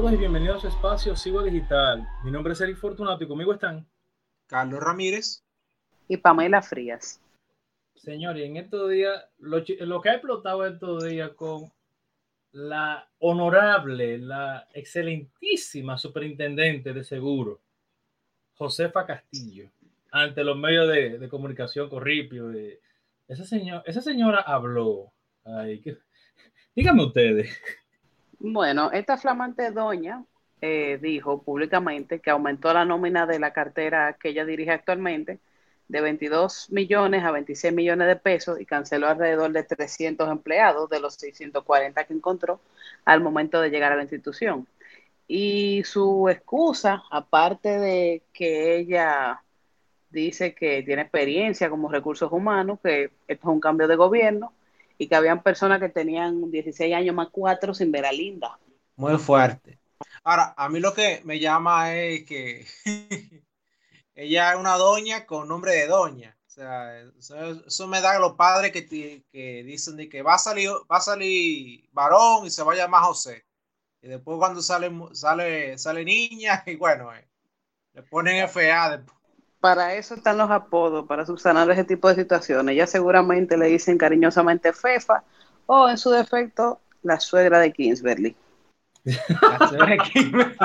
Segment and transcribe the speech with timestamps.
[0.00, 2.08] todos y bienvenidos a su espacio Sigo Digital.
[2.24, 3.86] Mi nombre es Eric Fortunato y conmigo están
[4.46, 5.44] Carlos Ramírez
[6.08, 7.20] y Pamela Frías.
[7.96, 11.70] Señores, en estos días, lo, lo, que ha explotado estos días con
[12.52, 17.60] la honorable, la excelentísima superintendente de seguro,
[18.54, 19.68] Josefa Castillo,
[20.12, 22.50] ante los medios de, comunicación corripio.
[23.28, 25.12] esa, señor, esa señora habló.
[25.44, 25.84] Ay,
[26.74, 27.50] díganme ustedes.
[28.42, 30.24] Bueno, esta flamante doña
[30.62, 35.40] eh, dijo públicamente que aumentó la nómina de la cartera que ella dirige actualmente
[35.88, 41.00] de 22 millones a 26 millones de pesos y canceló alrededor de 300 empleados de
[41.00, 42.60] los 640 que encontró
[43.04, 44.66] al momento de llegar a la institución.
[45.28, 49.42] Y su excusa, aparte de que ella
[50.10, 54.52] dice que tiene experiencia como recursos humanos, que esto es un cambio de gobierno,
[55.00, 58.58] y que habían personas que tenían 16 años más 4 sin ver a Linda.
[58.96, 59.78] Muy fuerte.
[60.22, 62.66] Ahora, a mí lo que me llama es que
[64.14, 66.36] ella es una doña con nombre de doña.
[66.46, 70.38] O sea, eso, me da a los padres que, que dicen de que va a
[70.38, 73.46] salir, va a salir varón y se va a llamar José.
[74.02, 77.26] Y después cuando sale, sale, sale niña, y bueno, eh,
[77.94, 79.19] le ponen FA después
[79.60, 82.76] para eso están los apodos, para subsanar ese tipo de situaciones.
[82.76, 85.22] Ya seguramente le dicen cariñosamente Fefa
[85.66, 88.34] o en su defecto la suegra de Kingsbury.
[89.04, 90.56] La suegra de Kingsbury.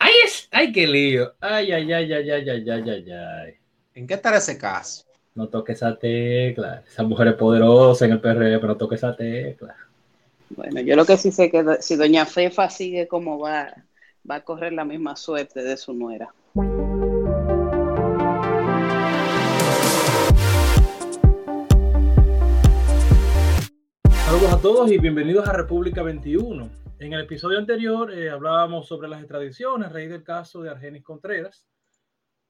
[0.00, 1.32] ay, es, ay, qué lío.
[1.40, 3.54] Ay, ay, ay, ay, ay, ay, ay, ay, ay.
[3.94, 5.04] ¿En qué estará ese caso?
[5.34, 6.82] No toque esa tecla.
[6.86, 9.76] Esa mujer es poderosa en el PRD, pero no toque esa tecla.
[10.50, 13.72] Bueno, yo lo que sí sé que si doña Fefa sigue como va
[14.28, 16.34] va a correr la misma suerte de su nuera.
[24.24, 26.70] Saludos a todos y bienvenidos a República 21.
[26.98, 31.02] En el episodio anterior eh, hablábamos sobre las extradiciones a raíz del caso de Argenis
[31.02, 31.66] Contreras.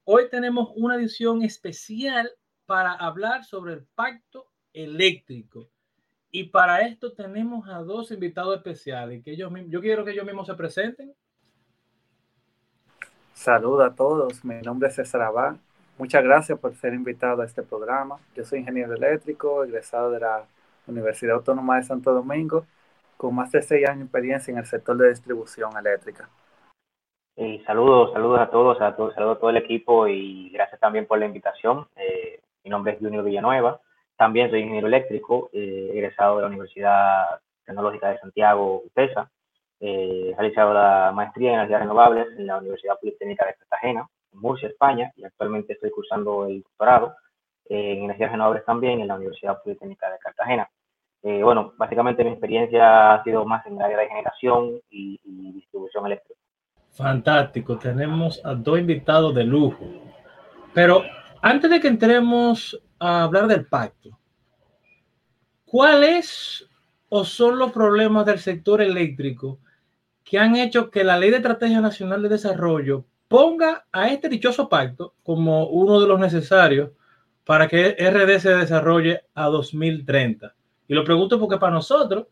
[0.04, 2.31] Hoy tenemos una edición especial
[2.66, 5.70] para hablar sobre el pacto eléctrico.
[6.32, 9.25] Y para esto tenemos a dos invitados especiales.
[9.25, 11.14] Que ellos, yo quiero que ellos mismos se presenten
[13.32, 15.56] Saludos a todos, mi nombre es César Abad.
[15.98, 18.16] Muchas gracias por ser invitado a este programa.
[18.34, 20.44] Yo soy ingeniero eléctrico, egresado de la
[20.86, 22.66] Universidad Autónoma de Santo Domingo,
[23.16, 26.28] con más de seis años de experiencia en el sector de distribución eléctrica.
[27.64, 31.24] Saludos, saludos a todos, a saludos a todo el equipo y gracias también por la
[31.24, 31.86] invitación.
[31.96, 33.80] Eh, mi nombre es Junior Villanueva,
[34.16, 39.30] también soy ingeniero eléctrico, eh, egresado de la Universidad Tecnológica de Santiago, UTESA,
[39.80, 44.68] eh, realizado la maestría en energías renovables en la Universidad Politécnica de Cartagena, en Murcia,
[44.68, 47.14] España, y actualmente estoy cursando el doctorado
[47.64, 50.69] en energías renovables también en la Universidad Politécnica de Cartagena.
[51.22, 55.20] Eh, bueno, básicamente mi experiencia ha sido más en el área de generación y,
[55.52, 56.40] distribución eléctrica.
[56.92, 59.84] Fantástico, tenemos a dos invitados de lujo.
[60.74, 61.02] Pero
[61.42, 64.10] antes de que entremos a hablar del pacto,
[65.64, 66.69] ¿cuál es
[67.08, 69.58] o son los problemas del sector eléctrico
[70.25, 74.69] que han hecho que la Ley de Estrategia Nacional de Desarrollo ponga a este dichoso
[74.69, 76.91] pacto como uno de los necesarios
[77.44, 80.54] para que RD se desarrolle a 2030.
[80.88, 82.26] Y lo pregunto porque para nosotros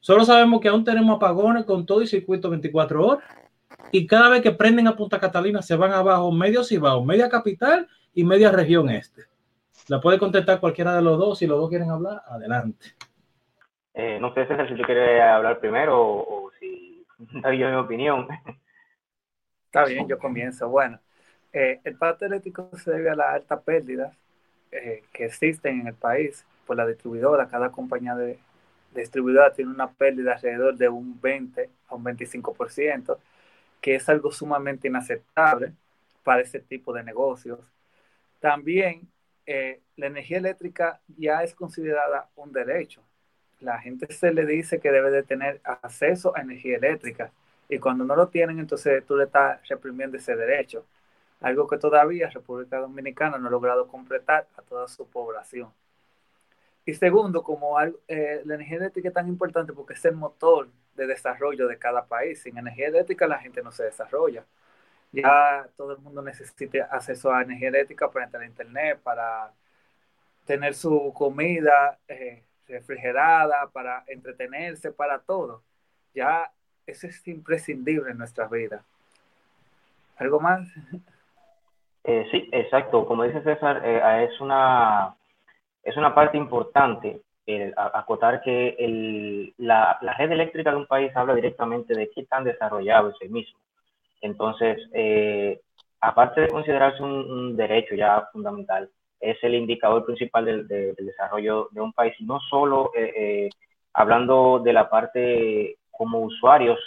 [0.00, 3.24] solo sabemos que aún tenemos apagones con todo y circuito 24 horas
[3.90, 7.86] y cada vez que prenden a Punta Catalina se van abajo medio Cibao, media capital
[8.14, 9.22] y media región este.
[9.88, 11.38] La puede contestar cualquiera de los dos.
[11.38, 12.86] Si los dos quieren hablar, adelante.
[13.94, 16.41] Eh, no sé, si tú quieres hablar primero o,
[17.50, 18.28] si yo mi opinión.
[19.66, 20.68] Está bien, yo comienzo.
[20.68, 21.00] Bueno,
[21.52, 24.14] eh, el pacto eléctrico se debe a las altas pérdidas
[24.70, 27.48] eh, que existen en el país por la distribuidora.
[27.48, 28.38] Cada compañía de,
[28.94, 33.18] distribuidora tiene una pérdida alrededor de un 20 a un 25%,
[33.80, 35.72] que es algo sumamente inaceptable
[36.22, 37.60] para ese tipo de negocios.
[38.40, 39.08] También
[39.46, 43.02] eh, la energía eléctrica ya es considerada un derecho
[43.62, 47.32] la gente se le dice que debe de tener acceso a energía eléctrica
[47.68, 50.84] y cuando no lo tienen, entonces tú le estás reprimiendo ese derecho,
[51.40, 55.72] algo que todavía República Dominicana no ha logrado completar a toda su población.
[56.84, 61.06] Y segundo, como eh, la energía eléctrica es tan importante porque es el motor de
[61.06, 62.42] desarrollo de cada país.
[62.42, 64.44] Sin energía eléctrica la gente no se desarrolla.
[65.12, 69.52] Ya todo el mundo necesita acceso a energía eléctrica para entrar a internet, para
[70.46, 75.62] tener su comida, eh, refrigerada, para entretenerse, para todo.
[76.14, 76.50] Ya
[76.86, 78.82] eso es imprescindible en nuestras vidas.
[80.16, 80.68] ¿Algo más?
[82.04, 83.06] Eh, sí, exacto.
[83.06, 85.14] Como dice César, eh, es, una,
[85.82, 87.20] es una parte importante
[87.76, 93.16] acotar que la, red eléctrica de un país habla directamente de qué tan desarrollado es
[93.20, 93.58] el mismo.
[94.20, 95.60] Entonces, eh,
[96.00, 98.88] aparte de considerarse un, derecho ya fundamental,
[99.22, 103.50] es el indicador principal del, desarrollo de un país, no solo eh, eh,
[103.94, 106.78] hablando de la parte como usuarios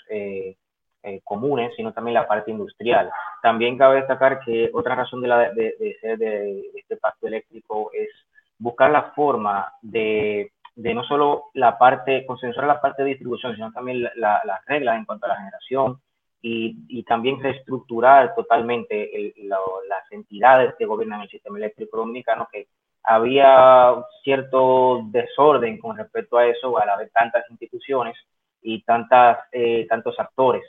[1.23, 3.11] comunes, sino también la parte industrial.
[3.43, 8.09] También cabe destacar que otra razón de, la, de ser de este pacto eléctrico es
[8.57, 13.71] buscar la forma de, de no solo la parte, consensuar la parte de distribución, sino
[13.71, 15.99] también las reglas en cuanto a la generación
[16.41, 22.67] y, y también reestructurar totalmente las entidades que gobiernan el sistema eléctrico dominicano, que
[23.03, 28.15] había cierto desorden con respecto a eso al haber tantas instituciones
[28.61, 30.63] y tantas, eh, tantos actores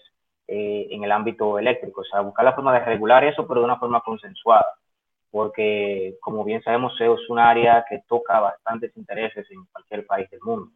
[0.47, 2.03] eh, en el ámbito eléctrico.
[2.03, 4.67] O sea, buscar la forma de regular eso, pero de una forma consensuada
[5.37, 10.41] porque como bien sabemos es un área que toca bastantes intereses en cualquier país del
[10.41, 10.73] mundo.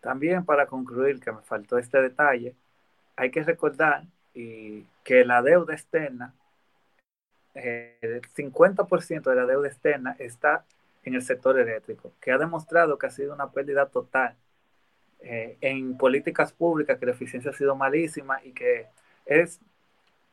[0.00, 2.56] También para concluir, que me faltó este detalle,
[3.20, 6.34] hay que recordar y que la deuda externa,
[7.54, 10.64] eh, el 50% de la deuda externa está
[11.04, 14.36] en el sector eléctrico, que ha demostrado que ha sido una pérdida total
[15.20, 18.86] eh, en políticas públicas, que la eficiencia ha sido malísima y que
[19.26, 19.60] es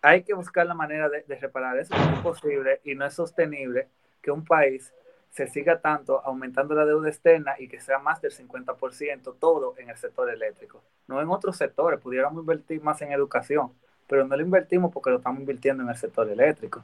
[0.02, 1.94] hay que buscar la manera de, reparar eso.
[1.94, 3.90] Es posible y no es sostenible
[4.22, 4.94] que un país
[5.38, 9.92] se siga tanto aumentando la deuda externa y que sea más del 50% todo en
[9.92, 10.82] el sector eléctrico.
[11.08, 13.72] No en otros sectores, pudiéramos invertir más en educación,
[14.08, 16.84] pero no lo invertimos porque lo estamos invirtiendo en el sector eléctrico.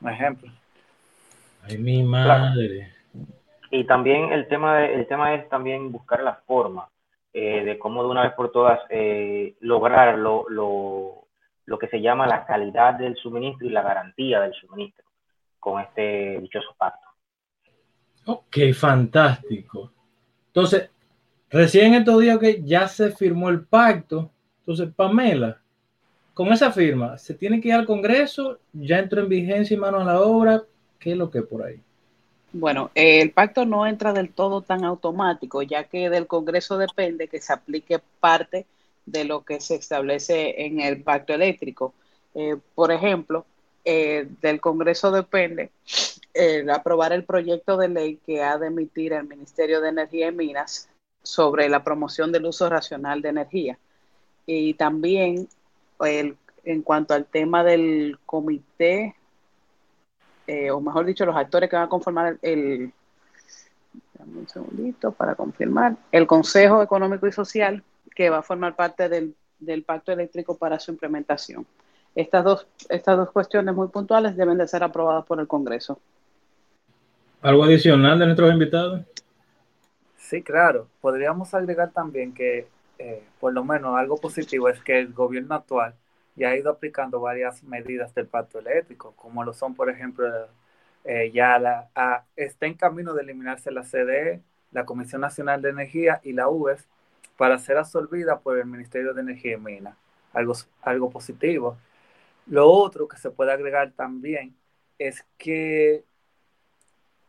[0.00, 0.48] Un ejemplo.
[1.64, 2.92] Ay, mi madre.
[3.72, 6.88] Y también el tema, el tema es también buscar la forma
[7.32, 12.28] eh, de cómo de una vez por todas eh, lograr lo, lo que se llama
[12.28, 15.04] la calidad del suministro y la garantía del suministro
[15.58, 17.11] con este dichoso pacto.
[18.24, 19.92] Ok, fantástico.
[20.48, 20.90] Entonces,
[21.50, 24.30] recién estos días que ya se firmó el pacto,
[24.60, 25.60] entonces, Pamela,
[26.34, 28.58] con esa firma, ¿se tiene que ir al Congreso?
[28.72, 30.62] ¿Ya entró en vigencia y mano a la obra?
[30.98, 31.80] ¿Qué es lo que es por ahí?
[32.52, 37.40] Bueno, el pacto no entra del todo tan automático, ya que del Congreso depende que
[37.40, 38.66] se aplique parte
[39.06, 41.94] de lo que se establece en el pacto eléctrico.
[42.34, 43.46] Eh, por ejemplo,
[43.84, 45.70] eh, del Congreso depende
[46.34, 50.32] el aprobar el proyecto de ley que ha de emitir el Ministerio de Energía y
[50.32, 50.88] Minas
[51.22, 53.78] sobre la promoción del uso racional de energía.
[54.46, 55.48] Y también
[56.64, 59.14] en cuanto al tema del comité,
[60.46, 62.92] eh, o mejor dicho, los actores que van a conformar el,
[64.18, 67.82] un segundito para confirmar, el Consejo Económico y Social
[68.14, 69.34] que va a formar parte del,
[69.84, 71.66] pacto eléctrico para su implementación.
[72.14, 75.98] Estas dos, estas dos cuestiones muy puntuales deben de ser aprobadas por el Congreso.
[77.42, 79.02] ¿Algo adicional de nuestros invitados?
[80.16, 80.88] Sí, claro.
[81.00, 82.68] Podríamos agregar también que,
[82.98, 85.94] eh, por lo menos, algo positivo es que el gobierno actual
[86.36, 90.26] ya ha ido aplicando varias medidas del pacto eléctrico, como lo son, por ejemplo,
[91.04, 91.90] eh, ya la,
[92.36, 94.40] está en camino de eliminarse la CDE,
[94.70, 96.86] la Comisión Nacional de Energía y la UES,
[97.36, 99.96] para ser absorbida por el Ministerio de Energía y Minas.
[100.32, 101.76] Algo, algo positivo.
[102.46, 104.54] Lo otro que se puede agregar también
[104.98, 106.04] es que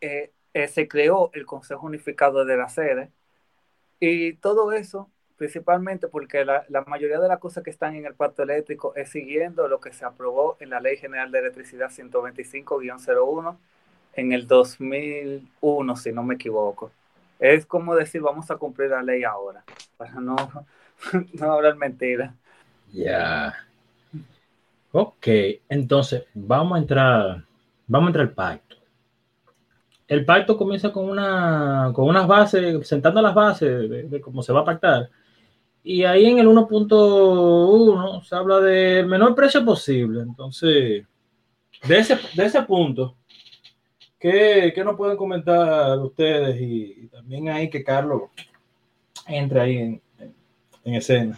[0.04, 3.10] eh, eh, se creó el Consejo Unificado de la Sede
[4.00, 8.44] y todo eso principalmente porque la, mayoría de las cosas que están en el pacto
[8.44, 13.58] eléctrico es siguiendo lo que se aprobó en la Ley General de Electricidad 125-01
[14.16, 16.92] en el 2001, si no me equivoco
[17.44, 19.66] es como decir, vamos a cumplir la ley ahora,
[19.98, 20.36] para no,
[21.34, 22.34] no hablar mentira.
[22.94, 23.54] Ya.
[24.94, 25.28] Ok,
[25.68, 27.44] entonces vamos a entrar,
[27.86, 28.78] vamos a entrar al pacto.
[30.13, 34.60] El pacto comienza con una, con unas bases, sentando las bases de, cómo se va
[34.60, 35.10] a pactar.
[35.84, 40.22] Y ahí en el 1.1 se habla del menor precio posible.
[40.22, 41.05] Entonces,
[41.88, 43.17] de ese, de ese punto,
[44.20, 48.22] ¿Qué, qué nos pueden comentar ustedes y, también ahí que Carlos
[49.27, 50.01] entre ahí en,
[50.86, 51.38] en, escena?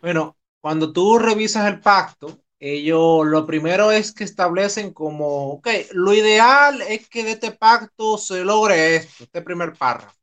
[0.00, 6.12] Bueno, cuando tú revisas el pacto, ellos lo primero es que establecen como, ok, lo
[6.12, 10.14] ideal es que de este pacto se logre esto, este primer párrafo.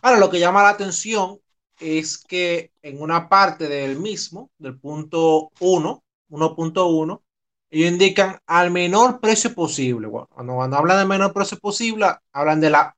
[0.00, 1.40] Ahora, lo que llama la atención
[1.80, 7.22] es que en una parte del mismo, del punto 1, 1.1,
[7.70, 10.08] ellos indican al menor precio posible.
[10.08, 12.96] cuando, cuando hablan del menor precio posible, hablan de la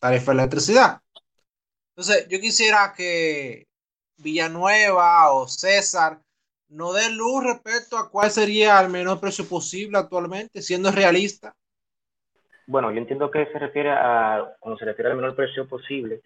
[0.00, 1.00] tarifa de electricidad.
[1.94, 3.68] Entonces, yo quisiera que
[4.16, 6.20] Villanueva o César
[6.70, 11.54] no den luz respecto a cuál sería el menor precio posible actualmente, siendo realista.
[12.66, 16.22] Bueno, yo entiendo que se refiere a, cuando se refiere al menor precio posible,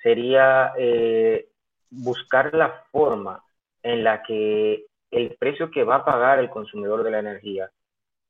[0.00, 1.48] sería eh,
[1.90, 3.42] buscar la forma
[3.82, 7.70] en la que el precio que va a pagar el consumidor de la energía,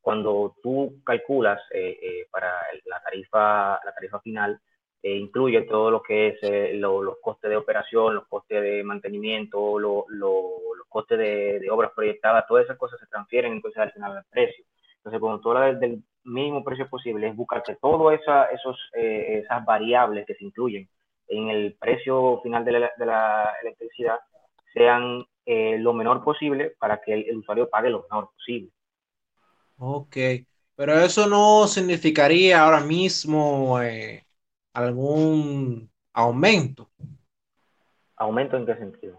[0.01, 2.53] cuando tú calculas eh, eh, para
[2.87, 4.59] la tarifa, la tarifa final,
[5.03, 10.05] incluye todo lo que es los costes de operación, los costes de mantenimiento, los
[10.89, 14.65] costes de, obras proyectadas, todas esas cosas se transfieren entonces al final del precio.
[14.97, 19.65] Entonces, cuando tú hablas del, mínimo precio posible, es buscar que todas esa, esos, esas
[19.65, 20.89] variables que se incluyen
[21.29, 24.19] en el precio final de la, electricidad
[24.73, 28.71] sean eh, lo menor posible para que el, usuario pague lo menor posible.
[29.79, 30.17] Ok,
[30.75, 34.25] pero eso no significaría ahora mismo eh,
[34.79, 36.91] algún aumento.
[38.17, 39.19] ¿Aumento en qué sentido?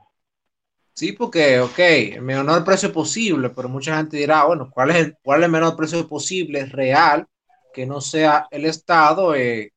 [0.93, 5.17] Sí, porque, ok, el menor precio posible, pero mucha gente dirá, bueno, ¿cuál es el,
[5.21, 7.25] cuál es el menor precio posible real
[7.73, 9.71] que no sea el Estado eh,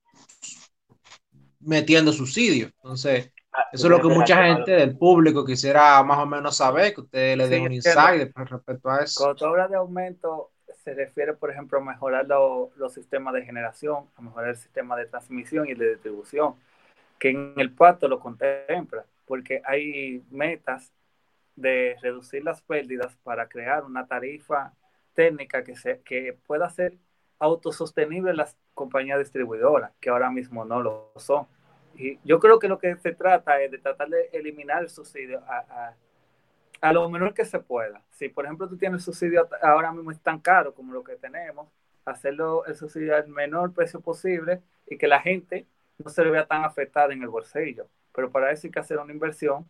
[1.61, 2.73] metiendo subsidios.
[2.77, 6.95] Entonces, ah, eso es lo que mucha gente del público quisiera más o menos saber,
[6.95, 9.25] que ustedes le den un insight respecto a eso.
[9.25, 10.51] Cuando habla de aumento,
[10.83, 15.07] se refiere, por ejemplo, a mejorar los sistemas de generación, a mejorar el sistema de
[15.07, 16.57] transmisión y de distribución,
[17.19, 20.93] que en el pacto lo contempla, porque hay metas
[21.55, 24.73] de reducir las pérdidas para crear una tarifa
[25.15, 26.97] técnica que, se, que pueda ser
[27.39, 31.47] autosostenible las compañías distribuidoras, que ahora mismo no lo son.
[31.95, 35.43] Y yo creo que lo que se trata es de tratar de eliminar el subsidio
[35.47, 35.97] a, a,
[36.91, 38.03] lo menor que se pueda.
[38.11, 41.69] Si, por ejemplo, tú tienes subsidio ahora mismo es tan caro como lo que tenemos,
[42.05, 45.67] hacerlo el subsidio al menor precio posible y que la gente
[45.99, 47.87] no se vea tan afectada en el bolsillo.
[48.15, 49.69] Pero para eso hay que hacer una inversión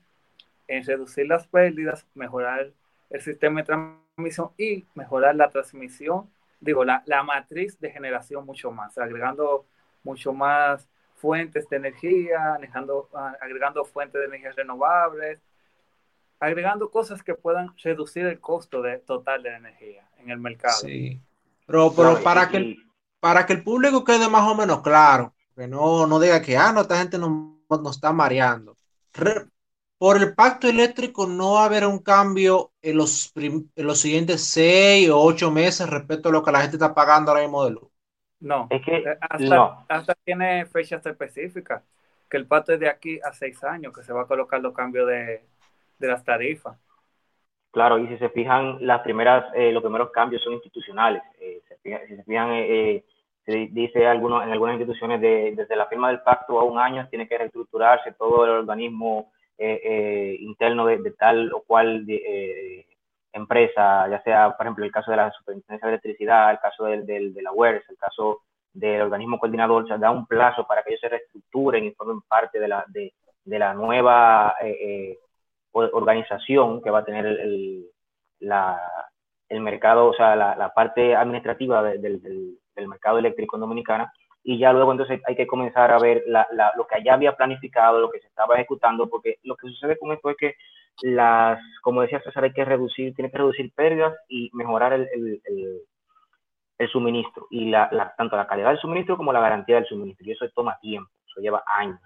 [0.69, 2.73] en reducir las pérdidas, mejorar
[3.11, 6.31] el sistema de transmisión y mejorar la transmisión
[6.63, 9.67] digo, la, la matriz de generación mucho más, agregando
[10.05, 13.09] mucho más fuentes de energía, agregando,
[13.41, 15.41] agregando fuentes de energía renovables,
[16.43, 20.79] agregando cosas que puedan reducir el costo de, total de la energía en el mercado.
[20.79, 21.21] Sí,
[21.67, 22.77] pero, pero para, que,
[23.21, 26.73] para que el público quede más o menos claro, que no, no diga que, ah,
[26.73, 27.31] no, esta gente nos
[27.71, 28.77] no está mareando
[29.99, 33.33] por el pacto eléctrico no va a haber un cambio en los,
[33.77, 37.45] los siguientes seis o ocho meses respecto a lo que la gente está pagando ahora
[37.45, 37.89] mismo de luz.
[38.41, 41.85] No, es que eh, hasta, tiene fechas específicas,
[42.29, 44.75] que el pacto es de aquí a seis años, que se va a colocar los
[44.75, 45.45] cambios de,
[46.09, 46.79] las tarifas.
[47.71, 51.23] Claro, y si se fijan, las primeras, eh, los primeros cambios son institucionales.
[51.41, 52.51] Eh, si se fijan,
[53.45, 57.27] se dice algunos, en algunas instituciones desde la firma del pacto a un año tiene
[57.27, 62.87] que reestructurarse todo el organismo eh, eh, interno de, tal o cual eh,
[63.33, 67.05] empresa, ya sea, por ejemplo, el caso de la Superintendencia de Electricidad, el caso del,
[67.07, 68.43] de la UERS, el caso
[68.73, 72.61] del organismo coordinador, se da un plazo para que ellos se reestructuren y formen parte
[72.61, 73.13] de la, de,
[73.45, 74.55] de la nueva
[75.73, 77.87] organización que va a tener el,
[78.41, 78.81] la,
[79.49, 84.13] el mercado, o sea, la, la parte administrativa del, del, mercado eléctrico en Dominicana
[84.43, 88.11] y ya luego entonces hay que comenzar a ver lo que allá había planificado, lo
[88.11, 90.55] que se estaba ejecutando, porque lo que sucede con esto es que
[91.03, 95.09] las, como decía César, hay que reducir, tiene que reducir pérdidas y mejorar el,
[96.79, 100.33] el, suministro, y la, tanto la calidad del suministro como la garantía del suministro, y
[100.33, 102.01] eso toma tiempo, eso lleva años.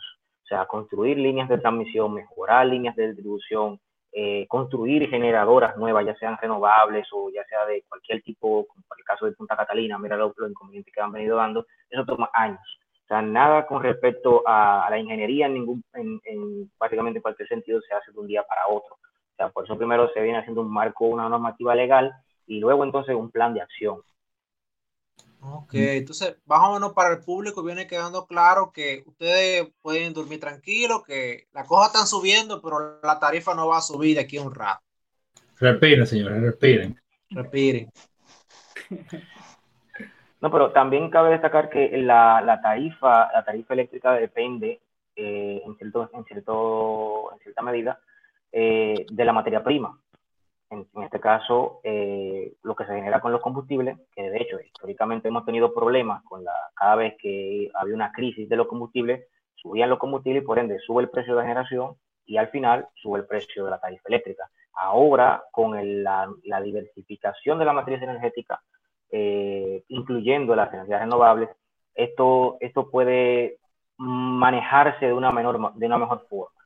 [0.47, 3.81] O sea, construir líneas de transmisión, mejorar líneas de distribución,
[4.13, 8.97] eh, construir generadoras nuevas, ya sean renovables o ya sea de cualquier tipo, como por
[8.97, 12.61] el caso de Punta Catalina, mira los, inconvenientes que han venido dando, eso toma años.
[13.05, 17.81] O sea, nada con respecto a, la ingeniería en ningún, en, en, básicamente cualquier sentido
[17.81, 18.95] se hace de un día para otro.
[18.95, 22.13] O sea, por eso primero se viene haciendo un marco, una normativa legal
[22.47, 24.01] y luego entonces un plan de acción.
[25.49, 30.41] Ok, entonces más o menos para el público viene quedando claro que ustedes pueden dormir
[30.41, 34.39] tranquilos, que las cosas están subiendo, pero la tarifa no va a subir de aquí
[34.39, 34.83] a un rato.
[35.59, 37.01] Respiren, señores, respiren.
[37.31, 37.91] Respiren.
[40.39, 44.83] No, pero también cabe destacar que la, la tarifa, la tarifa eléctrica depende
[45.17, 47.99] eh, en, cierto, en, cierto, en cierta medida
[48.53, 49.99] eh, de la materia prima
[50.71, 55.29] en, este caso, eh, lo que se genera con los combustibles, que de hecho históricamente
[55.29, 59.91] hemos tenido problemas con la, cada vez que había una crisis de los combustibles, subían
[59.91, 63.21] los combustibles y por ende sube el precio de la generación y al final sube
[63.21, 64.51] el precio de la tarifa eléctrica.
[64.75, 66.29] Ahora, con la,
[66.63, 68.61] diversificación de la matriz energética,
[69.11, 71.49] eh, incluyendo las energías renovables,
[71.95, 73.59] esto, esto puede
[73.97, 76.61] manejarse de una, menor, de una mejor forma,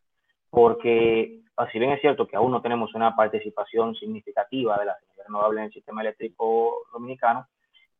[0.48, 1.39] porque
[1.72, 5.58] si bien es cierto que aún no tenemos una participación significativa de las energías renovables
[5.58, 7.46] en el sistema eléctrico dominicano,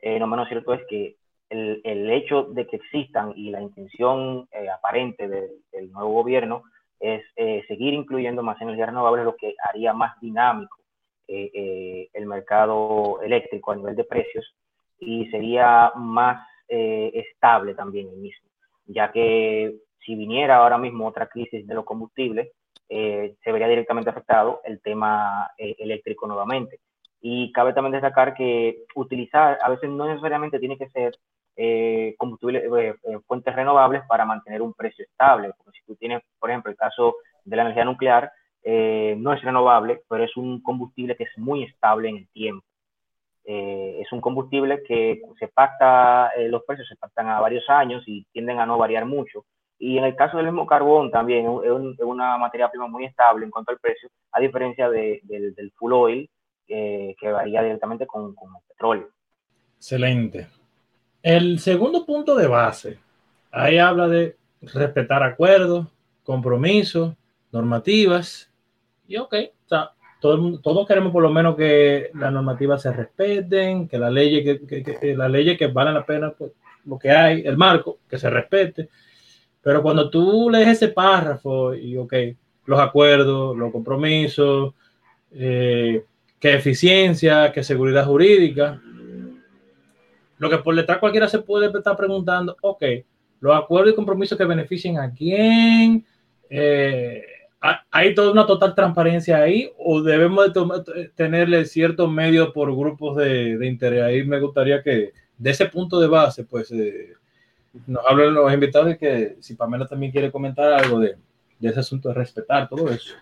[0.01, 1.17] eh, lo menos cierto es que
[1.51, 6.63] el, el, hecho de que existan y la intención eh, aparente del nuevo gobierno
[7.01, 10.79] es eh, seguir incluyendo más energías renovables, lo que haría más dinámico
[11.27, 14.55] eh, el mercado eléctrico a nivel de precios
[14.99, 18.49] y sería más estable también el mismo,
[18.87, 19.75] ya que
[20.07, 22.53] si viniera ahora mismo otra crisis de los combustibles,
[22.89, 26.81] se vería directamente afectado el tema eléctrico nuevamente.
[27.21, 31.15] Y cabe también destacar que utilizar, a veces no necesariamente tiene que ser
[31.57, 35.53] eh, combustibles, eh, eh, fuentes renovables para mantener un precio estable.
[35.57, 39.43] Porque si tú tienes, por ejemplo, el caso de la energía nuclear, eh, no es
[39.43, 42.65] renovable, pero es un combustible que es muy estable en el tiempo.
[43.45, 48.61] es un combustible que se pacta, los precios se pactan a varios años y tienden
[48.61, 49.45] a no variar mucho.
[49.81, 53.51] Y en el caso del mismo carbón también es, una materia prima muy estable en
[53.51, 56.31] cuanto al precio, a diferencia de, del, full oil,
[56.69, 59.09] que varía directamente con, con el petróleo.
[59.77, 60.49] Excelente.
[61.23, 62.99] El segundo punto de base,
[63.51, 65.87] ahí habla de respetar acuerdos,
[66.25, 67.15] compromisos,
[67.51, 68.51] normativas.
[69.09, 69.35] Y ok,
[69.71, 74.61] o todo, todos queremos por lo menos que las normativas se respeten, que las leyes
[74.67, 76.53] que, que, leyes que valen la pena, pues,
[76.85, 78.91] lo que hay, el marco, que se respete.
[79.63, 82.15] Pero cuando tú lees ese párrafo y, ok,
[82.67, 84.75] los acuerdos, los compromisos,
[85.33, 86.05] eh,
[86.39, 88.81] que eficiencia, que seguridad jurídica,
[90.39, 92.83] lo que por detrás cualquiera se puede estar preguntando, ok,
[93.41, 96.05] los acuerdos y compromisos que beneficien a quién,
[96.49, 97.23] eh,
[97.91, 103.59] ¿hay toda una total transparencia ahí o debemos de tenerle ciertos medios por grupos de,
[103.67, 104.03] interés?
[104.03, 107.13] Ahí me gustaría que de ese punto de base, pues, eh,
[107.87, 111.17] nos hablen los invitados y que si Pamela también quiere comentar algo de,
[111.59, 113.15] de ese asunto de respetar todo eso.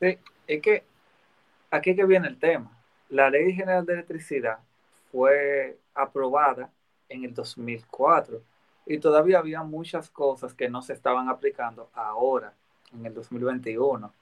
[0.00, 0.84] Sí, es que
[1.70, 2.78] aquí que viene el tema.
[3.08, 4.58] La Ley General de Electricidad
[5.10, 6.70] fue aprobada
[7.08, 8.40] en el 2004
[8.86, 12.54] y todavía había muchas cosas que no se estaban aplicando ahora,
[12.92, 14.12] en el 2021,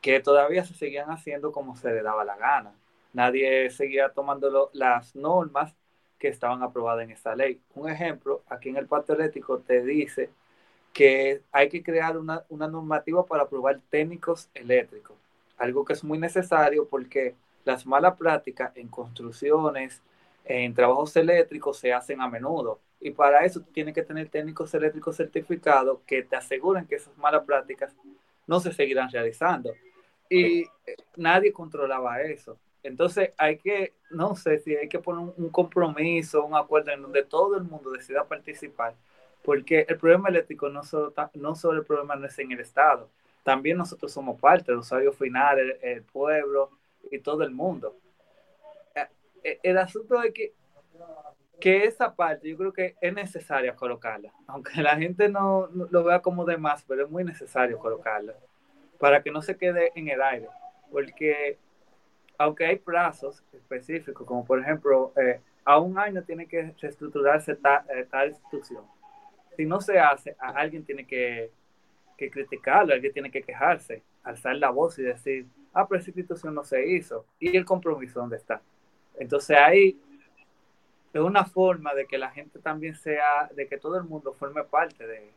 [0.00, 2.72] que todavía se seguían haciendo como se le daba la gana.
[3.12, 5.74] Nadie seguía tomando las normas
[6.24, 7.60] que estaban aprobadas en esa ley.
[7.74, 10.30] Un ejemplo, aquí en el pacto eléctrico te dice
[10.94, 15.18] que hay que crear una, una normativa para aprobar técnicos eléctricos,
[15.58, 17.34] algo que es muy necesario porque
[17.66, 20.00] las malas prácticas en construcciones,
[20.46, 22.80] en trabajos eléctricos se hacen a menudo.
[23.00, 27.14] Y para eso tú tienes que tener técnicos eléctricos certificados que te aseguren que esas
[27.18, 27.94] malas prácticas
[28.46, 29.74] no se seguirán realizando.
[30.30, 32.56] Y eh, nadie controlaba eso.
[32.84, 37.24] Entonces hay que, no sé si hay que poner un compromiso, un acuerdo en donde
[37.24, 38.94] todo el mundo decida participar,
[39.42, 43.08] porque el problema eléctrico no solo, no solo el problema no es en el Estado,
[43.42, 46.70] también nosotros somos parte, el usuario final, el pueblo,
[47.10, 47.96] y todo el mundo.
[48.94, 49.06] Eh,
[49.42, 50.52] eh, el asunto es que,
[51.60, 56.20] que esa parte yo creo que es necesaria colocarla, aunque la gente no, lo vea
[56.20, 58.34] como de más, pero es muy necesario colocarla
[58.98, 60.48] para que no se quede en el aire,
[60.90, 61.58] porque
[62.38, 67.84] aunque hay plazos específicos, como por ejemplo, eh, a un año tiene que reestructurarse tal,
[68.10, 68.84] tal institución.
[69.56, 71.50] Si no se hace, alguien tiene que,
[72.16, 76.54] que criticarlo, alguien tiene que quejarse, alzar la voz y decir, ah, pero esa institución
[76.54, 77.24] no se hizo.
[77.38, 78.60] ¿Y el compromiso dónde está?
[79.18, 79.98] Entonces ahí
[81.12, 84.64] es una forma de que la gente también sea, de que todo el mundo forme
[84.64, 85.30] parte de,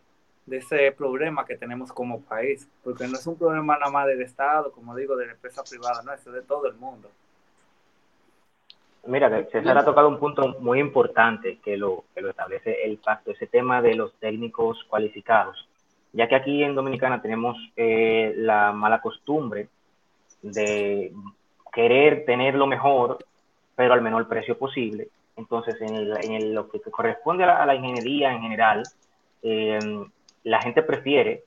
[0.48, 4.22] de ese problema que tenemos como país, porque no es un problema nada más del
[4.22, 7.10] Estado, como digo, de la empresa privada, no, es de todo el mundo.
[9.06, 13.32] Mira, César ha tocado un punto muy importante que lo, que lo establece el pacto,
[13.32, 15.68] ese tema de los técnicos cualificados,
[16.14, 19.68] ya que aquí en Dominicana tenemos eh, la mala costumbre
[20.42, 21.14] de
[21.74, 23.20] querer tener lo mejor,
[23.76, 25.10] pero al menor precio posible.
[25.36, 28.84] Entonces, en, lo que corresponde a la, ingeniería en general,
[29.44, 29.78] eh,
[30.48, 31.44] la gente prefiere,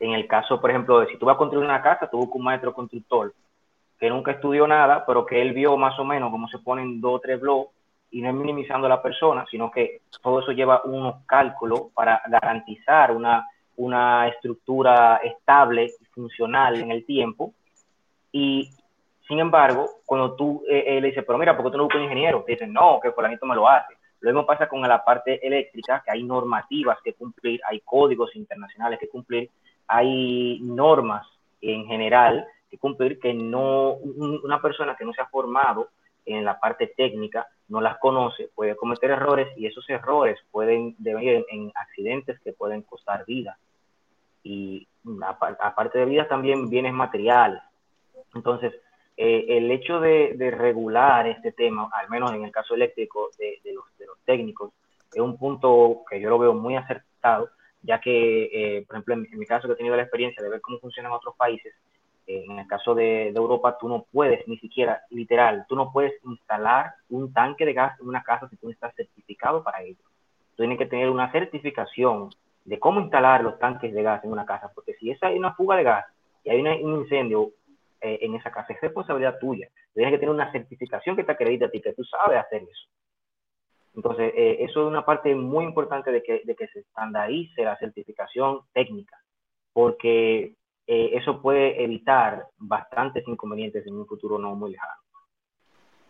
[0.00, 2.36] en el caso, por ejemplo, de si tú vas a construir una casa, tú buscas
[2.36, 3.34] un maestro constructor
[3.98, 7.16] que nunca estudió nada, pero que él vio más o menos cómo se ponen dos
[7.16, 7.70] o tres blogs,
[8.10, 12.22] y no es minimizando a la persona, sino que todo eso lleva unos cálculos para
[12.26, 13.46] garantizar una,
[13.76, 17.52] una estructura estable y funcional en el tiempo
[18.32, 18.70] y
[19.26, 22.04] sin embargo, cuando tú eh, le dices, pero mira, ¿por qué tú no buscas un
[22.04, 22.42] ingeniero?
[22.44, 23.94] Te dicen, no, que fulanito me lo hace.
[24.20, 29.08] Mismo pasa con la parte eléctrica, que hay normativas que cumplir, hay códigos internacionales que
[29.08, 29.50] cumplir,
[29.86, 31.26] hay normas
[31.60, 35.88] en general que cumplir que no, una persona que no se ha formado
[36.26, 41.44] en la parte técnica no las conoce, puede cometer errores y esos errores pueden devenir
[41.50, 43.58] en accidentes que pueden costar vida.
[44.42, 44.86] Y
[45.60, 47.62] aparte de vida también bienes materiales,
[48.34, 48.72] entonces,
[49.20, 53.84] eh, el hecho de, regular este tema, al menos en el caso eléctrico de, los,
[54.24, 54.70] técnicos,
[55.12, 57.50] es un punto que yo lo veo muy acertado,
[57.82, 60.60] ya que, eh, por ejemplo, en, mi caso que he tenido la experiencia de ver
[60.60, 61.74] cómo funciona en otros países,
[62.28, 66.12] eh, en el caso de, Europa, tú no puedes ni siquiera, literal, tú no puedes
[66.24, 70.04] instalar un tanque de gas en una casa si tú no estás certificado para ello.
[70.54, 72.30] Tú tienes que tener una certificación
[72.64, 75.54] de cómo instalar los tanques de gas en una casa, porque si esa hay una
[75.54, 76.06] fuga de gas
[76.44, 77.50] y hay un incendio
[78.00, 79.68] eh, en esa casa, es responsabilidad tuya.
[79.92, 82.88] Tienes que tener una certificación que te acredite a ti, que tú sabes hacer eso.
[83.94, 89.16] Entonces, eh, eso es una parte muy importante de que, se estandarice la certificación técnica,
[89.72, 90.54] porque
[90.86, 95.02] eh, eso puede evitar bastantes inconvenientes en un futuro no muy lejano.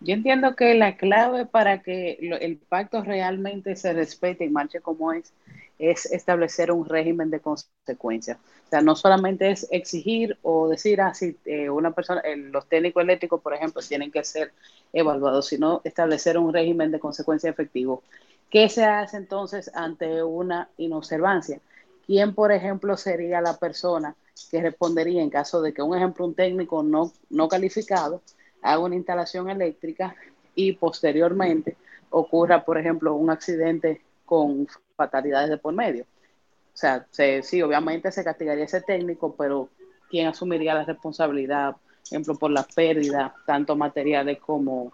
[0.00, 5.12] Yo entiendo que la clave para que el pacto realmente se respete y marche como
[5.12, 5.32] es,
[5.78, 8.38] es establecer un régimen de consecuencias.
[8.66, 11.12] O sea, no solamente es exigir o decir, ah,
[11.44, 14.52] eh, una persona, los técnicos eléctricos, por ejemplo, tienen que ser
[14.92, 18.02] evaluados, sino establecer un régimen de consecuencia efectivo.
[18.50, 21.60] ¿Qué se hace entonces ante una inobservancia?
[22.06, 24.14] ¿Quién, por ejemplo, sería la persona
[24.50, 28.22] que respondería en caso de que, un ejemplo, un técnico no, no calificado
[28.62, 30.14] haga una instalación eléctrica
[30.54, 31.76] y posteriormente
[32.10, 34.66] ocurra, por ejemplo, un accidente con
[34.96, 36.04] fatalidades de por medio.
[36.04, 39.68] O sea, sí, obviamente se castigaría ese técnico, pero
[40.08, 44.92] ¿quién asumiría la responsabilidad, por ejemplo, por la pérdida, tanto materiales como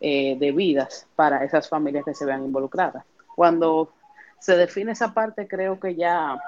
[0.00, 3.04] eh, de vidas para esas familias que se vean involucradas?
[3.34, 3.92] Cuando
[4.38, 6.38] se define esa parte, creo que ya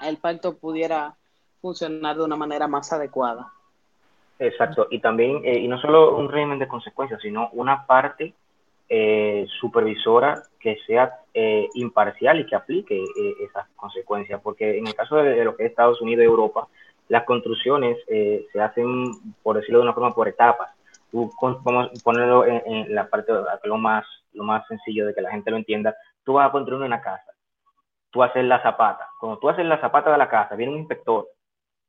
[0.00, 1.16] el pacto pudiera
[1.60, 3.52] funcionar de una manera más adecuada.
[4.38, 8.34] Exacto, y también, eh, y no solo un régimen de consecuencias, sino una parte
[8.88, 13.02] eh, supervisora que sea eh, imparcial y que aplique
[13.40, 16.68] esas consecuencias, porque en el caso de, lo que es Estados Unidos y Europa,
[17.08, 19.10] las construcciones se hacen,
[19.42, 20.70] por decirlo de una forma, por etapas.
[21.10, 23.32] Tú, vamos a ponerlo en, la parte,
[23.64, 26.82] lo más, lo más sencillo de que la gente lo entienda, tú vas a construir
[26.82, 27.32] una casa,
[28.10, 29.08] tú haces la zapata.
[29.18, 31.26] Cuando tú haces la zapata de la casa, viene un inspector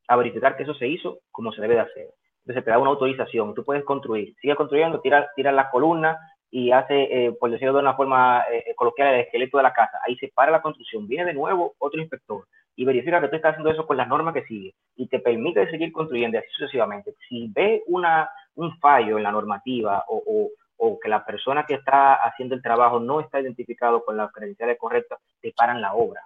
[0.07, 2.07] a verificar que eso se hizo como se debe de hacer
[2.49, 6.17] entonces te da una autorización, tú puedes construir, sigue construyendo, tira, tira las columnas
[6.49, 9.71] y hace, eh, por decirlo de una forma eh, eh, coloquial, el esqueleto de la
[9.73, 9.99] casa.
[10.03, 13.51] Ahí se para la construcción, viene de nuevo otro inspector y verifica que tú estás
[13.51, 17.13] haciendo eso con las normas que sigue y te permite seguir construyendo así sucesivamente.
[17.27, 22.15] Si ve una, un fallo en la normativa o, o, que la persona que está
[22.15, 26.21] haciendo el trabajo no está identificado con las credenciales correctas, te paran la obra,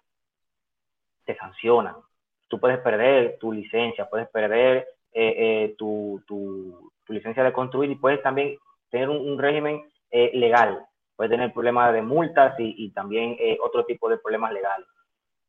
[1.25, 1.95] te sancionan.
[2.47, 7.95] Tú puedes perder tu licencia, puedes perder eh, eh, tu, tu, licencia de construir y
[7.95, 8.57] puedes también
[8.89, 10.85] tener un, régimen eh, legal.
[11.15, 14.87] Puedes tener problemas de multas y, también otro tipo de problemas legales.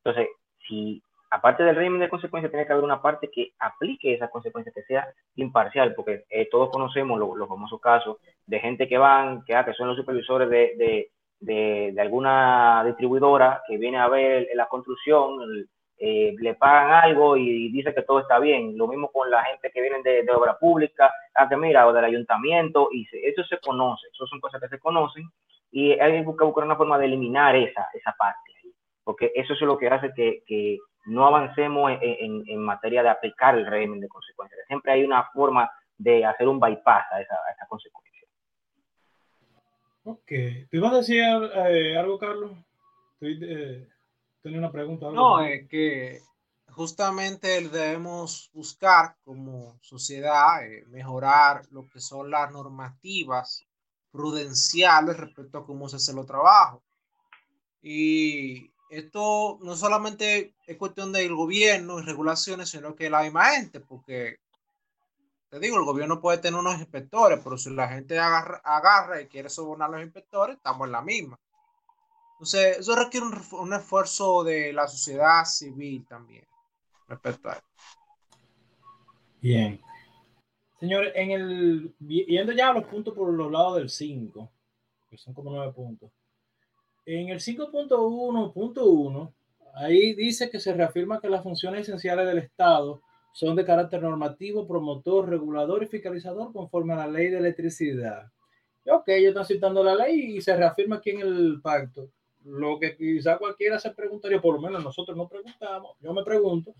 [0.04, 0.28] Entonces,
[0.68, 4.74] si aparte del régimen de consecuencias, tiene que haber una parte que aplique esas consecuencias,
[4.74, 9.64] que sea imparcial, porque todos conocemos los famosos casos de gente que van, que, ah,
[9.64, 15.40] que son los supervisores de, de, de, alguna distribuidora que viene a ver la construcción,
[15.42, 15.68] el,
[16.06, 18.76] eh, le pagan algo y, dice que todo está bien.
[18.76, 22.04] Lo mismo con la gente que viene de, obra pública, ah, que mira, o del
[22.04, 25.24] ayuntamiento, y eso se conoce, eso son cosas que se conocen,
[25.72, 28.52] y hay que buscar, una forma de eliminar esa, esa parte,
[29.02, 34.00] porque eso es lo que hace que, no avancemos en, materia de aplicar el régimen
[34.00, 34.60] de consecuencias.
[34.66, 38.28] Siempre hay una forma de hacer un bypass a esa, consecuencia.
[40.04, 41.24] Ok, ¿te ibas a decir
[41.68, 42.52] eh, algo, Carlos?
[43.14, 43.86] Estoy,
[44.44, 45.10] tenía una pregunta.
[45.10, 46.20] No, es que
[46.68, 53.64] justamente debemos buscar como sociedad eh, mejorar lo que son las normativas
[54.10, 56.82] prudenciales respecto a cómo se hace los trabajos.
[57.80, 63.80] Y esto no solamente es cuestión del gobierno y regulaciones, sino que la misma gente,
[63.80, 64.40] porque
[65.48, 69.26] te digo, el gobierno puede tener unos inspectores, pero si la gente agarra, agarra y
[69.26, 71.38] quiere sobornar a los inspectores, estamos en la misma.
[72.34, 76.44] Entonces, eso requiere un, esfuerzo de la sociedad civil también
[77.08, 77.62] respecto a eso.
[79.40, 79.80] Bien.
[80.80, 84.50] Señores, en el, yendo ya a los puntos por los lados del 5,
[85.08, 86.10] que son como nueve puntos.
[87.06, 89.32] En el 5.1.1,
[89.76, 93.00] ahí dice que se reafirma que las funciones esenciales del Estado
[93.32, 98.30] son de carácter normativo, promotor, regulador y fiscalizador conforme a la ley de electricidad.
[98.86, 102.10] Ok, ellos están citando la ley y se reafirma aquí en el pacto
[102.44, 106.74] lo que quizá cualquiera se preguntaría, por lo menos nosotros no preguntamos, yo me pregunto,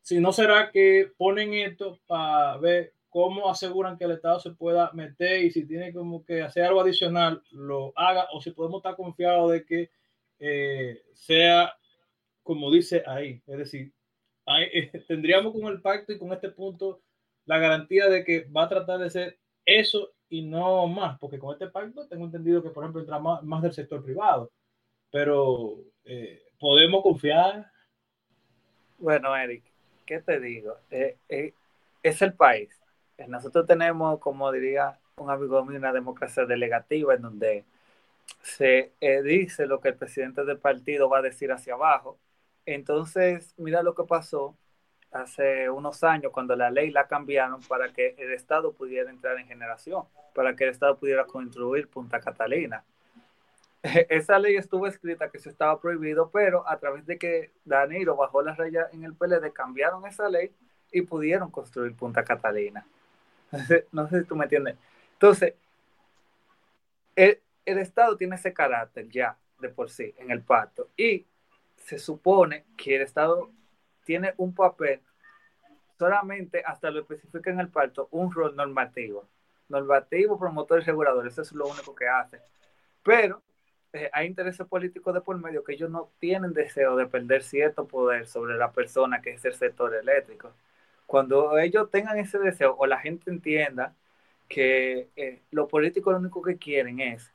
[0.00, 4.90] si no será que ponen esto para ver cómo aseguran que el Estado se pueda
[4.92, 8.96] meter y si tiene como que hacer algo adicional, lo haga, o si podemos estar
[8.96, 9.90] confiados de que
[10.38, 11.72] eh, sea
[12.42, 13.92] como dice ahí, es decir,
[15.08, 17.00] tendríamos con el pacto y con este punto
[17.44, 21.52] la garantía de que va a tratar de ser eso y no más, porque con
[21.52, 24.50] este pacto tengo entendido que, por ejemplo, entra más, del sector privado,
[25.12, 27.70] pero eh, podemos confiar.
[28.98, 29.62] Bueno, Eric,
[30.06, 30.78] ¿qué te digo?
[30.90, 31.54] Eh, eh,
[32.02, 32.80] es el país.
[33.28, 37.64] Nosotros tenemos, como diría un amigo mío, una democracia delegativa en donde
[38.42, 42.18] se dice lo que el presidente del partido va a decir hacia abajo.
[42.66, 44.56] Entonces, mira lo que pasó
[45.12, 49.46] hace unos años cuando la ley la cambiaron para que el Estado pudiera entrar en
[49.46, 52.84] generación, para que el Estado pudiera construir Punta Catalina.
[54.08, 58.42] Esa ley estuvo escrita que se estaba prohibido, pero a través de que Danilo bajó
[58.42, 60.52] la raya en el PLD, cambiaron esa ley
[60.92, 62.86] y pudieron construir Punta Catalina.
[63.92, 64.76] No sé si tú me entiendes.
[65.14, 65.54] Entonces,
[67.16, 71.26] el, el Estado tiene ese carácter ya de por sí en el pacto y
[71.76, 73.50] se supone que el Estado
[74.04, 75.00] tiene un papel
[75.98, 79.28] solamente hasta lo especifica en el pacto, un rol normativo.
[79.68, 82.40] Normativo, promotor y regulador, eso es lo único que hace.
[83.02, 83.42] Pero
[83.92, 87.86] eh, hay intereses políticos de por medio que ellos no tienen deseo de perder cierto
[87.86, 90.52] poder sobre la persona que es el sector eléctrico.
[91.06, 93.94] Cuando ellos tengan ese deseo o la gente entienda
[94.48, 97.32] que eh, los políticos lo único que quieren es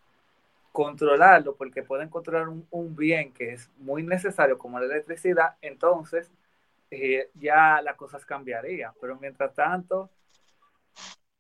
[0.72, 6.32] controlarlo porque pueden controlar un, un bien que es muy necesario como la electricidad, entonces
[6.92, 8.94] eh, ya las cosas cambiarían.
[9.02, 10.10] Pero mientras tanto,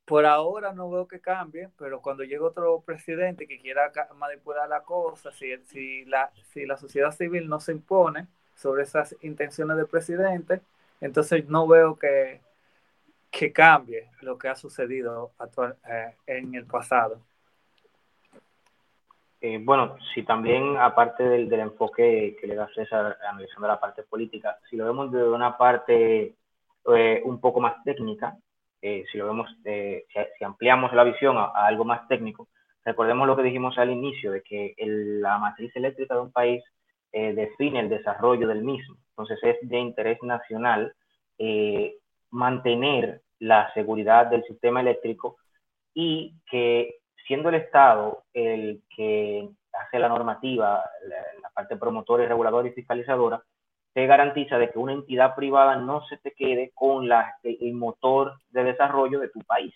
[0.07, 4.81] por ahora no veo que cambie, pero cuando llegue otro presidente que quiera manipular la
[4.81, 9.87] cosa, si, si, la, si la sociedad civil no se impone sobre esas intenciones del
[9.87, 10.61] presidente,
[11.01, 12.39] entonces no veo que,
[13.53, 17.19] cambie lo que ha sucedido actual, eh, en el pasado.
[19.41, 24.03] Eh, bueno, si también, aparte del, del, enfoque que le da César analizando la parte
[24.03, 26.33] política, si lo vemos desde una parte
[26.95, 28.37] eh, un poco más técnica,
[28.81, 30.03] eh, si lo vemos, si,
[30.37, 32.47] si, ampliamos la visión a, algo más técnico,
[32.85, 36.63] recordemos lo que dijimos al inicio, de que la matriz eléctrica de un país
[37.11, 38.95] define el desarrollo del mismo.
[39.09, 40.93] Entonces es de interés nacional
[42.31, 45.37] mantener la seguridad del sistema eléctrico
[45.93, 52.67] y que siendo el Estado el que hace la normativa, la, parte promotora y reguladora
[52.67, 53.41] y fiscalizadora,
[53.97, 58.37] te garantiza de que una entidad privada no se te quede con la, el motor
[58.51, 59.73] de desarrollo de tu país.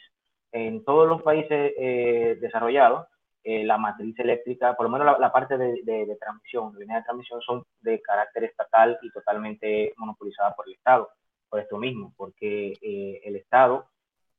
[0.51, 3.07] En todos los países eh, desarrollados,
[3.43, 7.41] eh, la matriz eléctrica, por lo menos la, parte de, de, transmisión, de de transmisión,
[7.41, 11.09] son de carácter estatal y totalmente monopolizada por el Estado.
[11.49, 13.87] Por esto mismo, porque eh, el Estado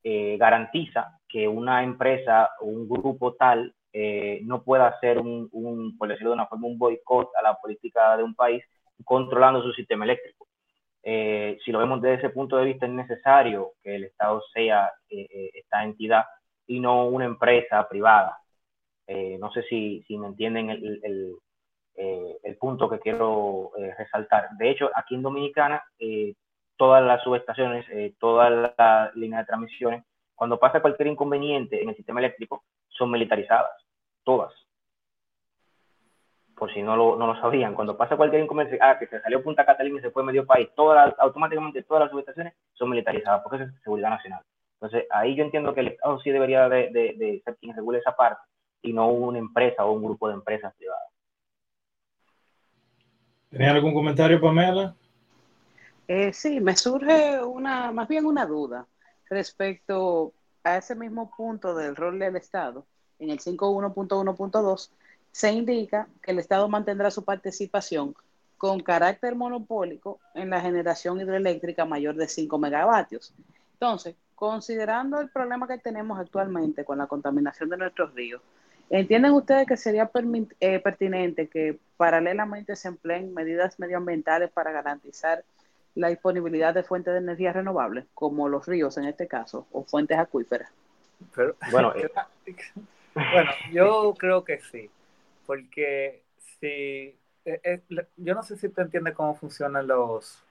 [0.05, 5.99] eh, garantiza que una empresa o un grupo tal eh, no pueda hacer un, un,
[5.99, 8.63] por decirlo de una forma, un boicot a la política de un país
[9.05, 10.47] controlando su sistema eléctrico.
[11.03, 14.93] Eh, si lo vemos desde ese punto de vista, es necesario que el Estado sea
[15.09, 16.25] esta entidad
[16.67, 18.39] y no una empresa privada.
[19.39, 24.51] no sé si, me entienden el, el, el punto que quiero resaltar.
[24.59, 25.83] De hecho, aquí en Dominicana,
[26.83, 31.95] todas las subestaciones, eh, todas las líneas de transmisiones, cuando pasa cualquier inconveniente en el
[31.95, 33.71] sistema eléctrico, son militarizadas,
[34.25, 34.53] todas.
[36.63, 39.43] Por si no lo, no lo sabían, cuando pasa cualquier inconveniente, ah, que se salió
[39.43, 43.65] Punta Catalina y se fue medio país, todas automáticamente todas las subestaciones son militarizadas, porque
[43.65, 44.45] es seguridad nacional.
[44.75, 47.99] Entonces, ahí yo entiendo que el Estado sí debería de, de, de ser quien regule
[47.99, 48.43] esa parte
[48.81, 51.09] y no una empresa o un grupo de empresas privadas.
[53.51, 54.95] ¿Tenía algún comentario, Pamela?
[56.07, 58.87] Eh, sí, me surge una, más bien una duda
[59.29, 62.87] respecto a ese mismo punto del rol del Estado.
[63.19, 64.91] En el 5.1.1.2
[65.33, 68.15] se indica que el Estado mantendrá su participación
[68.59, 73.35] con carácter monopólico en la generación hidroeléctrica mayor de 5 megavatios.
[73.73, 78.41] Entonces, considerando el problema que tenemos actualmente con la contaminación de nuestros ríos,
[78.91, 80.09] ¿entienden ustedes que sería
[80.61, 85.43] eh, pertinente que paralelamente se empleen medidas medioambientales para garantizar
[85.95, 90.19] la disponibilidad de fuentes de energía renovables, como los ríos en este caso, o fuentes
[90.19, 90.71] acuíferas?
[91.71, 92.11] bueno, eh,
[93.15, 94.91] bueno, yo creo que sí,
[95.47, 97.83] porque si eh, eh,
[98.17, 100.45] yo no sé si te entiendes cómo funcionan los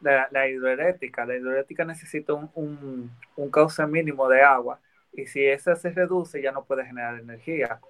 [0.00, 1.24] la, hidroeléctrica.
[1.24, 4.80] La hidroeléctrica necesita un, un, cauce mínimo de agua
[5.12, 7.80] y si esa se reduce ya no puede generar energía.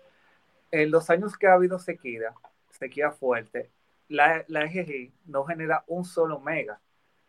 [0.71, 2.35] En los años que ha habido sequía,
[2.71, 3.71] sequía fuerte,
[4.09, 6.81] la, la EGG no genera un solo mega.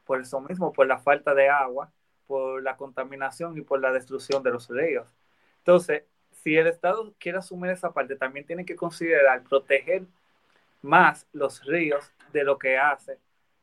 [0.06, 1.91] Por eso mismo, por la falta de agua,
[2.27, 5.08] por la contaminación y por la destrucción de los ríos.
[5.60, 6.03] Entonces,
[6.43, 10.03] si el Estado quiere asumir esa parte, también tiene que considerar proteger
[10.82, 13.17] más los ríos de lo que hace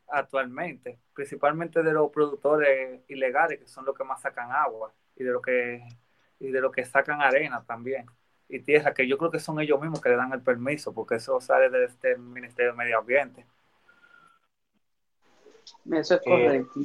[0.08, 5.30] actualmente, principalmente de los productores ilegales, que son los que más sacan agua, y de
[5.30, 5.86] lo que,
[6.40, 8.06] y de lo que sacan arena también,
[8.48, 11.16] y tierra, que yo creo que son ellos mismos que le dan el permiso, porque
[11.16, 13.44] eso sale del este Ministerio de Medio Ambiente.
[15.92, 16.80] Eso es correcto.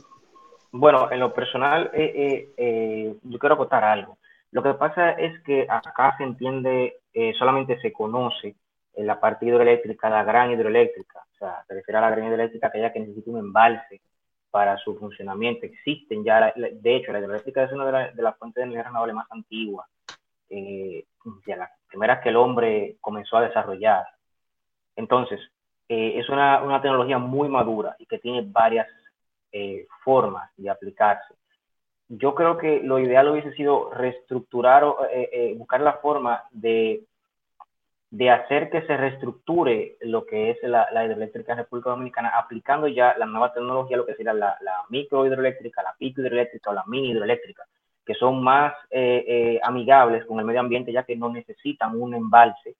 [0.72, 4.18] bueno, en lo personal, eh, eh, yo quiero acotar algo.
[4.52, 7.02] Lo que pasa es que acá se entiende,
[7.38, 8.56] solamente se conoce
[8.94, 12.68] en la parte hidroeléctrica, la gran hidroeléctrica, o sea, se refiere a la gran hidroeléctrica,
[12.68, 14.02] aquella que necesita un embalse
[14.56, 15.66] para su funcionamiento.
[15.66, 19.28] Existen ya, de hecho, la hidroeléctrica es una de, las fuentes de energía renovable más
[19.30, 19.88] antiguas,
[20.50, 21.04] eh,
[21.46, 24.06] de las primeras que el hombre comenzó a desarrollar.
[24.96, 25.42] Entonces,
[25.90, 28.88] eh, es una, una, tecnología muy madura y que tiene varias
[29.52, 31.34] eh, formas de aplicarse.
[32.08, 37.04] Yo creo que lo ideal hubiese sido reestructurar o eh, buscar la forma de
[38.16, 43.14] de hacer que se reestructure lo que es la, hidroeléctrica en República Dominicana, aplicando ya
[43.18, 46.86] la nueva tecnología, lo que sería la, la micro hidroeléctrica, la pico hidroeléctrica o la
[46.88, 47.64] mini hidroeléctrica,
[48.06, 52.14] que son más eh, eh, amigables con el medio ambiente, ya que no necesitan un
[52.14, 52.76] embalse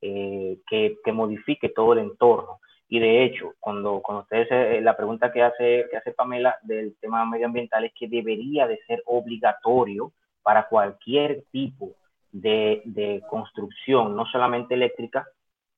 [0.00, 2.60] eh, que, que, modifique todo el entorno.
[2.92, 7.24] Y de hecho, cuando, cuando ustedes, la pregunta que hace, que hace Pamela del tema
[7.24, 11.92] medioambiental es que debería de ser obligatorio para cualquier tipo
[12.32, 15.24] de, construcción, no solamente eléctrica,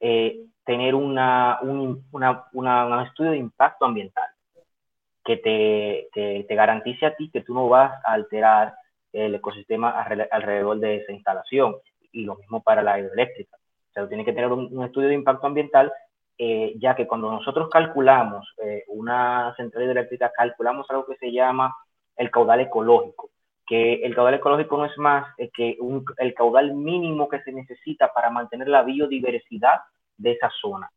[0.00, 2.02] eh, tener una, un,
[3.06, 4.28] estudio de impacto ambiental
[5.22, 8.74] que te, te, garantice a ti que tú no vas a alterar
[9.12, 9.90] el ecosistema
[10.30, 11.76] alrededor de esa instalación.
[12.10, 13.56] Y lo mismo para la hidroeléctrica.
[13.56, 15.92] O sea, tiene que tener un, estudio de impacto ambiental,
[16.38, 21.74] eh, ya que cuando nosotros calculamos eh, una central hidroeléctrica, calculamos algo que se llama
[22.16, 23.30] el caudal ecológico
[23.66, 25.78] que el caudal ecológico no es más que
[26.18, 29.80] el caudal mínimo que se necesita para mantener la biodiversidad
[30.16, 30.90] de esa zona.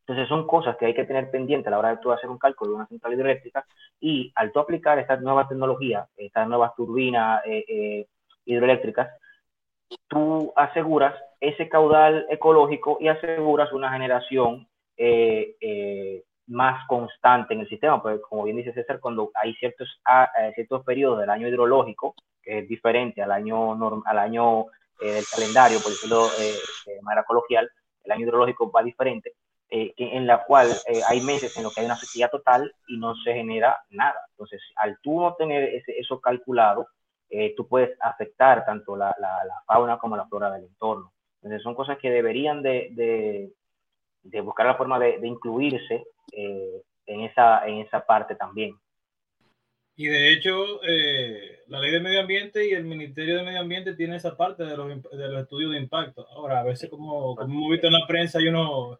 [0.00, 2.38] Entonces son cosas que hay que tener pendiente a la hora de tú hacer un
[2.38, 3.64] cálculo de una central hidroeléctrica
[4.00, 8.06] y al tú aplicar estas nuevas tecnologías, estas nuevas turbinas eh,
[8.44, 9.08] hidroeléctricas,
[10.08, 14.66] tú aseguras ese caudal ecológico y aseguras una generación
[15.00, 19.88] eh, más constante en el sistema, pues como bien dice César, cuando hay ciertos,
[20.38, 23.72] eh, ciertos periodos del año hidrológico, que es diferente al año,
[24.04, 24.66] al año
[25.00, 26.54] eh, del calendario, por decirlo eh,
[26.86, 27.70] de manera coloquial,
[28.02, 29.34] el año hidrológico va diferente,
[29.72, 30.68] en la cual
[31.06, 34.18] hay meses en los que hay una sequía total y no se genera nada.
[34.30, 36.88] Entonces, al tú no tener ese, eso calculado,
[37.56, 41.12] tú puedes afectar tanto la, la, la, fauna como la flora del entorno.
[41.36, 43.52] Entonces, son cosas que deberían de, de,
[44.22, 48.74] de buscar la forma de, de incluirse eh, en, esa, en esa parte también.
[49.96, 53.94] Y de hecho, eh, la ley de medio ambiente y el Ministerio de Medio Ambiente
[53.94, 56.26] tiene esa parte de los, de los estudios de impacto.
[56.30, 58.98] Ahora, a veces, como, como hemos visto en la prensa, y uno,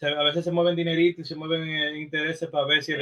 [0.00, 2.94] a veces se mueven dineritos y se mueven eh, intereses para ver si,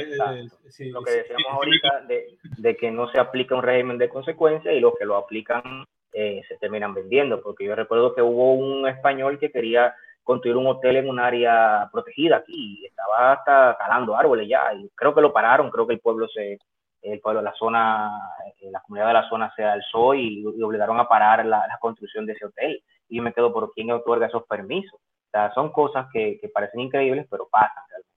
[0.69, 4.73] si lo que decíamos ahorita de, de, que no se aplica un régimen de consecuencia
[4.73, 9.37] y los que lo aplican se terminan vendiendo, porque yo recuerdo que hubo un español
[9.37, 9.93] que quería
[10.27, 12.85] construir un hotel en un área protegida aquí.
[12.85, 16.59] Estaba hasta talando árboles ya y creo que lo pararon, creo que el pueblo se,
[17.01, 18.11] el pueblo, la zona,
[18.59, 22.33] eh, la comunidad de la zona se alzó y, obligaron a parar la, construcción de
[22.33, 22.83] ese hotel.
[23.07, 24.99] Y me quedo por quién otorga esos permisos.
[24.99, 28.11] O sea, son cosas que, parecen increíbles, pero pasan realmente.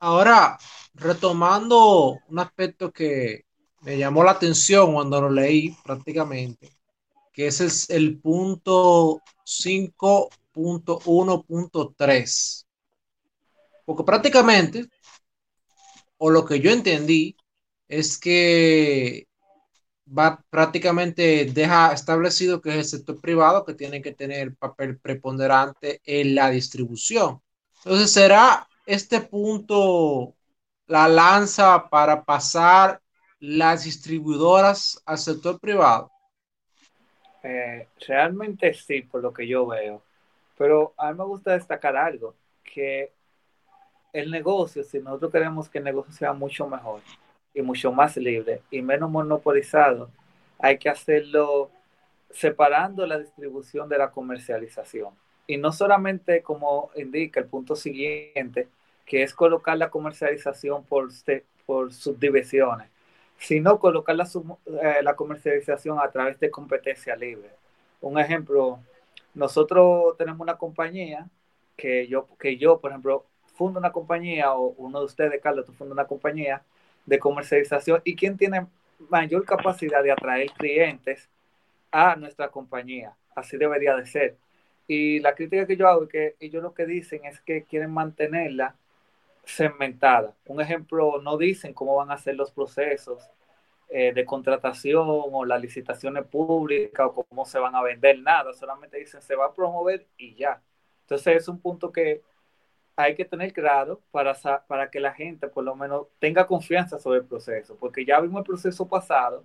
[0.00, 0.58] Ahora,
[0.92, 3.44] retomando un aspecto que
[3.80, 6.68] me llamó la atención cuando lo leí prácticamente,
[7.32, 12.66] que es el punto 5 1.3.
[13.84, 14.86] Porque prácticamente,
[16.18, 17.36] o lo que yo entendí,
[17.88, 19.26] es que
[20.06, 26.00] va prácticamente deja establecido que es el sector privado que tiene que tener papel preponderante
[26.04, 27.40] en la distribución.
[27.84, 30.34] Entonces, ¿será este punto
[30.86, 33.00] la lanza para pasar
[33.40, 36.10] las distribuidoras al sector privado?
[37.42, 40.02] Eh, realmente sí, por lo que yo veo.
[40.56, 43.12] Pero a mí me gusta destacar algo, que
[44.12, 47.00] el negocio, si nosotros queremos que el negocio sea mucho mejor
[47.52, 50.10] y mucho más libre y menos monopolizado,
[50.58, 51.70] hay que hacerlo
[52.30, 55.14] separando la distribución de la comercialización.
[55.46, 58.68] Y no solamente como indica el punto siguiente,
[59.04, 61.08] que es colocar la comercialización por,
[61.66, 62.88] por subdivisiones,
[63.36, 64.28] sino colocar la,
[64.82, 67.50] eh, la comercialización a través de competencia libre.
[68.00, 68.78] Un ejemplo
[69.34, 71.28] nosotros tenemos una compañía
[71.76, 75.72] que yo, que yo, por ejemplo, fundo una compañía o uno de ustedes, Carlos, tú
[75.72, 76.62] fundas una compañía
[77.06, 78.66] de comercialización y quién tiene
[79.08, 81.28] mayor capacidad de atraer clientes
[81.90, 83.14] a nuestra compañía.
[83.34, 84.36] Así debería de ser.
[84.86, 87.90] Y la crítica que yo hago es que ellos lo que dicen es que quieren
[87.90, 88.76] mantenerla
[89.44, 90.34] segmentada.
[90.46, 93.30] Un ejemplo, no dicen cómo van a ser los procesos
[93.96, 98.98] eh, de contratación o las licitaciones públicas o cómo se van a vender, nada, solamente
[98.98, 100.60] dicen se va a promover y ya.
[101.02, 102.20] Entonces es un punto que
[102.96, 104.34] hay que tener claro para,
[104.66, 108.40] para que la gente por lo menos tenga confianza sobre el proceso, porque ya vimos
[108.40, 109.44] el proceso pasado,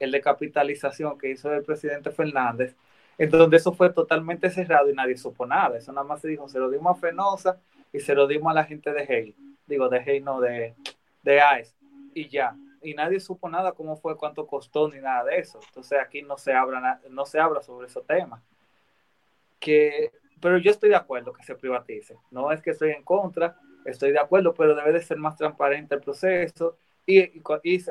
[0.00, 2.74] el de capitalización que hizo el presidente Fernández,
[3.18, 5.78] en donde eso fue totalmente cerrado y nadie supo nada.
[5.78, 7.60] Eso nada más se dijo, se lo dimos a Fenosa
[7.92, 9.36] y se lo dimos a la gente de Hey.
[9.64, 10.74] Digo, de Hey, no, de,
[11.22, 11.72] de ICE.
[12.14, 12.56] Y ya.
[12.86, 15.58] Y nadie supo nada, cómo fue, cuánto costó, ni nada de eso.
[15.66, 18.40] Entonces aquí no se habla, no se habla sobre esos temas.
[19.58, 22.16] Que, pero yo estoy de acuerdo que se privatice.
[22.30, 25.96] No es que estoy en contra, estoy de acuerdo, pero debe de ser más transparente
[25.96, 27.84] el proceso y, y, y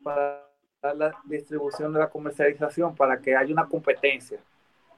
[0.00, 0.46] para
[0.94, 4.38] la distribución de la comercialización para que haya una competencia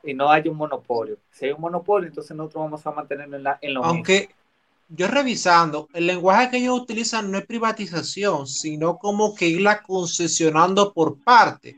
[0.03, 1.16] y no haya un monopolio.
[1.30, 4.28] Si hay un monopolio, entonces nosotros vamos a mantenerlo en, la, en lo Aunque
[4.95, 10.93] yo revisando, el lenguaje que ellos utilizan no es privatización, sino como que irla concesionando
[10.93, 11.76] por parte.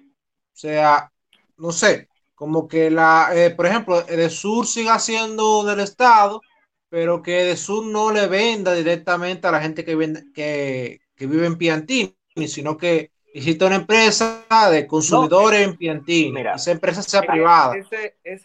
[0.53, 1.13] O sea,
[1.57, 6.41] no sé, como que la, eh, por ejemplo, el sur siga siendo del Estado,
[6.89, 11.27] pero que el sur no le venda directamente a la gente que, vende, que, que
[11.27, 16.41] vive en Piantini, sino que Hiciste una empresa de consumidores en Piantini.
[16.55, 17.75] esa empresa sea privada.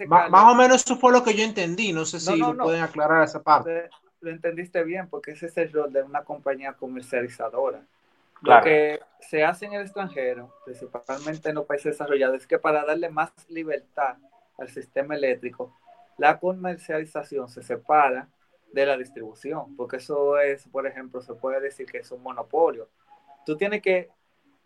[0.07, 1.93] más o menos eso fue lo que yo entendí.
[1.93, 3.87] No sé si pueden aclarar esa parte.
[4.21, 7.81] Lo entendiste bien, porque ese es el rol de una compañía comercializadora.
[8.41, 12.85] Lo que se hace en el extranjero, principalmente en los países desarrollados, es que para
[12.85, 14.17] darle más libertad
[14.57, 15.77] al sistema eléctrico,
[16.17, 18.29] la comercialización se separa
[18.71, 22.87] de la distribución, porque eso es, por ejemplo, se puede decir que es un monopolio.
[23.45, 24.09] Tú tienes que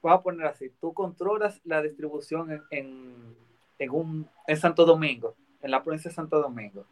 [0.03, 3.35] vamos a poner así, tú controlas la distribución en,
[3.79, 6.85] en, un, en Santo Domingo, en la provincia de Santo Domingo,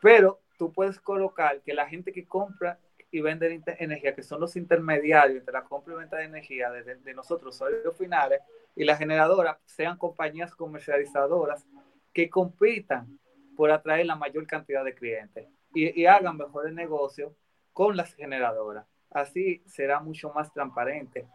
[0.00, 2.78] pero tú puedes colocar que la gente que compra
[3.10, 6.96] y vende energía, que son los intermediarios entre la compra y venta de energía de,
[6.96, 8.40] de nosotros, usuarios finales,
[8.76, 11.66] y la generadora, sean compañías comercializadoras
[12.12, 13.18] que compitan
[13.56, 17.32] por atraer la mayor cantidad de clientes y, y hagan mejores negocios
[17.72, 18.86] con las generadoras.
[19.10, 21.26] Así será mucho más transparente.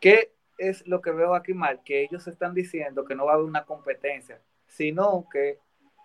[0.00, 3.34] Que es lo que veo aquí mal, que ellos están diciendo que no va a
[3.34, 5.58] haber una competencia, sino que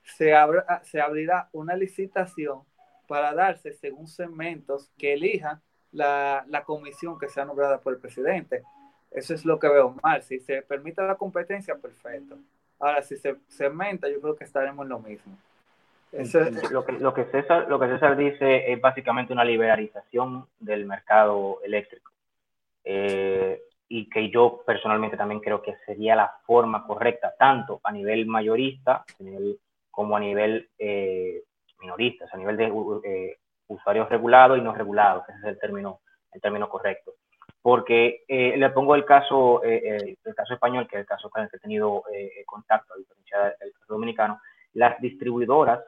[0.05, 2.61] se, abra, se abrirá una licitación
[3.07, 8.63] para darse según segmentos que elija la, la, comisión que sea nombrada por el presidente.
[9.11, 10.21] Eso es lo que veo mal.
[10.23, 12.37] Si se permite la competencia, perfecto.
[12.79, 15.37] Ahora, si se segmenta, yo creo que estaremos en lo mismo.
[16.11, 20.45] Eso es, lo, que, lo, que César, lo que César dice es básicamente una liberalización
[20.59, 22.11] del mercado eléctrico.
[22.83, 28.25] Eh, y que yo personalmente también creo que sería la forma correcta, tanto a nivel
[28.25, 29.05] mayorista
[29.95, 31.41] como a nivel eh,
[31.79, 32.65] minorista, a nivel de
[33.05, 33.37] eh,
[33.67, 36.01] usuarios regulados y no regulados, ese es el término,
[36.33, 37.13] el término correcto.
[37.61, 41.49] Porque eh, le pongo el caso, el caso español, que es el caso con el
[41.49, 42.03] que he tenido
[42.45, 44.39] contacto, a diferencia del caso dominicano,
[44.73, 45.83] las distribuidoras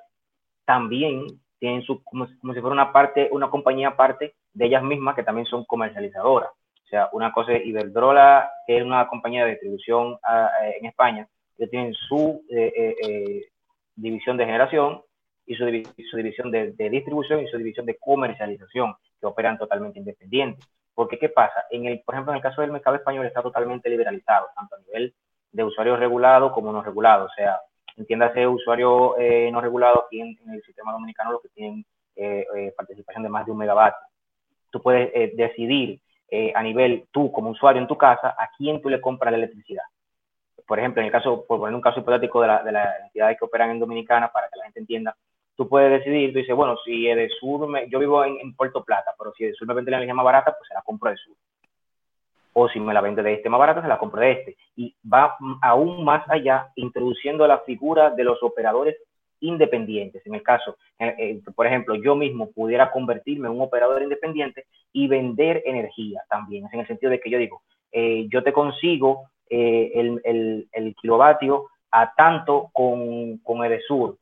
[0.66, 1.28] también
[1.60, 5.24] tienen su, como, como si fuera una parte, una compañía aparte de ellas mismas que
[5.24, 6.50] también son comercializadoras.
[6.50, 10.86] O sea, una cosa es Iberdrola, que es una compañía de distribución ah, eh, en
[10.86, 11.28] España,
[11.58, 13.46] que tienen su eh, eh,
[13.98, 15.02] división de generación
[15.46, 20.66] y su, división de, distribución y su división de comercialización, que operan totalmente independientes.
[20.94, 21.66] Porque, ¿qué pasa?
[21.70, 24.80] En el, por ejemplo, en el caso del mercado español está totalmente liberalizado, tanto a
[24.80, 25.14] nivel
[25.52, 27.32] de usuarios regulados como no regulados.
[27.32, 27.60] O sea,
[27.98, 29.16] entiéndase usuario
[29.52, 31.86] no regulado aquí en, el sistema dominicano, los que tienen
[32.76, 34.00] participación de más de un megavatio.
[34.72, 38.90] Tú puedes decidir eh, a nivel tú como usuario en tu casa, a quién tú
[38.90, 39.84] le compras la electricidad.
[40.68, 43.38] Por ejemplo, en el caso, por poner un caso hipotético de, la, de las entidades
[43.40, 45.16] que operan en Dominicana, para que la gente entienda,
[45.58, 49.34] tú puedes decidir, tú dices, bueno, si Edesur, me, yo vivo en, Puerto Plata, pero
[49.34, 51.36] si Edesur me vende la energía más barata, pues se la compro de Sur.
[52.54, 54.58] O si me la vende de este más barata, se la compro de este.
[54.76, 58.98] Y va aún más allá, introduciendo la figura de los operadores
[59.40, 60.26] independientes.
[60.26, 60.78] En el caso,
[61.56, 66.66] por ejemplo, yo mismo pudiera convertirme en un operador independiente y vender energía también.
[66.66, 67.62] Es en el sentido de que yo digo,
[67.92, 69.92] eh, yo te consigo eh,
[70.24, 74.18] el, kilovatio a tanto con, con Edesur,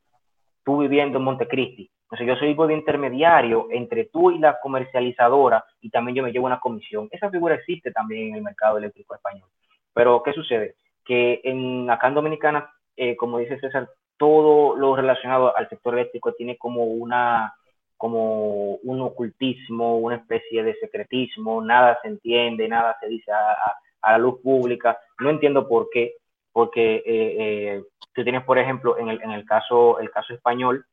[0.64, 1.90] tú viviendo en Montecristi.
[2.04, 6.46] Entonces yo soy de intermediario entre tú y la comercializadora y también yo me llevo
[6.46, 7.08] una comisión.
[7.12, 9.50] Esa figura existe también en el mercado eléctrico español.
[9.94, 10.76] Pero ¿qué sucede?
[11.04, 16.34] Que en, acá en Dominicana, eh, como dice César, todo lo relacionado al sector eléctrico
[16.34, 17.54] tiene como una
[17.98, 23.74] como un ocultismo, una especie de secretismo, nada se entiende, nada se dice a,
[24.12, 24.98] la luz pública.
[25.20, 26.16] No entiendo por qué,
[26.52, 27.84] porque eh, eh,
[28.14, 30.86] tú tienes, por ejemplo, en el, en el, caso, el caso español,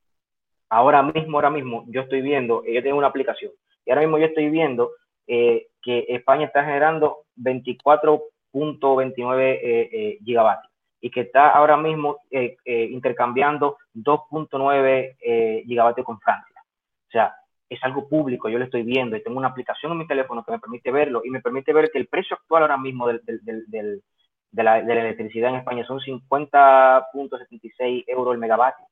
[0.68, 3.52] ahora mismo, ahora mismo, yo estoy viendo, ellos tienen una aplicación,
[3.84, 4.90] Y ahora mismo yo estoy viendo
[5.26, 12.18] eh, que España está generando 24.29 eh, eh, gigavatios y que está ahora mismo
[12.62, 16.62] intercambiando 2.9 gigavatios con Francia.
[17.08, 17.34] O sea,
[17.74, 20.52] es algo público, yo lo estoy viendo y tengo una aplicación en mi teléfono que
[20.52, 24.62] me permite verlo y me permite ver que el precio actual ahora mismo del, de,
[24.62, 28.86] la, de electricidad en España son 50.76 euros el megavatio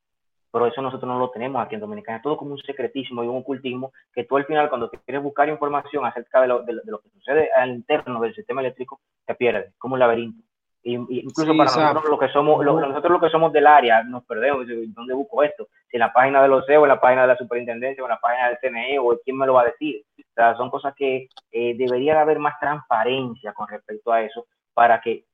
[0.53, 2.19] pero eso nosotros no lo tenemos aquí en Dominicana.
[2.19, 5.49] Es todo como un secretismo y un ocultismo que tú al final, cuando quieres buscar
[5.49, 9.75] información acerca de lo, de, lo, que sucede al interno del sistema eléctrico, te pierdes,
[9.79, 10.43] como un laberinto.
[10.83, 14.67] Y, incluso para nosotros, lo que somos, nosotros lo que somos del área, nos perdemos.
[14.95, 15.69] ¿Dónde busco esto?
[15.91, 18.21] Si en la página del OCEO, en la página de la superintendencia, o en la
[18.21, 20.05] página del CNE, o quién me lo va a decir.
[20.19, 25.01] O sea, son cosas que eh, debería haber más transparencia con respecto a eso para
[25.01, 25.25] que,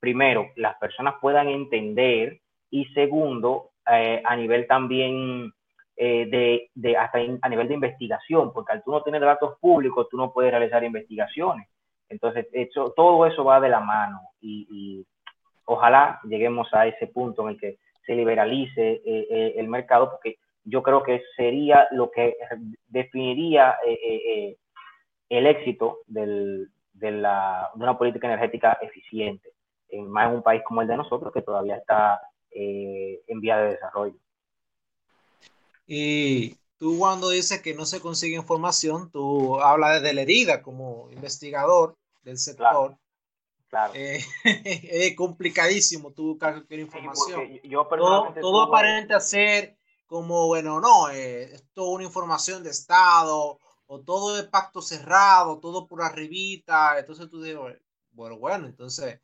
[0.00, 2.40] primero, las personas puedan entender
[2.70, 5.52] y segundo, eh, a nivel también
[5.96, 10.08] eh, de, de, hasta a nivel de investigación, porque al tú no tener datos públicos,
[10.10, 11.68] tú no puedes realizar investigaciones.
[12.10, 12.46] Entonces,
[12.96, 15.06] todo eso va de la mano y,
[15.64, 20.82] ojalá lleguemos a ese punto en el que se liberalice eh, el mercado, porque yo
[20.82, 22.36] creo que sería lo que
[22.88, 23.76] definiría
[25.28, 26.66] el éxito de,
[27.12, 29.52] la, de, una política energética eficiente,
[30.08, 32.20] más en un país como el de nosotros, que todavía está
[32.52, 34.16] eh, en vía de desarrollo.
[35.86, 41.08] Y tú cuando dices que no se consigue información, tú hablas de la herida como
[41.12, 42.96] investigador del sector.
[43.68, 43.92] Claro.
[43.94, 47.60] Eh, es complicadísimo tú buscar cualquier información.
[47.62, 53.60] yo todo, todo aparente ser como, bueno, no, eh, esto es una información de Estado,
[53.86, 56.98] o todo es pacto cerrado, todo por arribita.
[56.98, 57.60] Entonces tú dices,
[58.10, 59.20] bueno, bueno, entonces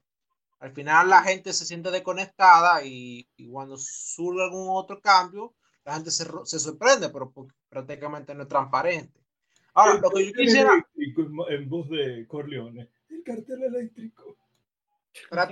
[0.60, 6.10] al final la gente se siente desconectada y, cuando surge algún otro cambio, la gente
[6.10, 7.32] se, se sorprende, pero
[7.68, 9.20] prácticamente no es transparente.
[9.74, 10.84] Ahora, lo que yo quisiera...
[11.16, 14.36] En voz de Corleone, el cartel eléctrico.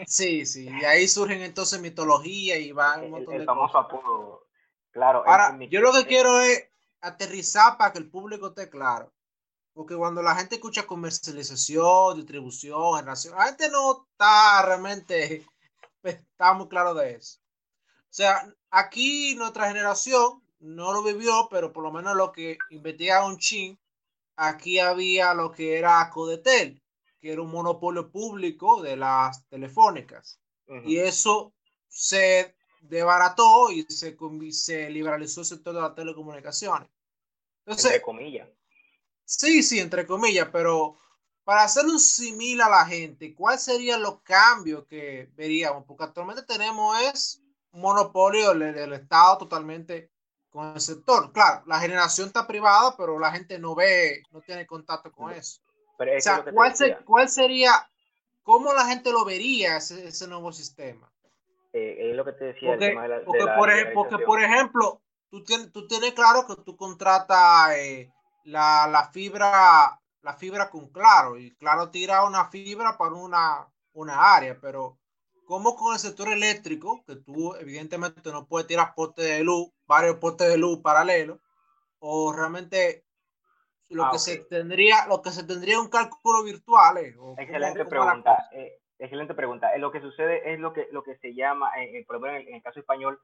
[0.07, 4.47] Sí, sí, y ahí surgen entonces mitología y van un montón de famoso apodo.
[4.91, 5.25] Claro.
[5.27, 6.69] Ahora, yo lo que quiero es
[7.01, 9.13] aterrizar para que el público esté claro.
[9.73, 15.45] Porque cuando la gente escucha comercialización, distribución, generación, la gente no está realmente,
[16.03, 17.41] está muy claro de eso.
[18.03, 23.27] O sea, aquí nuestra generación no lo vivió, pero por lo menos lo que investiga
[23.27, 23.77] un chin,
[24.37, 26.83] aquí había lo que era Codetel,
[27.21, 30.41] que era un monopolio público de las telefónicas.
[30.85, 31.53] Y eso
[31.89, 34.17] se debarató y se,
[34.51, 36.89] se liberalizó el sector de las telecomunicaciones.
[37.67, 38.49] Entonces, Entre comillas.
[39.25, 40.99] Sí, sí, entre comillas, pero
[41.45, 45.85] para hacer un simil a la gente, ¿cuáles serían los cambios que veríamos?
[45.87, 50.11] Porque actualmente tenemos es un monopolio del, Estado totalmente
[50.55, 51.33] con el sector.
[51.33, 55.61] Claro, la generación está privada, pero la gente no ve, no tiene contacto con eso.
[55.99, 56.73] o sea, ¿cuál,
[57.05, 57.73] ¿cuál, sería,
[58.45, 61.11] cómo la gente lo vería ese, nuevo sistema?
[61.73, 62.71] Eh, es lo que te decía.
[63.27, 67.73] Porque, porque, por, ejemplo, tú tienes, tú tienes claro que tú contratas...
[67.77, 68.13] Eh,
[68.45, 74.35] la, la, fibra la fibra con Claro y Claro tira una fibra para una, una
[74.35, 74.99] área, pero
[75.47, 80.17] como con el sector eléctrico, que tú evidentemente no puedes tirar postes de luz, varios
[80.17, 81.39] postes de luz paralelos,
[81.99, 83.05] o realmente
[83.91, 86.99] lo ah, que se tendría, lo que se tendría un cálculo virtual.
[86.99, 88.49] Eh, excelente pregunta.
[88.53, 89.75] Eh, excelente pregunta.
[89.75, 91.71] Eh, lo que sucede es lo que, lo que se llama,
[92.07, 93.19] por ejemplo, en el, caso español,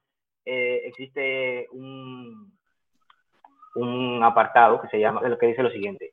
[0.44, 2.52] existe un,
[3.74, 6.12] un apartado que se llama, lo que dice lo siguiente.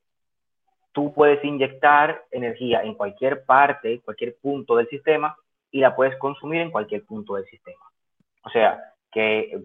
[0.92, 5.38] Tú puedes inyectar energía en cualquier parte, cualquier punto del sistema
[5.72, 7.86] y la puedes consumir en cualquier punto del sistema.
[8.44, 9.62] O sea, que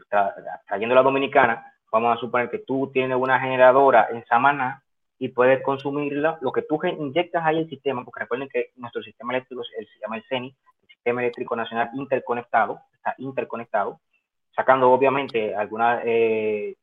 [0.66, 4.82] trayendo la dominicana, vamos a suponer que tú tienes una generadora en Samaná
[5.18, 9.32] y puedes consumirla, lo que tú inyectas ahí el sistema, porque recuerden que nuestro sistema
[9.32, 10.48] eléctrico se llama el CENI,
[10.82, 14.00] el Sistema Eléctrico Nacional Interconectado, está interconectado,
[14.54, 16.74] sacando obviamente algunas eh,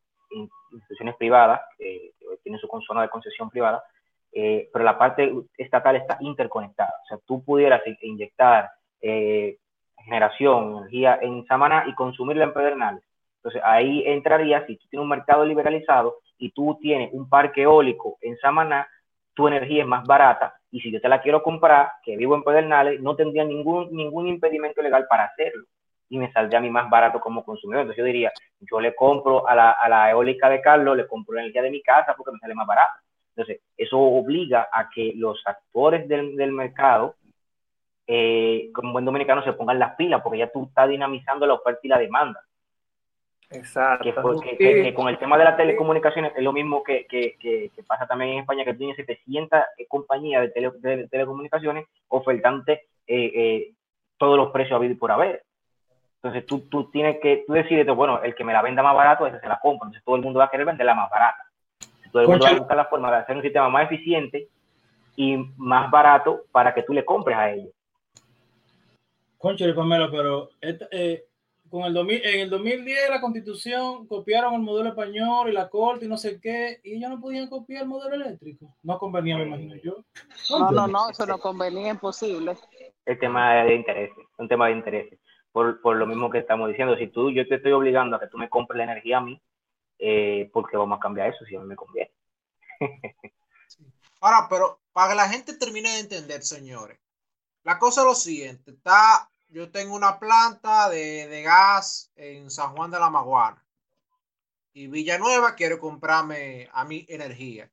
[0.72, 3.84] instituciones privadas, que tienen su zona de concesión privada,
[4.32, 6.94] eh, pero la parte estatal está interconectada.
[7.04, 8.70] O sea, tú pudieras inyectar
[9.02, 9.58] eh,
[10.04, 13.04] generación, energía en Samaná y consumirla en Pedernales.
[13.38, 18.18] Entonces ahí entraría, si tú tienes un mercado liberalizado y tú tienes un parque eólico
[18.22, 18.88] en Samaná,
[19.34, 22.44] tu energía es más barata y si yo te la quiero comprar, que vivo en
[22.44, 25.66] Pedernales, no tendría ningún, ningún impedimento legal para hacerlo
[26.10, 27.82] y me saldría a mí más barato como consumidor.
[27.82, 31.36] Entonces yo diría, yo le compro a la, a la eólica de Carlos, le compro
[31.36, 32.94] la energía de mi casa porque me sale más barato.
[33.36, 37.16] Entonces, eso obliga a que los actores del, del mercado,
[38.12, 41.82] eh, como buen dominicano, se pongan las pilas porque ya tú estás dinamizando la oferta
[41.84, 42.44] y la demanda.
[43.52, 44.04] Exacto.
[44.58, 48.40] Que, con el tema de las telecomunicaciones es lo mismo que, que, pasa también en
[48.40, 53.74] España, que tiene 700 compañías de, telecomunicaciones ofertantes eh, eh,
[54.18, 55.44] todos los precios a habido y por haber.
[56.16, 59.28] Entonces tú, tú tienes que, tú decides, bueno, el que me la venda más barato,
[59.28, 59.86] ese se la compra.
[59.86, 61.46] Entonces todo el mundo va a querer venderla más barata.
[62.12, 64.48] todo el mundo va a buscar la forma de hacer un sistema más eficiente
[65.16, 67.70] y más barato para que tú le compres a ellos.
[69.40, 71.26] Concho, Pamela, pero eh,
[71.70, 76.08] con el en el 2010 la constitución copiaron el modelo español y la corte y
[76.10, 78.76] no sé qué, y ellos no podían copiar el modelo eléctrico.
[78.84, 80.04] No convenía, me imagino yo.
[80.50, 82.58] No, no, no, eso no convenía, imposible.
[83.06, 85.20] El tema de interés, un tema de interés.
[85.54, 88.28] Por, por, lo mismo que estamos diciendo, si tú, yo te estoy obligando a que
[88.28, 89.42] tú me compres la energía a mí,
[90.00, 92.12] eh, ¿por qué vamos a cambiar eso si a mí me conviene?
[94.20, 97.00] Ahora, pero para que la gente termine de entender, señores,
[97.70, 102.90] la cosa es lo siguiente, está yo tengo una planta de, gas en San Juan
[102.90, 103.64] de la Maguana
[104.74, 107.72] y Villanueva quiere comprarme a mi energía.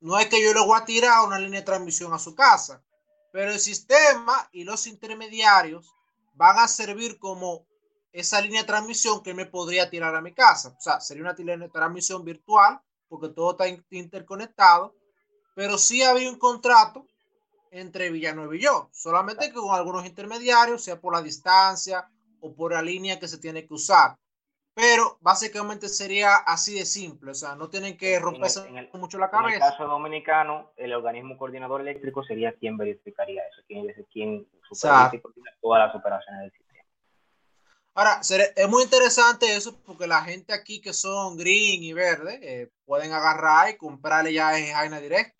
[0.00, 2.82] No es que yo le voy a tirar una línea de transmisión a su casa,
[3.30, 5.94] pero el sistema y los intermediarios
[6.34, 7.64] van a servir como
[8.10, 10.70] esa línea de transmisión que me podría tirar a mi casa.
[10.76, 14.96] O sea, sería una línea de transmisión virtual porque todo está interconectado,
[15.54, 17.06] pero sí había un contrato
[17.70, 22.08] entre Villanueva y yo, solamente que con algunos intermediarios, sea por la distancia
[22.40, 24.16] o por la línea que se tiene que usar.
[24.74, 28.60] Pero básicamente sería así de simple, o sea, no tienen que romperse
[28.92, 29.56] mucho la cabeza.
[29.56, 34.46] En el caso dominicano, el organismo coordinador eléctrico sería quien verificaría eso, quien, quien
[35.60, 36.68] todas las operaciones del sistema.
[37.94, 42.70] Ahora, es muy interesante eso porque la gente aquí que son green y verde eh,
[42.84, 45.37] pueden agarrar y comprarle ya ese Jaina directo.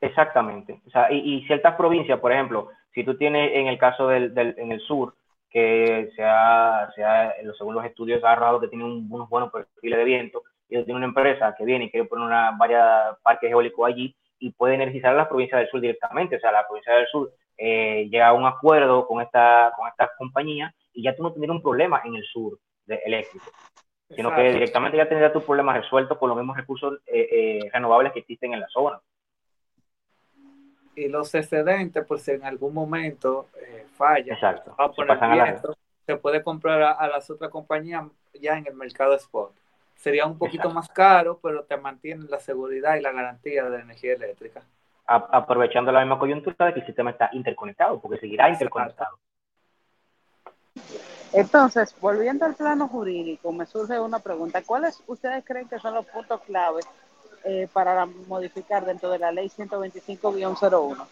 [0.00, 0.80] Exactamente.
[0.86, 4.54] O sea, y, ciertas provincias, por ejemplo, si tú tienes en el caso del, del
[4.58, 5.14] en el sur,
[5.50, 10.42] que sea, sea según los estudios ha agarrado que tiene unos buenos perfiles de viento,
[10.68, 14.50] y tiene una empresa que viene y quiere poner una, varias parques eólicos allí y
[14.50, 16.36] puede energizar a las provincias del sur directamente.
[16.36, 20.10] O sea, la provincia del sur eh, llega a un acuerdo con esta, con esta
[20.18, 23.46] compañía y ya tú no tendrías un problema en el sur de eléctrico,
[24.10, 28.12] sino que directamente ya tendrías tus problemas resueltos con los mismos recursos eh, eh, renovables
[28.12, 29.00] que existen en la zona
[30.96, 34.74] y los excedentes, pues si en algún momento eh, falla, Exacto.
[36.06, 38.04] se puede comprar a, las otras compañías
[38.40, 39.52] ya en el mercado spot.
[39.94, 43.80] Sería un poquito más caro, pero te mantiene la seguridad y la garantía de la
[43.82, 44.62] energía eléctrica.
[45.06, 49.18] aprovechando la misma coyuntura de que el sistema está interconectado, porque seguirá interconectado.
[51.32, 54.62] Entonces, volviendo al plano jurídico, me surge una pregunta.
[54.62, 56.86] ¿Cuáles ustedes creen que son los puntos claves
[57.48, 61.06] eh, para modificar dentro de la ley 125-01?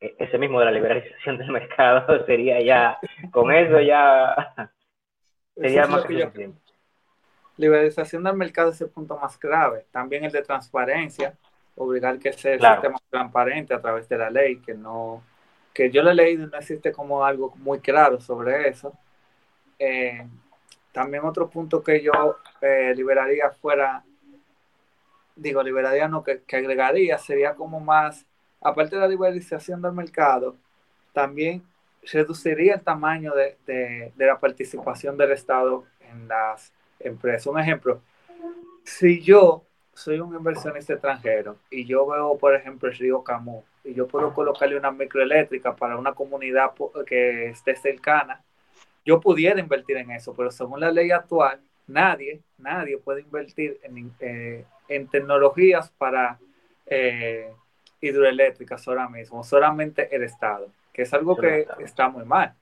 [0.00, 2.98] E-, ese mismo de la liberalización del mercado sería ya,
[3.30, 4.54] con eso ya
[5.56, 6.52] sería más que
[7.56, 9.86] Liberalización del mercado es el punto más grave.
[9.90, 11.38] También el de transparencia,
[11.76, 15.22] obligar que sea el sistema transparente a través de la ley, que no,
[15.72, 18.92] que yo le he leído y no existe como algo muy claro sobre eso.
[19.78, 20.26] Eh,
[20.92, 24.04] también otro punto que yo eh, liberaría fuera
[25.36, 28.26] digo, liberaría no, que, agregaría sería como más,
[28.60, 30.56] aparte de la liberalización del mercado,
[31.12, 31.62] también
[32.12, 37.46] reduciría el tamaño de, de, la participación del Estado en las empresas.
[37.46, 38.00] Un ejemplo,
[38.84, 39.64] si yo
[39.94, 44.32] soy un inversionista extranjero y yo veo, por ejemplo, el río Camus y yo puedo
[44.32, 46.72] colocarle una microeléctrica para una comunidad
[47.06, 48.42] que esté cercana,
[49.04, 54.12] yo pudiera invertir en eso, pero según la ley actual, nadie, nadie puede invertir en,
[54.20, 54.64] eh,
[54.94, 56.38] en tecnologías para
[56.86, 57.52] eh,
[58.00, 62.54] hidroeléctricas ahora mismo, solamente el Estado, que es algo que está muy mal.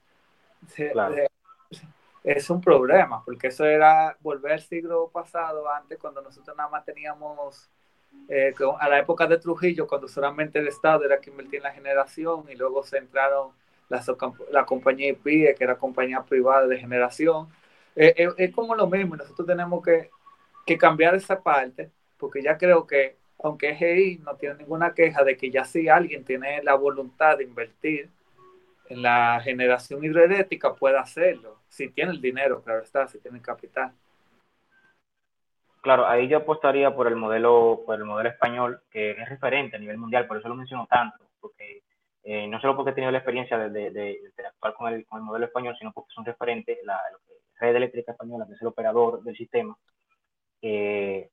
[2.23, 6.85] Es un problema, porque eso era volver al siglo pasado, antes cuando nosotros nada más
[6.85, 7.67] teníamos,
[8.29, 11.71] eh, a la época de Trujillo, cuando solamente el Estado era quien invertía en la
[11.71, 13.49] generación y luego se entraron
[13.89, 14.03] la,
[14.51, 17.49] la compañía IPIE, que era compañía privada de generación.
[17.95, 20.11] Eh, es como lo mismo, nosotros tenemos que,
[20.65, 21.89] que cambiar esa parte
[22.21, 26.23] porque ya creo que, aunque EGI no tiene ninguna queja de que ya si alguien
[26.23, 28.09] tiene la voluntad de invertir
[28.89, 33.43] en la generación hidroeléctrica, puede hacerlo, si tiene el dinero, claro está, si tiene el
[33.43, 33.91] capital.
[35.81, 39.79] Claro, ahí yo apostaría por el modelo, por el modelo español, que es referente a
[39.79, 41.81] nivel mundial, por eso lo menciono tanto, porque
[42.23, 45.25] eh, no solo porque he tenido la experiencia de, de, interactuar con el, con el,
[45.25, 47.17] modelo español, sino porque son referentes, la, la
[47.59, 49.75] red eléctrica española, que es el operador del sistema,
[50.61, 51.31] eh,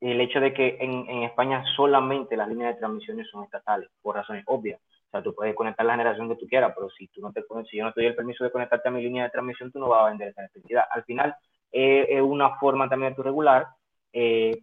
[0.00, 4.44] el hecho de que en, España solamente las líneas de transmisiones son estatales, por razones
[4.46, 4.80] obvias.
[4.80, 7.42] O sea, tú puedes conectar la generación que tú quieras, pero si tú no te
[7.70, 9.78] si yo no te doy el permiso de conectarte a mi línea de transmisión, tú
[9.78, 10.84] no vas a vender esa electricidad.
[10.90, 11.34] Al final,
[11.72, 13.66] es una forma también de regular,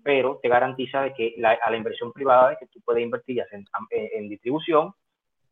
[0.03, 3.45] pero te garantiza de que a la inversión privada de que tú puedes invertir ya
[3.51, 4.93] en, en distribución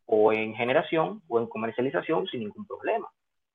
[0.06, 3.08] o en generación o en comercialización sin ningún problema.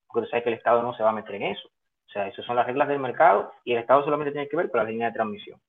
[0.08, 1.68] Porque sabes que el Estado no se va a meter en eso.
[1.68, 4.70] O sea, esas son las reglas del mercado y el Estado solamente tiene que ver
[4.70, 5.60] con la línea de transmisión.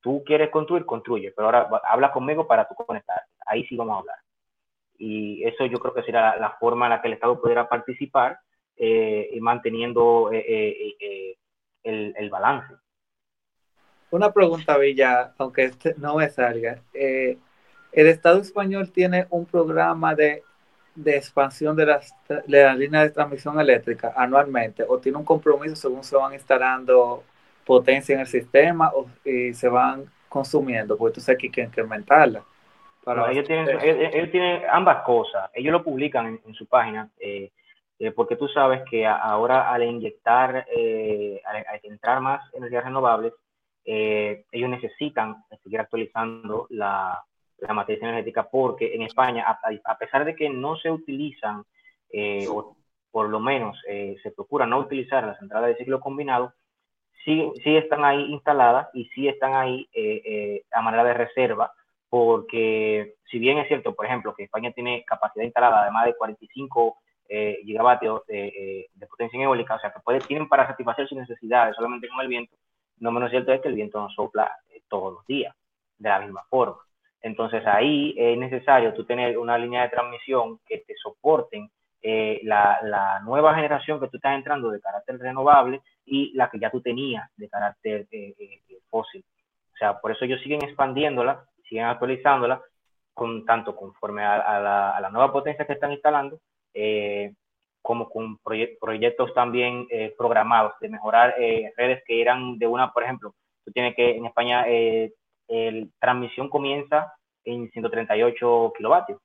[0.00, 3.22] Tú quieres construir, construye, pero ahora habla conmigo para tú conectar.
[3.46, 4.16] Ahí sí vamos a hablar.
[4.96, 8.38] Y eso yo creo que será la, forma en la que el Estado pudiera participar
[8.76, 11.36] eh, y manteniendo eh, eh,
[11.82, 12.74] el, balance.
[14.10, 16.82] Una pregunta, Villa, aunque este no me salga.
[16.92, 17.38] el
[17.92, 20.42] Estado español tiene un programa de
[21.04, 26.04] expansión de las, de la línea de transmisión eléctrica anualmente o tiene un compromiso según
[26.04, 27.24] se van instalando
[27.74, 31.62] potencia en el sistema o y se van consumiendo, porque tú sabes que hay que
[31.62, 32.42] incrementarla.
[33.04, 37.50] Para ellos, tienen, ellos, tienen, ambas cosas, ellos lo publican en, su página, eh,
[37.98, 43.32] eh, porque tú sabes que ahora al inyectar, eh, al, al, entrar más energías renovables,
[43.84, 47.24] ellos necesitan seguir actualizando la,
[47.60, 49.44] la matriz energética, porque en España,
[49.84, 51.64] a, pesar de que no se utilizan,
[52.10, 52.76] eh, o
[53.10, 56.54] por lo menos eh, se procura no utilizar las centrales de ciclo combinado,
[57.24, 61.72] sí, sí están ahí instaladas y sí están ahí eh, a manera de reserva,
[62.08, 66.14] porque si bien es cierto, por ejemplo, que España tiene capacidad instalada de más de
[66.14, 66.98] 45
[67.62, 72.20] gigavatios de, potencia eólica, o sea, que puede, tienen para satisfacer sus necesidades solamente con
[72.20, 72.56] el viento,
[72.98, 74.50] no menos cierto es que el viento no sopla
[74.88, 75.54] todos los días
[75.98, 76.80] de la misma forma.
[77.22, 81.70] Entonces ahí es necesario tú tener una línea de transmisión que te soporten
[82.02, 86.70] eh, la, nueva generación que tú estás entrando de carácter renovable y la que ya
[86.70, 89.24] tú tenías de carácter eh, eh, fósil.
[89.72, 92.60] O sea, por eso ellos siguen expandiéndola, siguen actualizándola,
[93.14, 96.40] con, tanto conforme a, la, nueva potencia que están instalando,
[97.82, 99.86] como con proyectos también
[100.16, 101.34] programados de mejorar
[101.76, 103.34] redes que eran de una, por ejemplo,
[103.64, 107.12] tú tienes que en España el transmisión comienza
[107.44, 109.20] en 138 kilovatios.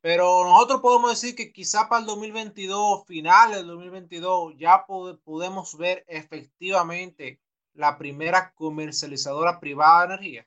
[0.00, 6.04] pero nosotros podemos decir que quizá para el 2022, finales del 2022, ya podemos ver
[6.06, 7.40] efectivamente
[7.74, 10.46] la primera comercializadora privada de energía.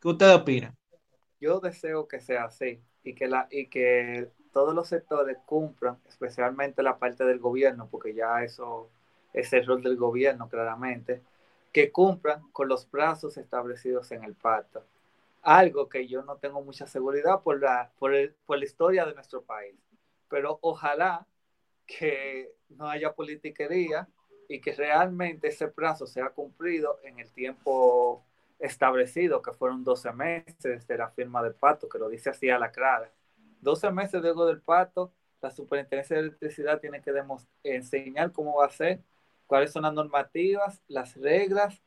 [0.00, 0.74] ¿Qué usted opina?
[1.40, 6.82] Yo deseo que sea así y que, la, y que todos los sectores cumplan, especialmente
[6.82, 8.90] la parte del gobierno, porque ya eso
[9.32, 11.22] es el rol del gobierno claramente,
[11.72, 14.82] que cumplan con los plazos establecidos en el pacto
[15.42, 18.12] algo que yo no tengo mucha seguridad por la, por,
[18.46, 19.74] por la historia de nuestro país.
[20.28, 21.26] Pero ojalá
[21.86, 24.08] que no haya politiquería
[24.48, 28.24] y que realmente ese plazo sea cumplido en el tiempo
[28.60, 32.58] establecido, que fueron 12 meses desde la firma del pacto, que lo dice así a
[32.58, 33.10] la clara.
[33.60, 37.12] 12 meses luego del pacto, la Superintendencia de Electricidad tiene que
[37.64, 39.00] enseñar cómo va a ser,
[39.46, 41.82] cuáles son las normativas, las reglas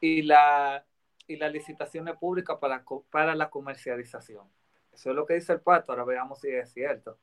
[0.00, 0.84] y la
[1.30, 4.44] y las licitaciones públicas para, para la comercialización.
[4.92, 7.18] Eso es lo que dice el pacto, ahora veamos si es cierto.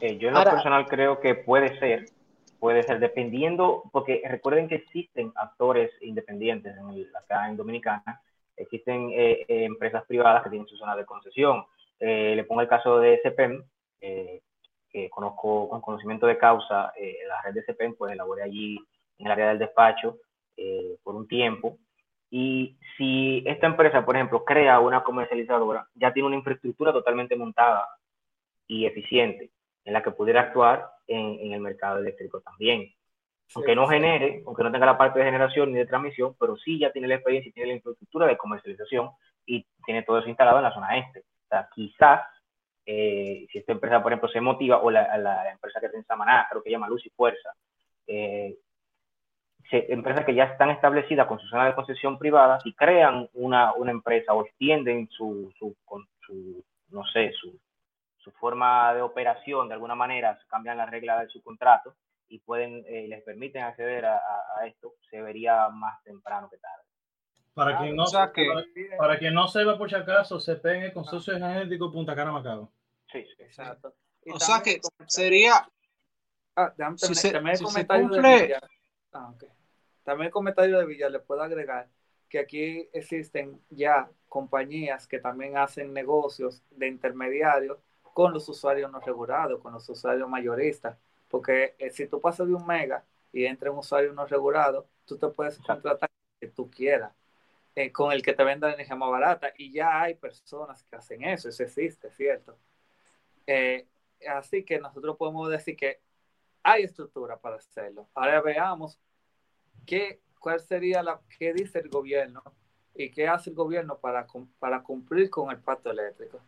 [0.00, 2.06] Eh, yo en lo personal creo que puede ser,
[2.64, 8.22] puede ser, dependiendo, porque recuerden que existen actores independientes en acá en Dominicana,
[8.56, 11.66] existen eh, eh, empresas privadas que tienen su zona de concesión.
[12.00, 13.62] le pongo el caso de SPEM,
[14.00, 16.90] que conozco con conocimiento de causa
[17.28, 18.78] la red de SPEM, pues elaboré allí
[19.18, 20.16] en el área del despacho
[21.02, 21.76] por un tiempo.
[22.30, 27.86] Y si esta empresa, por ejemplo, crea una comercializadora, ya tiene una infraestructura totalmente montada
[28.66, 29.50] y eficiente
[29.84, 32.92] en la que pudiera actuar en, el mercado eléctrico también.
[33.54, 36.78] aunque no genere, aunque no tenga la parte de generación ni de transmisión, pero sí
[36.78, 39.10] ya tiene la experiencia y tiene la infraestructura de comercialización
[39.46, 41.20] y tiene todo eso instalado en la zona este.
[41.20, 42.22] O sea, quizás
[42.86, 46.46] eh, si esta empresa, por ejemplo, se motiva, o la, empresa que tiene en Samaná,
[46.50, 47.50] creo que llama Luz y Fuerza,
[48.06, 48.56] eh,
[49.70, 53.90] empresas que ya están establecidas con su zona de concesión privada y crean una, una
[53.90, 55.74] empresa o extienden su, su,
[56.26, 57.58] su no sé, su,
[58.24, 61.94] su forma de operación de alguna manera, cambian las reglas de su contrato
[62.26, 64.18] y pueden, eh, les permiten acceder a,
[64.66, 66.84] esto, se vería más temprano que tarde.
[67.52, 68.04] Para, quien, no,
[68.98, 72.72] para, quien no sepa por si acaso, se en el consorcio energético Punta Cana Macao.
[73.12, 73.94] Sí, exacto.
[74.32, 75.68] o sea que sería...
[76.56, 78.60] Ah, si se, también, el comentario de Villa,
[79.12, 79.34] ah,
[80.04, 81.88] también el comentario de Villa le puedo agregar
[82.28, 87.78] que aquí existen ya compañías que también hacen negocios de intermediarios
[88.14, 90.96] con los usuarios no regulados, con los usuarios mayoristas.
[91.28, 95.18] Porque eh, si tú pasas de un mega y entra un usuario no regulado, tú
[95.18, 96.08] te puedes contratar
[96.40, 97.12] que tú quieras,
[97.74, 99.52] eh, con el que te venda la energía más barata.
[99.58, 102.56] Y ya hay personas que hacen eso, eso existe, ¿cierto?
[103.46, 103.88] Eh,
[104.28, 106.00] así que nosotros podemos decir que
[106.62, 108.08] hay estructura para hacerlo.
[108.14, 109.00] Ahora veamos
[109.86, 112.42] qué, cuál sería la, qué dice el gobierno
[112.94, 114.26] y qué hace el gobierno para,
[114.60, 116.40] para cumplir con el pacto eléctrico.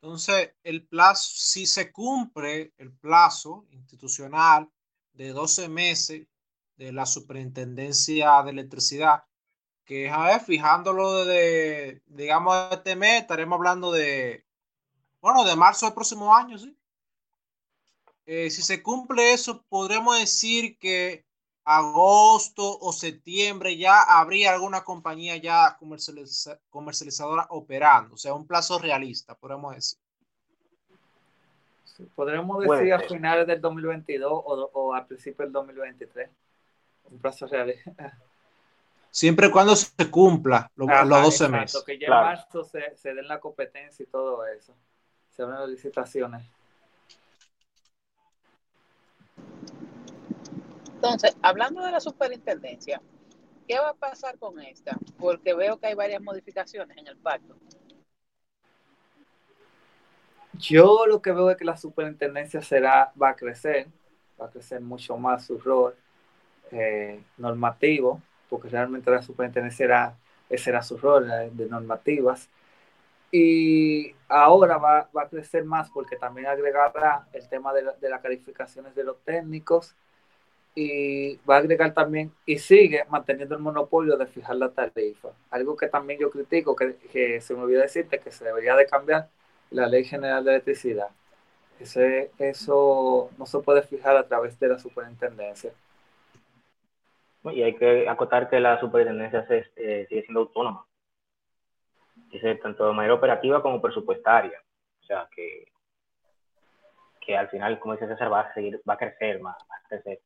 [0.00, 4.70] Entonces, el plazo, si se cumple el plazo institucional
[5.12, 6.26] de 12 meses
[6.76, 9.24] de la Superintendencia de Electricidad,
[9.84, 14.46] que a ver, fijándolo de, digamos, este mes, estaremos hablando de,
[15.20, 16.78] bueno, de marzo del próximo año, ¿sí?
[18.26, 21.26] Eh, si se cumple eso, podremos decir que
[21.70, 25.76] agosto o septiembre ya habría alguna compañía ya
[26.70, 29.98] comercializadora operando, o sea, un plazo realista, podemos decir.
[32.14, 36.30] podremos decir a finales del 2022 o, o a principios del 2023,
[37.10, 38.18] un plazo realista.
[39.10, 41.82] Siempre y cuando se cumpla los 12 meses.
[41.84, 44.74] Que ya en marzo se, se den la competencia y todo eso.
[45.28, 46.46] Se abren las licitaciones.
[50.98, 53.00] Entonces, hablando de la superintendencia,
[53.68, 54.98] ¿qué va a pasar con esta?
[55.16, 57.56] Porque veo que hay varias modificaciones en el pacto.
[60.54, 63.86] Yo lo que veo es que la superintendencia será, va a crecer,
[64.40, 65.94] va a crecer mucho más su rol
[66.72, 68.20] eh, normativo,
[68.50, 70.16] porque realmente la superintendencia era,
[70.50, 72.48] ese era su rol de normativas.
[73.30, 79.04] Y ahora va, a crecer más porque también agregará el tema de las calificaciones de
[79.04, 79.94] los técnicos
[80.80, 85.30] y va a agregar también y sigue manteniendo el monopolio de fijar la tarifa.
[85.50, 89.28] Algo que también yo critico, que, se me olvidó decirte, que se debería de cambiar
[89.72, 91.08] la Ley General de Electricidad.
[91.80, 95.72] Ese, eso no se puede fijar a través de la superintendencia.
[97.42, 100.86] Y hay que acotar que la superintendencia eh, sigue siendo autónoma.
[102.30, 104.62] Dice tanto de manera operativa como presupuestaria.
[105.00, 105.72] O sea que,
[107.20, 109.88] que al final, como dice César, va a seguir, va a crecer más, va a
[109.88, 110.20] crecer.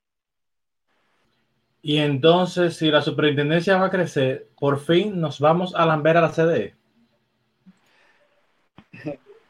[1.85, 6.21] Y entonces, si la superintendencia va a crecer, por fin nos vamos a lamber a
[6.21, 6.77] la CDE.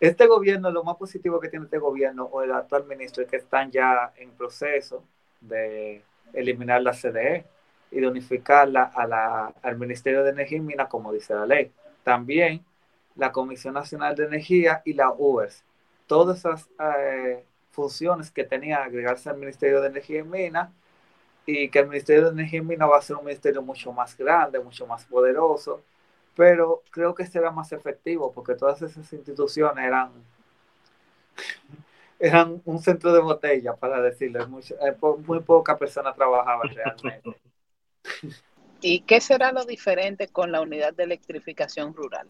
[0.01, 3.37] Este gobierno, lo más positivo que tiene este gobierno o el actual ministro es que
[3.37, 5.05] están ya en proceso
[5.41, 6.03] de
[6.33, 7.45] eliminar la CDE
[7.91, 11.70] y de unificarla a la, al Ministerio de Energía y Minas, como dice la ley.
[12.03, 12.64] También
[13.14, 15.62] la Comisión Nacional de Energía y la UERS.
[16.07, 20.70] Todas esas eh, funciones que tenía agregarse al Ministerio de Energía y Minas
[21.47, 24.16] y que el Ministerio de Energía y Minas va a ser un ministerio mucho más
[24.16, 25.82] grande, mucho más poderoso,
[26.36, 30.12] pero creo que será más efectivo porque todas esas instituciones eran,
[32.18, 37.40] eran un centro de botella, para decirlo, muy, eh, muy poca persona trabajaba realmente.
[38.80, 42.26] ¿Y qué será lo diferente con la unidad de electrificación rural?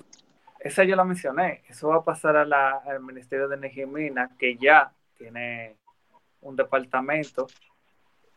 [0.60, 3.86] Esa yo la mencioné, eso va a pasar a la, al Ministerio de Energía y
[3.86, 5.76] Minas, que ya tiene
[6.42, 7.46] un departamento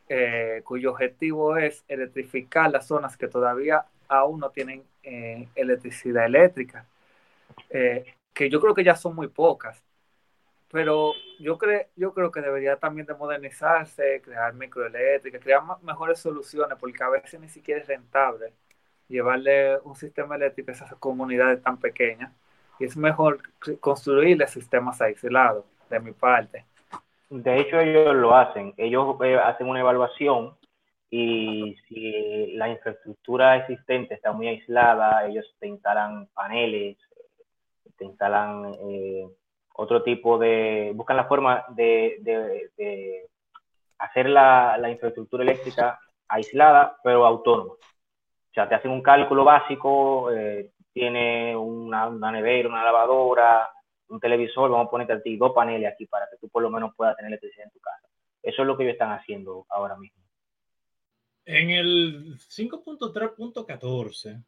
[0.09, 6.85] eh, cuyo objetivo es electrificar las zonas que todavía aún no tienen eh, electricidad eléctrica,
[7.69, 9.83] eh, que yo creo que ya son muy pocas.
[10.71, 16.77] pero yo, creo yo creo que debería también de modernizarse, crear microeléctricas, crear mejores soluciones,
[16.79, 18.53] porque a veces ni siquiera es rentable
[19.07, 22.31] llevarle un sistema eléctrico a esas comunidades tan pequeñas.
[22.79, 23.39] Y es mejor
[23.79, 26.65] construirle sistemas aislados, de mi parte.
[27.43, 28.73] De hecho, ellos lo hacen.
[28.77, 30.55] Ellos eh, hacen una evaluación
[31.09, 36.97] y si la infraestructura existente está muy aislada, ellos te instalan paneles,
[37.97, 39.27] te instalan eh,
[39.73, 43.27] otro tipo de, buscan la forma de, de,
[43.97, 47.73] hacer la, infraestructura eléctrica aislada, pero autónoma.
[47.73, 53.69] O sea, te hacen un cálculo básico, eh, tiene una, nevera, una lavadora,
[54.09, 56.69] un televisor, vamos a ponerte a ti dos paneles aquí para que tú por lo
[56.69, 58.07] menos puedas tener electricidad en tu casa.
[58.41, 60.21] Eso es lo que ellos están haciendo ahora mismo.
[61.45, 64.43] En el 5.3.14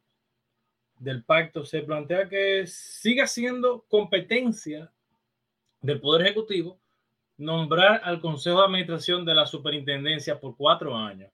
[0.98, 4.92] del pacto se plantea que siga siendo competencia
[5.80, 6.80] del Poder Ejecutivo
[7.36, 11.30] nombrar al Consejo de Administración de la Superintendencia por cuatro años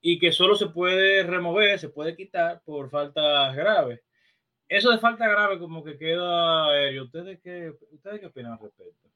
[0.00, 4.00] y que solo se puede remover, se puede quitar por faltas graves.
[4.70, 7.02] Eso de falta grave como que queda aéreo.
[7.02, 9.08] ¿Ustedes qué, ¿Ustedes qué opinan al respecto?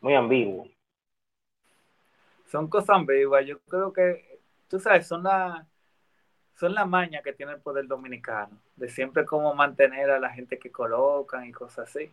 [0.00, 0.66] Muy ambiguo.
[2.46, 3.44] Son cosas ambiguas.
[3.44, 5.66] Yo creo que, tú sabes, son la,
[6.54, 10.58] son la maña que tiene el poder dominicano, de siempre como mantener a la gente
[10.58, 12.10] que colocan y cosas así.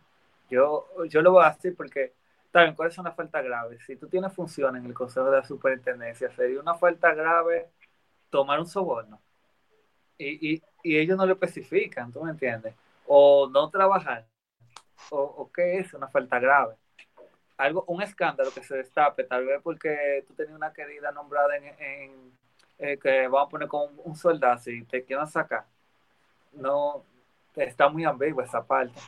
[0.50, 2.12] Yo, yo lo voy a decir porque,
[2.50, 3.80] también, ¿cuál es una falta grave?
[3.80, 7.70] Si tú tienes función en el Consejo de la Superintendencia, sería una falta grave
[8.28, 9.22] tomar un soborno.
[10.18, 12.74] Y, y, y ellos no lo especifican, ¿tú me entiendes?
[13.06, 14.24] O no trabajar.
[15.10, 16.74] O, o qué es una falta grave.
[17.56, 21.64] Algo, un escándalo que se destape, tal vez porque tú tenías una querida nombrada en,
[21.78, 22.32] en
[22.78, 25.64] eh, que vamos a poner con un soldado y te quieran sacar.
[26.52, 27.04] No,
[27.54, 28.98] está muy ambigua esa parte.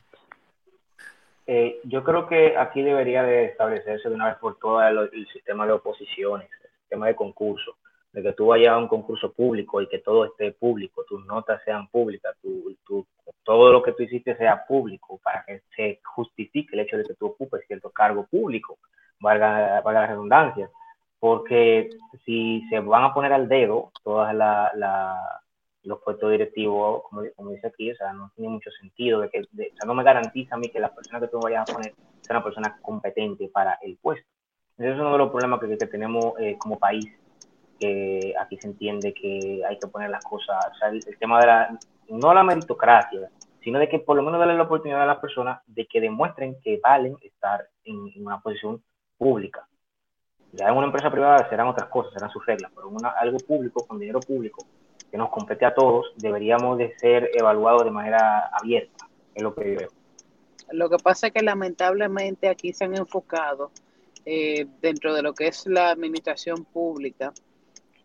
[1.47, 5.67] Eh, yo creo que aquí debería de establecerse de una vez por todas el, sistema
[5.67, 7.77] de oposiciones, el sistema de concurso,
[8.15, 11.61] de que tú vayas a un concurso público y que todo esté público, tus notas
[11.65, 13.05] sean públicas, tu,
[13.43, 17.15] todo lo que tú hiciste sea público para que se justifique el hecho de que
[17.15, 18.79] tú ocupes cierto cargo público,
[19.19, 20.71] valga, valga la redundancia,
[21.19, 21.91] porque
[22.25, 24.71] si se van a poner al dedo todas la,
[25.83, 29.45] los puestos directivos, como, dice aquí, o sea, no tiene mucho sentido, de que, o
[29.57, 32.37] sea, no me garantiza a mí que la persona que tú vayas a poner sea
[32.37, 34.25] una persona competente para el puesto.
[34.79, 37.07] Ese es uno de los problemas que, que tenemos eh, como país,
[37.79, 41.47] que aquí se entiende que hay que poner las cosas, o sea, el, tema de
[41.47, 43.31] la, no la meritocracia,
[43.63, 46.57] sino de que por lo menos darle la oportunidad a las personas de que demuestren
[46.63, 48.83] que valen estar en, una posición
[49.17, 49.67] pública.
[50.53, 53.87] Ya en una empresa privada serán otras cosas, serán sus reglas, pero una, algo público,
[53.87, 54.65] con dinero público,
[55.11, 59.73] que nos compete a todos, deberíamos de ser evaluados de manera abierta, es lo que
[59.73, 59.89] yo veo.
[60.71, 63.71] Lo que pasa es que lamentablemente aquí se han enfocado
[64.25, 67.33] eh, dentro de lo que es la administración pública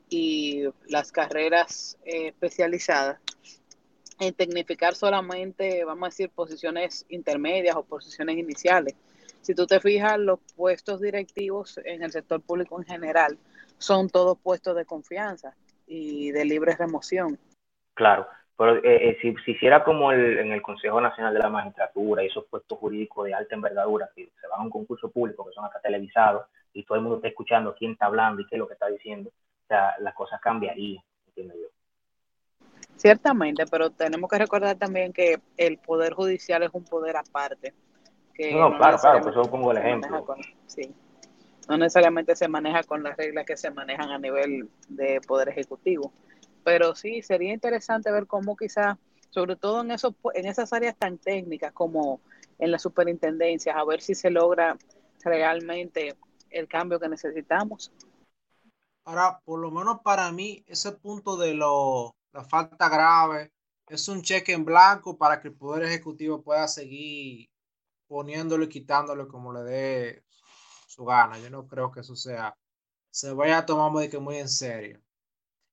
[0.10, 3.20] y las carreras eh, especializadas
[4.20, 8.96] en tecnificar solamente, vamos a decir, posiciones intermedias o posiciones iniciales.
[9.42, 13.38] Si tú te fijas, los puestos directivos en el sector público en general
[13.78, 15.56] son todos puestos de confianza
[15.88, 17.40] y de libre remoción.
[17.94, 21.50] Claro, pero eh, eh, si, si hiciera como el, en el Consejo Nacional de la
[21.50, 25.46] Magistratura y esos puestos jurídicos de alta envergadura que se van a un concurso público
[25.46, 28.56] que son acá televisados y todo el mundo está escuchando quién está hablando y qué
[28.56, 29.32] es lo que está diciendo,
[29.70, 31.68] sea, las cosas cambiarían, entiendo yo.
[32.98, 37.74] Ciertamente, pero tenemos que recordar también que el Poder Judicial es un poder aparte.
[38.34, 40.26] Que no, claro, claro, por eso pongo el ejemplo.
[40.68, 40.94] sí
[41.70, 46.12] no necesariamente se maneja con las reglas que se manejan a nivel de poder ejecutivo.
[46.64, 48.98] Pero sí, sería interesante ver cómo quizás,
[49.30, 52.22] sobre todo en, esos, en esas áreas tan técnicas como
[52.58, 54.78] en las superintendencias, a ver si se logra
[55.24, 56.16] realmente
[56.50, 57.92] el cambio que necesitamos.
[59.06, 63.52] Ahora, por lo menos para mí, ese punto de lo, la falta grave
[63.88, 67.50] es un cheque en blanco para que el Poder Ejecutivo pueda seguir
[68.08, 70.24] poniéndolo y quitándolo como le dé
[70.88, 71.40] su gana.
[71.40, 72.56] Yo no creo que eso sea,
[73.12, 75.02] se vaya a tomar muy, muy en serio.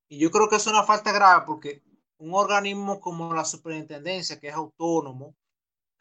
[0.09, 1.83] Y yo creo que es una falta grave porque
[2.19, 5.35] un organismo como la superintendencia, que es autónomo,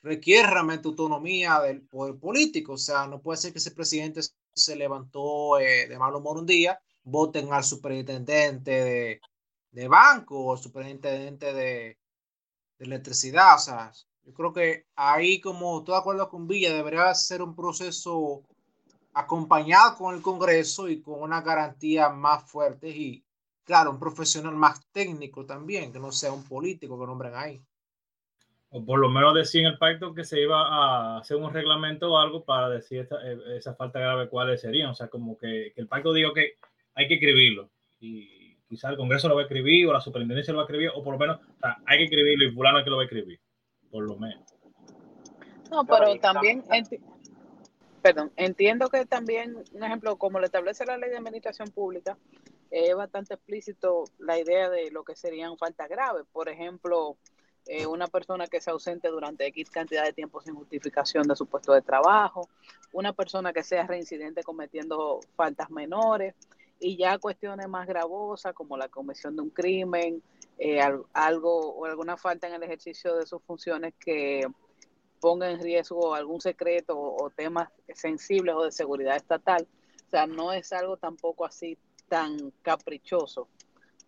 [0.01, 2.73] requiere realmente autonomía del poder político.
[2.73, 4.21] O sea, no puede ser que ese presidente
[4.53, 9.21] se levantó eh, de mal humor un día, voten al superintendente de,
[9.71, 11.97] de banco o al superintendente de,
[12.77, 13.55] de electricidad.
[13.55, 13.91] O sea,
[14.23, 18.43] yo creo que ahí, como todo acuerdo con Villa, debería ser un proceso
[19.13, 23.23] acompañado con el Congreso y con una garantía más fuerte y,
[23.63, 27.61] claro, un profesional más técnico también, que no sea un político que nombren ahí.
[28.69, 32.11] O por lo menos decir en el pacto que se iba a hacer un reglamento
[32.11, 34.89] o algo para decir eh, esa, falta grave cuáles serían.
[34.89, 36.55] O sea, como que, el pacto diga que
[36.95, 37.69] hay que escribirlo.
[37.99, 40.89] Y quizá el Congreso lo va a escribir o la superintendencia lo va a escribir,
[40.95, 41.39] o por lo menos
[41.85, 43.39] hay que escribirlo y fulano es que lo va a escribir.
[43.89, 44.43] Por lo menos.
[45.71, 46.63] No, pero también,
[48.01, 52.17] perdón, entiendo que también, un ejemplo, como lo establece la ley de administración pública,
[52.71, 56.25] es bastante explícito la idea de lo que serían faltas graves.
[56.31, 57.17] Por ejemplo,
[57.67, 61.47] eh, una persona que se ausente durante X cantidad de tiempo sin justificación de su
[61.47, 62.47] puesto de trabajo,
[62.91, 66.35] una persona que sea reincidente cometiendo faltas menores
[66.79, 70.21] y ya cuestiones más gravosas como la comisión de un crimen,
[70.57, 70.79] eh,
[71.13, 74.45] algo o alguna falta en el ejercicio de sus funciones que
[75.19, 79.67] ponga en riesgo algún secreto o, temas sensibles o de seguridad estatal.
[80.07, 83.47] O sea, no es algo tampoco así tan caprichoso,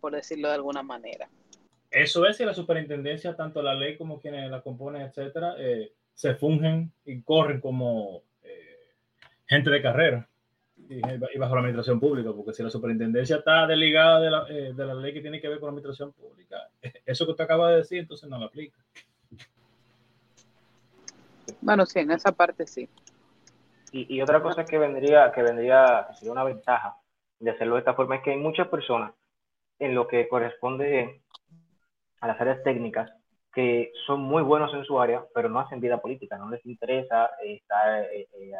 [0.00, 1.28] por decirlo de alguna manera.
[1.90, 6.34] Eso es si la superintendencia, tanto la ley como quienes la componen, etcétera, eh, se
[6.34, 8.94] fungen y corren como eh,
[9.46, 10.28] gente de carrera
[10.88, 14.86] y, bajo la administración pública, porque si la superintendencia está desligada de la, eh, de
[14.86, 16.68] la ley que tiene que ver con la administración pública,
[17.06, 18.78] eso que usted acaba de decir, entonces no la aplica.
[21.60, 22.88] Bueno, sí, en esa parte sí.
[23.92, 26.96] Y, y otra cosa que vendría, que vendría, que sería una ventaja
[27.38, 29.12] de hacerlo de esta forma, es que hay muchas personas
[29.78, 31.22] en lo que corresponde
[32.20, 33.10] a las áreas técnicas
[33.54, 37.30] que son muy buenos en su área, pero no hacen vida política, no les interesa
[37.42, 38.52] eh, estar eh, eh,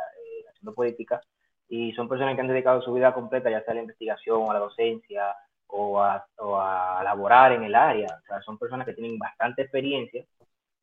[0.51, 1.21] haciendo política
[1.69, 4.55] y son personas que han dedicado su vida completa ya sea a la investigación, a
[4.55, 5.35] la docencia
[5.67, 8.07] o a, o a laborar en el área.
[8.07, 10.25] O sea, son personas que tienen bastante experiencia,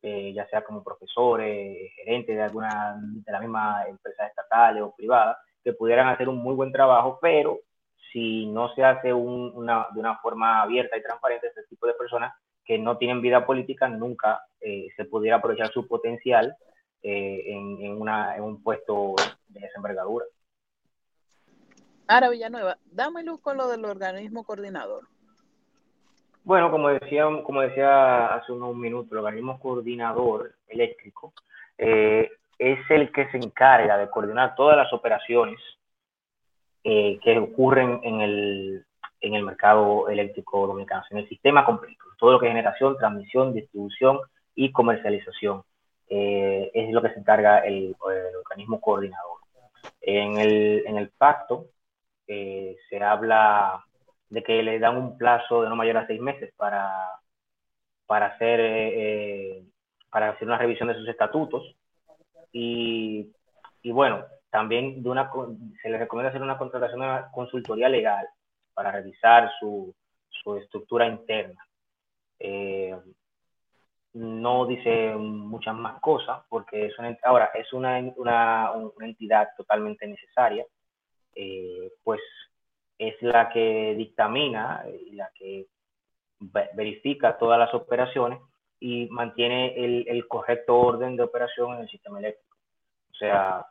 [0.02, 5.72] ya sea como profesores, gerentes de alguna de la misma empresa estatal o privada, que
[5.72, 7.58] pudieran hacer un muy buen trabajo, pero
[8.12, 12.32] si no se hace una, de una forma abierta y transparente, este tipo de personas
[12.64, 16.56] que no tienen vida política nunca eh, se pudiera aprovechar su potencial
[17.02, 18.00] eh, en,
[18.42, 19.14] un puesto
[19.48, 20.24] de esa envergadura.
[22.08, 25.04] Ahora, Villanueva, dame luz con lo del organismo coordinador.
[26.44, 31.32] Bueno, como decía, como decía hace unos minutos, el organismo coordinador eléctrico
[31.76, 35.58] eh, es el que se encarga de coordinar todas las operaciones
[36.84, 38.86] que ocurren en el,
[39.20, 43.52] en el mercado eléctrico dominicano, en el sistema completo, todo lo que es generación, transmisión,
[43.52, 44.20] distribución
[44.54, 45.64] y comercialización.
[46.08, 49.38] Eh, es lo que se encarga el, organismo coordinador.
[50.00, 51.66] En el, en el pacto
[52.26, 53.84] eh, se habla
[54.28, 57.20] de que le dan un plazo de no mayor a seis meses para,
[58.06, 59.64] para, hacer, eh,
[60.10, 61.76] para hacer una revisión de sus estatutos
[62.52, 63.30] y,
[63.82, 65.30] y bueno, también de una,
[65.82, 68.26] se le recomienda hacer una contratación de consultoría legal
[68.74, 69.94] para revisar su,
[70.28, 71.64] su estructura interna.
[72.38, 72.96] Eh,
[74.14, 80.64] no dice muchas más cosas porque es una, ahora es una, una entidad totalmente necesaria,
[81.36, 82.20] eh, pues
[82.98, 85.66] es la que dictamina y la que
[86.74, 88.40] verifica todas las operaciones
[88.80, 92.56] y mantiene el, correcto orden de operación en el sistema eléctrico.
[93.10, 93.66] O sea,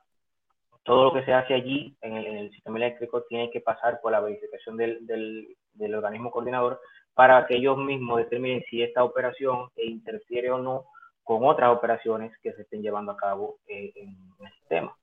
[0.84, 4.20] todo lo que se hace allí en el, sistema eléctrico tiene que pasar por la
[4.20, 6.80] verificación del, organismo coordinador
[7.16, 10.86] para que ellos mismos determinen si esta operación interfiere o no
[11.24, 14.96] con otras operaciones que se estén llevando a cabo eh, en el sistema.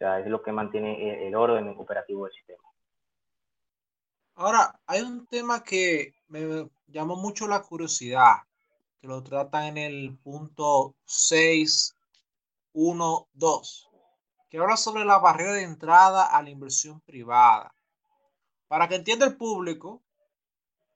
[0.00, 2.64] Sea, es lo que mantiene el, orden operativo del sistema.
[4.36, 8.36] Ahora, hay un tema que me llamó mucho la curiosidad,
[8.98, 13.88] que lo tratan en el punto 6.1.2
[14.48, 17.74] que habla sobre la barrera de entrada a la inversión privada.
[18.68, 20.02] Para que entienda el público,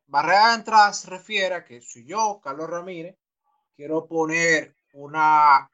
[0.07, 3.19] barrera de entrada se refiere a que si yo, Carlos Ramírez,
[3.77, 5.71] quiero poner una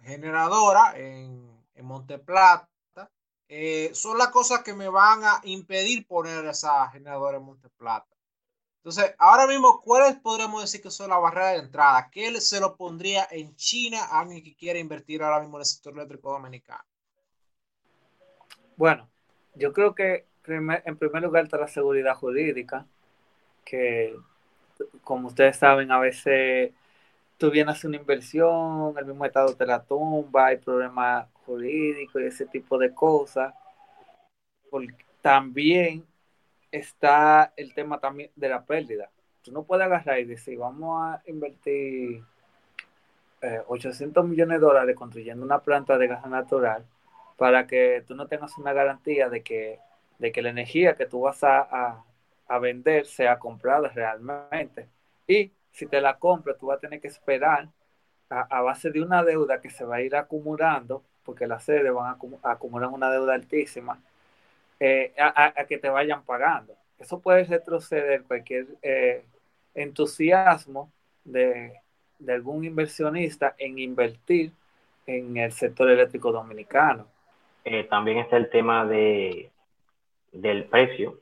[0.00, 2.68] generadora en, en Monteplata,
[3.48, 8.14] eh, son las cosas que me van a impedir poner esa generadora en Monteplata.
[8.78, 12.10] Entonces, ahora mismo, ¿cuáles podríamos decir que son las barreras de entrada?
[12.10, 15.66] ¿Qué se lo pondría en China a alguien que quiere invertir ahora mismo en el
[15.66, 16.84] sector eléctrico dominicano?
[18.76, 19.08] Bueno,
[19.54, 22.86] yo creo que en primer lugar está la seguridad jurídica,
[23.64, 24.14] que
[25.02, 26.72] como ustedes saben, a veces
[27.38, 32.22] tú vienes a hacer una inversión, el mismo Estado te la tumba, hay problemas jurídicos
[32.22, 33.54] y ese tipo de cosas.
[35.22, 36.04] también
[36.70, 39.10] está el tema también de la pérdida.
[39.42, 42.22] Tú no puedes agarrar y decir, vamos a invertir
[43.66, 46.84] 800 eh, millones de dólares construyendo una planta de gas natural
[47.36, 49.78] para que tú no tengas una garantía de que,
[50.18, 52.02] de que la energía que tú vas a,
[52.60, 54.88] vender sea comprada realmente.
[55.26, 57.68] Y si te la compras, tú vas a tener que esperar
[58.28, 62.16] a, base de una deuda que se va a ir acumulando, porque las sedes van
[62.42, 64.00] a, acumular una deuda altísima,
[64.80, 66.74] eh, a, que te vayan pagando.
[66.98, 69.24] Eso puede retroceder cualquier eh,
[69.74, 70.90] entusiasmo
[71.24, 71.72] de,
[72.18, 74.52] de algún inversionista en invertir
[75.06, 77.06] en el sector eléctrico dominicano.
[77.64, 79.50] Eh, también está el tema de,
[80.32, 81.20] del precio,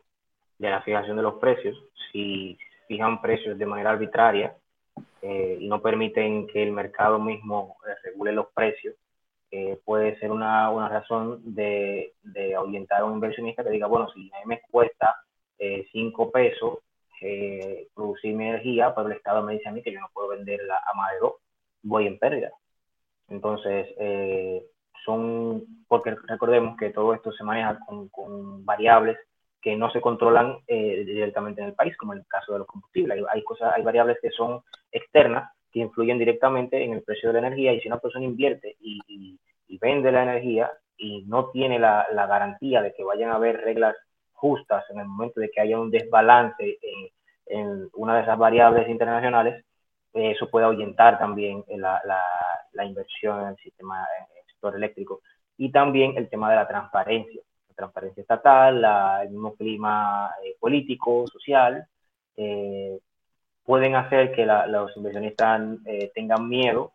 [0.58, 1.76] de la fijación de los precios.
[2.10, 2.58] Si
[2.88, 4.54] fijan precios de manera arbitraria
[5.22, 8.96] eh, no permiten que el mercado mismo regule los precios,
[9.84, 14.30] puede ser una, una razón de, de, ahuyentar a un inversionista que diga, bueno, si
[14.32, 15.14] a mí me cuesta
[15.92, 16.78] 5 pesos
[17.94, 20.76] producir mi energía, pero el Estado me dice a mí que yo no puedo venderla
[20.76, 21.32] a más de 2,
[21.82, 22.50] voy en pérdida.
[23.28, 24.64] Entonces, eh,
[25.04, 29.18] son, porque recordemos que todo esto se maneja con, variables
[29.60, 32.66] que no se controlan eh, directamente en el país, como en el caso de los
[32.66, 33.24] combustibles.
[33.30, 34.60] Hay, cosas, hay variables que son
[34.90, 38.76] externas que influyen directamente en el precio de la energía y si una persona invierte
[38.80, 39.38] y,
[39.80, 43.96] vende la energía y no tiene la, garantía de que vayan a haber reglas
[44.32, 47.08] justas en el momento de que haya un desbalance en,
[47.46, 49.64] en una de esas variables internacionales,
[50.12, 52.00] eso puede ahuyentar también la,
[52.72, 55.22] la, inversión en el sistema en sector eléctrico.
[55.56, 58.84] Y también el tema de la transparencia, la transparencia estatal,
[59.22, 61.86] el mismo clima eh, político, social,
[62.36, 62.98] eh,
[63.64, 66.92] pueden hacer que los inversionistas eh, tengan miedo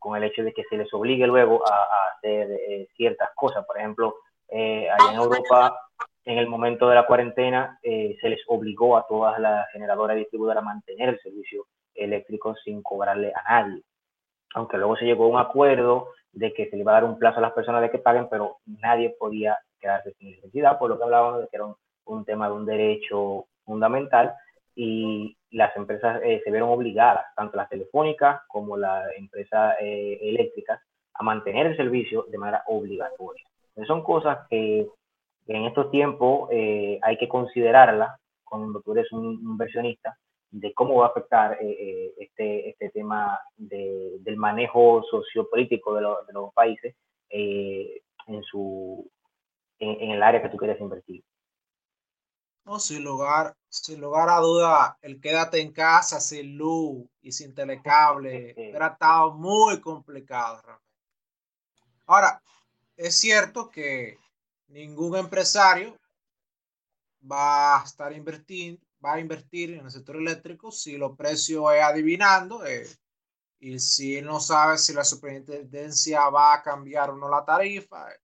[0.00, 2.48] con el hecho de que se les obligue luego a, hacer
[2.94, 3.64] ciertas cosas.
[3.64, 4.16] Por ejemplo,
[4.50, 5.78] allá en Europa,
[6.26, 10.62] en el momento de la cuarentena, se les obligó a todas las generadoras y distribuidoras
[10.62, 11.64] a mantener el servicio
[11.94, 13.82] eléctrico sin cobrarle a nadie.
[14.54, 17.18] Aunque luego se llegó a un acuerdo de que se le iba a dar un
[17.18, 20.98] plazo a las personas de que paguen, pero nadie podía quedarse sin electricidad, por lo
[20.98, 21.66] que hablábamos de que era
[22.04, 24.34] un, tema de un derecho fundamental
[24.76, 30.80] y las empresas eh, se vieron obligadas, tanto las telefónicas como las empresas eh, eléctricas,
[31.14, 33.42] a mantener el servicio de manera obligatoria.
[33.68, 34.86] Entonces son cosas que
[35.46, 40.16] en estos tiempos eh, hay que considerarlas cuando tú eres un inversionista
[40.50, 46.52] de cómo va a afectar eh, este, este tema del manejo sociopolítico de, de los
[46.52, 46.94] países
[47.30, 49.10] en, su,
[49.78, 51.22] en, el área que tú quieres invertir.
[52.64, 57.54] No, sin lugar, sin lugar a duda, el quédate en casa sin luz y sin
[57.54, 60.62] telecable era estado muy complicado.
[62.06, 62.42] Ahora,
[62.96, 64.18] es cierto que
[64.68, 65.98] ningún empresario
[67.30, 71.82] va a estar invirtiendo, va a invertir en el sector eléctrico si los precios es
[71.82, 72.88] adivinando eh,
[73.58, 78.10] y si no sabe si la superintendencia va a cambiar o no la tarifa.
[78.10, 78.20] Eh.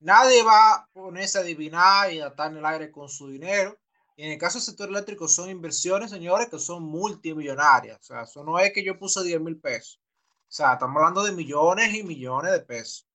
[0.00, 3.78] Nadie va a ponerse a adivinar y a estar en el aire con su dinero.
[4.16, 7.98] Y en el caso del sector eléctrico son inversiones, señores, que son multimillonarias.
[8.00, 10.00] O sea, eso no es que yo puse 10 mil pesos.
[10.42, 13.06] O sea, estamos hablando de millones y millones de pesos.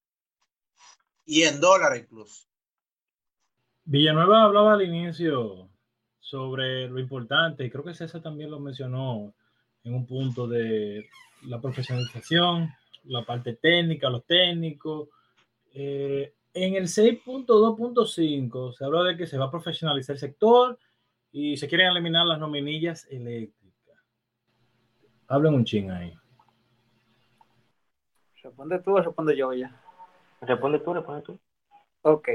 [1.26, 2.48] Y en dólares incluso.
[3.86, 5.70] Villanueva hablaba al inicio
[6.20, 9.34] sobre lo importante, y creo que César también lo mencionó
[9.84, 11.08] en un punto de
[11.44, 12.70] la profesionalización,
[13.06, 15.10] la parte técnica, los técnicos.
[15.74, 20.78] Eh, en el 6.2.5 se habla de que se va a profesionalizar el sector
[21.32, 23.98] y se quieren eliminar las nominillas eléctricas.
[25.28, 26.14] Hablen un ching ahí.
[28.42, 29.80] ¿Responde tú o responde yo ya?
[30.42, 31.40] Responde tú, responde tú.
[32.02, 32.30] Ok.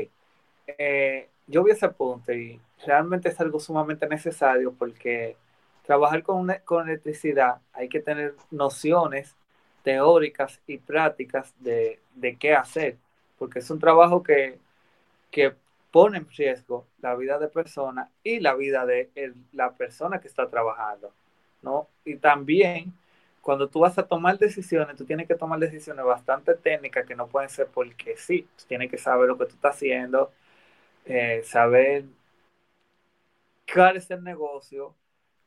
[0.66, 5.37] Eh, yo vi ese punto y realmente es algo sumamente necesario porque
[5.85, 9.37] trabajar con, con electricidad hay que tener nociones
[9.83, 12.97] teóricas y prácticas de, de qué hacer,
[13.39, 14.59] porque es un trabajo que,
[15.31, 15.55] que
[15.95, 19.11] pone en riesgo la vida de persona y la vida de
[19.53, 21.12] la persona que está trabajando,
[21.62, 21.87] ¿no?
[22.05, 22.93] Y también
[23.41, 27.29] cuando tú vas a tomar decisiones, tú tienes que tomar decisiones bastante técnicas que no
[27.29, 30.33] pueden ser porque sí, tienes que saber lo que tú estás haciendo,
[31.05, 32.07] eh, saber
[33.73, 34.97] cuál es el negocio.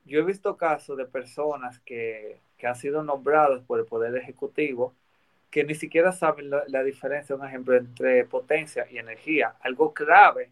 [0.05, 4.93] Yo he visto casos de personas que, han sido nombrados por el Poder Ejecutivo
[5.49, 10.51] que ni siquiera saben la, diferencia, un ejemplo, entre potencia y energía, algo grave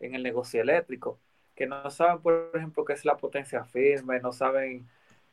[0.00, 1.20] en el negocio eléctrico,
[1.54, 4.88] que no saben, por ejemplo, qué es la potencia firme, no saben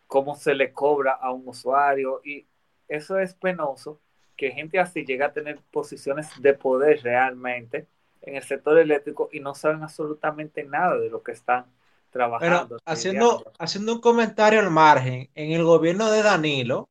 [0.08, 2.46] cómo se le cobra a un usuario y
[2.88, 4.00] eso es penoso,
[4.36, 7.88] que gente así llega a tener posiciones de poder realmente
[8.22, 11.66] en el sector eléctrico y no saben absolutamente nada de lo que están
[12.10, 12.78] trabajando.
[12.86, 16.89] haciendo, haciendo un comentario al margen, en el gobierno de Danilo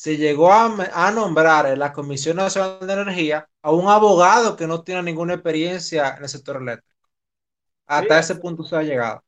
[0.00, 4.82] se llegó a, nombrar en la Comisión Nacional de Energía a un abogado que no
[4.82, 6.96] tiene ninguna experiencia en el sector eléctrico.
[7.86, 9.22] Hasta ese punto se ha llegado.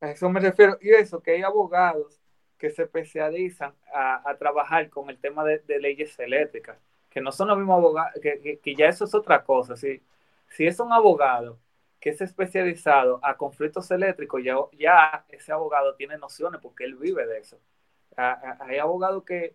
[0.00, 0.78] A eso me refiero.
[0.80, 2.18] Y eso, que hay abogados
[2.56, 6.78] que se especializan a, trabajar con el tema de, leyes eléctricas,
[7.10, 9.76] que no son los mismos abogados, que, que, ya eso es otra cosa.
[9.76, 10.02] Si,
[10.48, 11.58] si es un abogado
[12.00, 17.26] que es especializado a conflictos eléctricos, ya, ya ese abogado tiene nociones porque él vive
[17.26, 17.58] de eso.
[18.16, 19.54] hay abogados que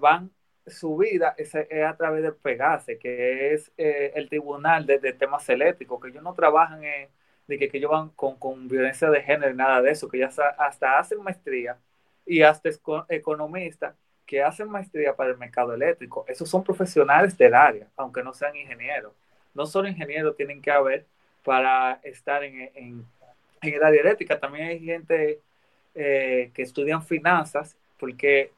[0.00, 0.30] van
[0.66, 6.00] su vida es, a través del Pegase, que es eh, el tribunal de, temas eléctricos,
[6.00, 7.08] que ellos no trabajan en,
[7.46, 10.26] que, ellos van con, violencia de género y nada de eso, que ya
[10.58, 11.78] hasta, hacen maestría
[12.24, 12.68] y hasta
[13.08, 13.94] economistas
[14.26, 16.24] que hacen maestría para el mercado eléctrico.
[16.26, 19.12] Esos son profesionales del área, aunque no sean ingenieros.
[19.54, 21.06] No solo ingenieros tienen que haber
[21.44, 23.06] para estar en, en,
[23.62, 25.40] en el área eléctrica, también hay gente
[25.94, 28.50] eh, que estudian finanzas, porque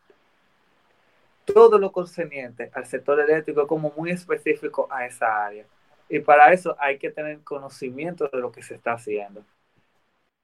[1.52, 5.66] todo lo concerniente al sector eléctrico como muy específico a esa área.
[6.08, 9.44] Y para eso hay que tener conocimiento de lo que se está haciendo.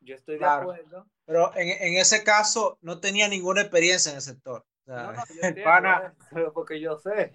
[0.01, 1.07] Yo estoy de acuerdo.
[1.25, 4.65] Pero en, en, ese caso no tenía ninguna experiencia en el sector.
[4.85, 5.13] no,
[6.33, 7.33] yo porque yo sé.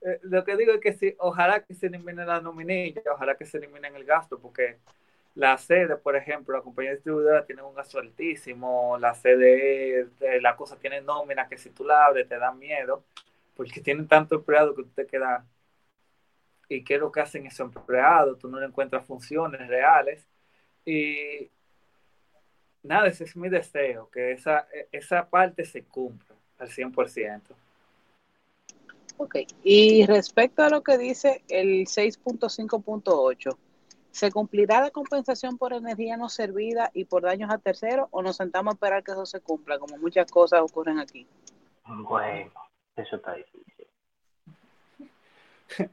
[0.00, 3.44] Eh, lo que digo es que sí, ojalá que se elimine la nominilla, ojalá que
[3.44, 4.78] se elimine el gasto, porque
[5.36, 10.56] la sede, por ejemplo, la compañía distribuidora tiene un gasto altísimo, la sede, de la
[10.56, 13.04] cosa tiene nómina que si tú la abres te da miedo,
[13.54, 15.44] porque tienen tanto empleado que tú te quedas,
[16.70, 18.38] ¿y qué es lo que hacen esos empleados?
[18.38, 20.26] Tú no le encuentras funciones reales.
[20.86, 21.50] Y
[22.82, 27.42] nada, ese es mi deseo, que esa, esa parte se cumpla al 100%.
[29.18, 33.56] Ok, y respecto a lo que dice el 6.5.8,
[34.16, 38.36] ¿Se cumplirá la compensación por energía no servida y por daños a terceros o nos
[38.36, 41.26] sentamos a esperar que eso se cumpla, como muchas cosas ocurren aquí?
[41.84, 42.50] Bueno,
[42.96, 43.86] eso está difícil.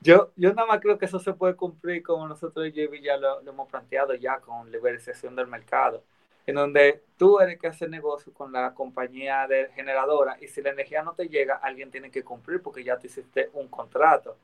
[0.00, 3.50] Yo, yo nada más creo que eso se puede cumplir como nosotros ya lo, lo
[3.50, 6.04] hemos planteado ya con liberalización del mercado,
[6.46, 10.70] en donde tú eres que hacer negocio con la compañía de generadora y si la
[10.70, 14.36] energía no te llega, alguien tiene que cumplir porque ya te hiciste un contrato.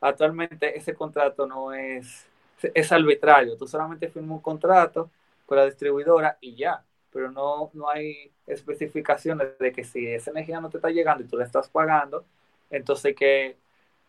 [0.00, 2.28] Actualmente ese contrato no es
[2.74, 3.56] es arbitrario.
[3.56, 5.10] Tú solamente firmas un contrato
[5.46, 10.60] con la distribuidora y ya, pero no, no hay especificaciones de que si esa energía
[10.60, 12.24] no te está llegando y tú la estás pagando,
[12.70, 13.56] entonces que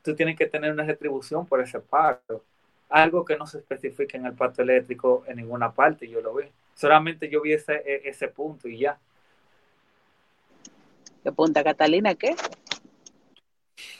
[0.03, 2.43] tú tienes que tener una retribución por ese pago.
[2.89, 6.45] Algo que no se especifica en el pacto eléctrico en ninguna parte, yo lo vi.
[6.75, 8.99] Solamente yo vi ese, e, ese punto y ya.
[11.23, 12.35] ¿De Punta Catalina qué?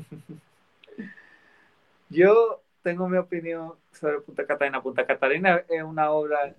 [2.09, 4.79] yo tengo mi opinión sobre Punta Catalina.
[4.79, 6.53] Punta Catalina es una obra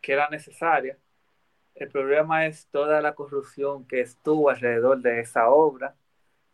[0.00, 0.98] que era necesaria.
[1.76, 5.94] El problema es toda la corrupción que estuvo alrededor de esa obra,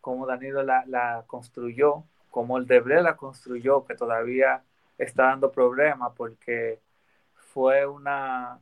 [0.01, 4.63] cómo Danilo la, construyó, cómo el Debre la construyó, que todavía
[4.99, 6.79] está dando problemas porque
[7.33, 8.59] fue una...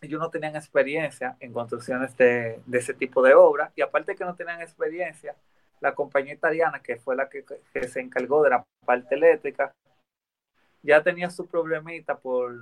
[0.00, 4.24] Ellos no tenían experiencia en construcciones de, de ese tipo de obra y aparte que
[4.24, 5.34] no tenían experiencia,
[5.82, 7.44] la compañía italiana, que fue la que,
[7.88, 9.74] se encargó de la parte eléctrica,
[10.80, 12.54] ya tenía su problemita por,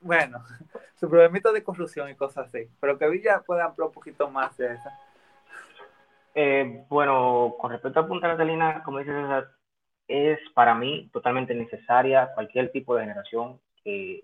[0.00, 0.38] bueno,
[0.94, 2.70] su problemita de corrupción y cosas así.
[2.80, 4.88] Pero que Villa puede ampliar un poquito más de eso.
[6.34, 9.14] Eh, bueno, con respecto a Punta Catalina, como dices,
[10.06, 14.22] es para mí totalmente necesaria cualquier tipo de generación que,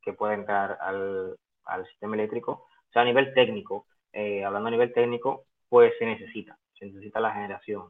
[0.00, 1.36] que pueda entrar al,
[1.66, 2.52] al sistema eléctrico.
[2.88, 7.20] O sea, a nivel técnico, eh, hablando a nivel técnico, pues se necesita se necesita
[7.20, 7.84] la generación.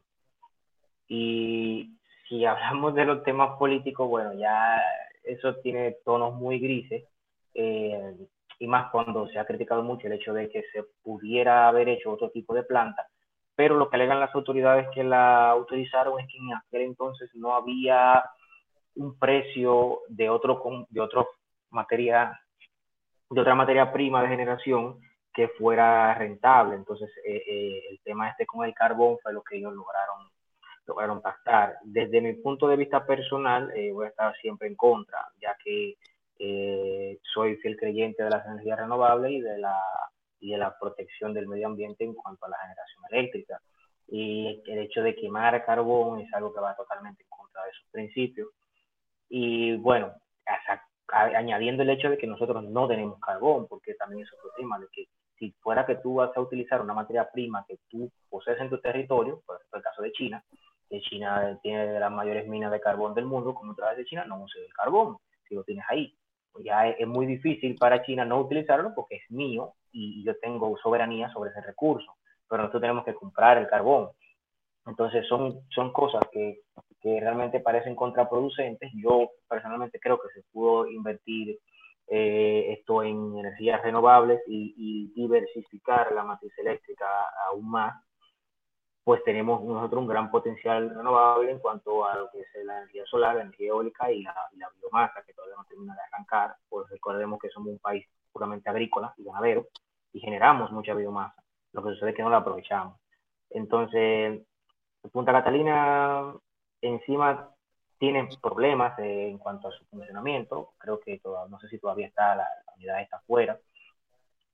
[1.07, 1.97] Y
[2.29, 4.79] si hablamos de los temas políticos, bueno, ya
[5.23, 7.03] eso tiene tonos muy grises,
[7.55, 8.15] eh,
[8.59, 12.11] y más cuando se ha criticado mucho el hecho de que se pudiera haber hecho
[12.11, 13.07] otro tipo de planta,
[13.55, 17.55] pero lo que alegan las autoridades que la autorizaron es que en aquel entonces no
[17.55, 18.23] había
[18.95, 21.27] un precio de otro de otro
[21.71, 22.39] materia
[23.29, 24.99] de otra materia prima de generación
[25.33, 26.75] que fuera rentable.
[26.75, 30.29] Entonces, eh, eh, el tema este con el carbón fue lo que ellos lograron,
[30.85, 31.77] lograron pactar.
[31.83, 35.95] Desde mi punto de vista personal, eh, voy a estar siempre en contra, ya que
[37.33, 39.77] soy fiel creyente de las energías renovables y de, la,
[40.39, 43.61] y de la protección del medio ambiente en cuanto a la generación eléctrica.
[44.07, 47.85] Y el hecho de quemar carbón es algo que va totalmente en contra de esos
[47.91, 48.49] principios.
[49.29, 50.13] Y bueno,
[51.11, 54.87] añadiendo el hecho de que nosotros no tenemos carbón, porque también es otro tema, de
[54.91, 55.05] que
[55.41, 58.79] si fuera que tú vas a utilizar una materia prima que tú posees en tu
[58.79, 60.43] territorio, por ejemplo el caso de China,
[60.87, 64.43] que China tiene las mayores minas de carbón del mundo, como vez de China, no
[64.43, 65.17] uses el carbón,
[65.49, 66.15] si lo tienes ahí.
[66.51, 70.77] Pues ya es, muy difícil para China no utilizarlo porque es mío y yo tengo
[70.77, 72.13] soberanía sobre ese recurso,
[72.47, 74.09] pero nosotros tenemos que comprar el carbón.
[74.85, 76.59] Entonces son, son cosas que,
[77.01, 78.91] que realmente parecen contraproducentes.
[78.93, 81.57] Yo personalmente creo que se pudo invertir
[82.13, 87.05] eh, esto en energías renovables y, diversificar la matriz eléctrica
[87.47, 88.03] aún más,
[89.05, 93.05] pues tenemos nosotros un gran potencial renovable en cuanto a lo que es la energía
[93.05, 94.35] solar, la energía eólica y la,
[94.81, 99.13] biomasa, que todavía no termina de arrancar, pues recordemos que somos un país puramente agrícola
[99.17, 99.67] y ganadero
[100.11, 102.99] y generamos mucha biomasa, lo que sucede es que no la aprovechamos.
[103.51, 104.41] Entonces,
[105.13, 106.33] Punta Catalina
[106.81, 107.50] encima
[108.01, 112.47] tiene problemas en cuanto a su funcionamiento, creo que no sé si todavía está la,
[112.75, 113.59] unidad está afuera,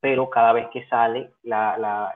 [0.01, 2.13] pero cada vez que sale la, la,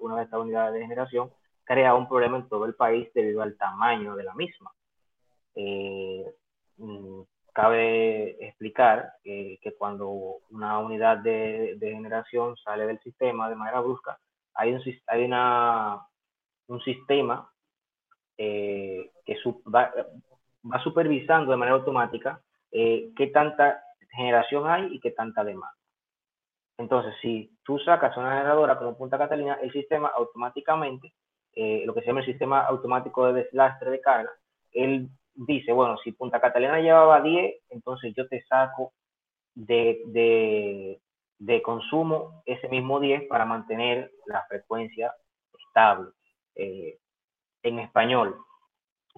[0.00, 1.30] una de estas unidades de generación,
[1.62, 4.72] crea un problema en todo el país debido al tamaño de la misma.
[5.54, 6.26] Eh,
[6.76, 7.20] mm,
[7.52, 10.10] cabe explicar que cuando
[10.50, 14.18] una unidad de, generación sale del sistema de manera brusca,
[14.54, 16.04] hay un, hay una,
[16.66, 17.48] un sistema
[18.36, 19.36] eh, que
[19.72, 19.92] va,
[20.70, 22.40] va, supervisando de manera automática
[22.70, 25.76] eh, qué tanta generación hay y qué tanta demanda.
[26.78, 31.12] Entonces, si tú sacas una generadora como Punta Catalina, el sistema automáticamente,
[31.54, 34.30] eh, lo que se llama el sistema automático de deslastre de carga,
[34.72, 38.92] él dice, bueno, si Punta Catalina llevaba 10, entonces yo te saco
[39.54, 40.98] de,
[41.38, 45.14] de, consumo ese mismo 10 para mantener la frecuencia
[45.68, 46.10] estable.
[46.54, 46.98] Eh,
[47.62, 48.36] en español,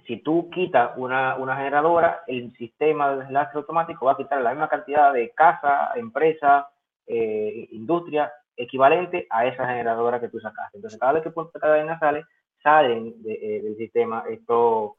[0.07, 4.69] si tú quitas una, generadora, el sistema de deslastre automático va a quitar la misma
[4.69, 6.69] cantidad de casa, empresa,
[7.07, 10.79] eh, industria equivalente a esa generadora que tú sacaste.
[10.79, 12.25] Entonces, cada vez que Punta Catalina sale,
[12.63, 14.97] salen eh, del sistema estos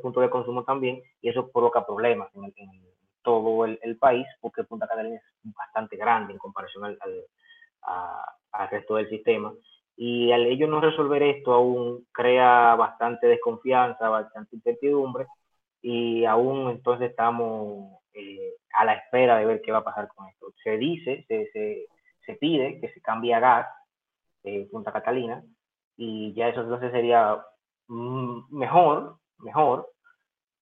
[0.00, 2.52] puntos de consumo también y eso provoca problemas en,
[3.22, 6.98] todo el, país porque Punta Catalina es bastante grande en comparación al,
[8.70, 9.52] resto del sistema
[9.96, 15.26] y al ello no resolver esto aún crea bastante desconfianza, bastante incertidumbre
[15.82, 20.28] y aún entonces estamos eh, a la espera de ver qué va a pasar con
[20.28, 20.52] esto.
[20.62, 21.50] Se dice, se,
[22.26, 23.68] se, pide que se cambie a gas
[24.44, 25.42] eh, Punta Catalina
[25.96, 27.40] y ya eso entonces sería
[27.88, 29.90] Mm, mejor, mejor,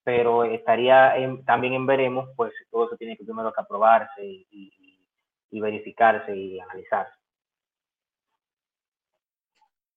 [0.04, 1.14] pero estaría
[1.46, 4.72] también en veremos, pues todo eso tiene que primero que aprobarse y,
[5.60, 7.12] verificarse y analizarse.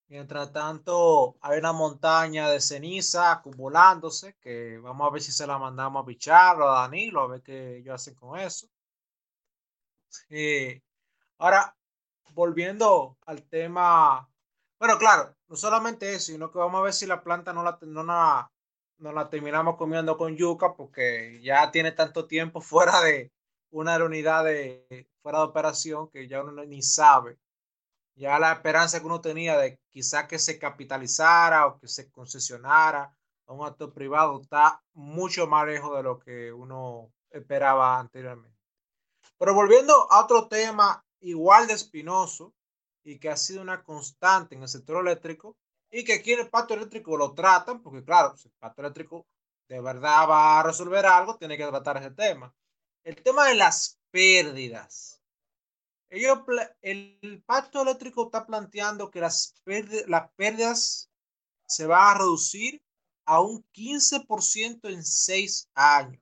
[0.07, 5.57] Mientras tanto, hay una montaña de ceniza acumulándose, que vamos a ver si se la
[5.57, 8.67] mandamos a Pichardo, a Danilo, a ver qué ellos hacen con eso.
[11.39, 11.75] ahora,
[12.33, 14.29] volviendo al tema
[14.79, 17.77] bueno, claro, no solamente eso, sino que vamos a ver si la planta no la,
[17.81, 18.03] no
[18.97, 23.31] no la terminamos comiendo con yuca porque ya tiene tanto tiempo fuera de
[23.71, 27.37] una unidad de fuera de operación que ya uno ni sabe.
[28.15, 33.15] Ya la esperanza que uno tenía de quizá que se capitalizara o que se concesionara
[33.45, 38.57] a un actor privado está mucho más lejos de lo que uno esperaba anteriormente.
[39.37, 42.53] Pero volviendo a otro tema igual de espinoso,
[43.05, 45.55] y que ha sido una constante en el sector eléctrico
[45.91, 49.27] y que aquí en el pacto eléctrico lo tratan, porque claro, si el pacto eléctrico
[49.69, 52.53] de verdad va a resolver algo, tiene que tratar ese tema.
[53.03, 55.21] El tema de las pérdidas.
[56.09, 61.09] El pacto eléctrico está planteando que las pérdidas,
[61.67, 62.81] se van a reducir
[63.25, 66.21] a un 15% en seis años.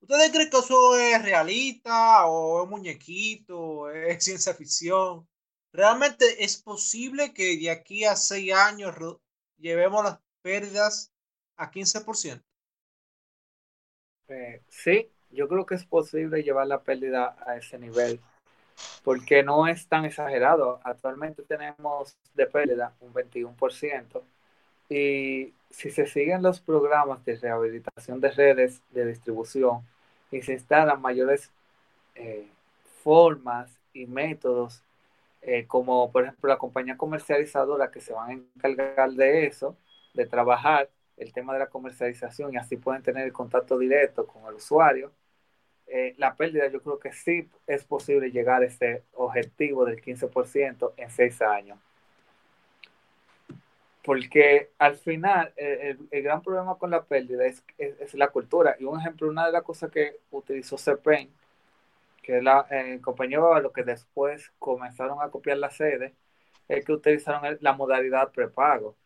[0.00, 5.28] ¿Ustedes creen que eso es realista o es muñequito, es ciencia ficción?
[5.72, 8.94] ¿Realmente es posible que de aquí a seis años
[9.56, 11.12] llevemos las pérdidas
[11.56, 12.42] a 15%?
[14.28, 18.20] Eh, sí, yo creo que es posible llevar la pérdida a ese nivel,
[19.04, 20.80] porque no es tan exagerado.
[20.84, 24.22] Actualmente tenemos de pérdida un 21%,
[24.88, 29.82] y si se siguen los programas de rehabilitación de redes de distribución
[30.32, 31.52] y se instalan mayores
[32.16, 32.48] eh,
[33.02, 34.82] formas y métodos
[35.42, 39.76] eh, como por ejemplo la compañía comercializadora que se van a encargar de eso,
[40.12, 44.44] de trabajar el tema de la comercialización y así pueden tener el contacto directo con
[44.46, 45.12] el usuario.
[45.90, 50.94] Eh, la pérdida yo creo que sí es posible llegar a ese objetivo del 15%
[50.96, 51.78] en seis años.
[54.04, 58.76] Porque al final el, gran problema con la pérdida es, es, la cultura.
[58.78, 61.30] Y un ejemplo, una de las cosas que utilizó CEPEN
[62.22, 66.14] que la eh, compañía lo que después comenzaron a copiar la sede,
[66.68, 68.96] es que utilizaron la modalidad prepago.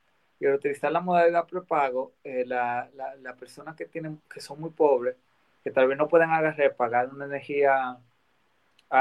[0.40, 4.70] Y al utilizar la modalidad prepago, eh, las la, personas que tienen, que son muy
[4.70, 5.16] pobres,
[5.65, 7.99] que tal vez no pueden agarrar, pagar una energía,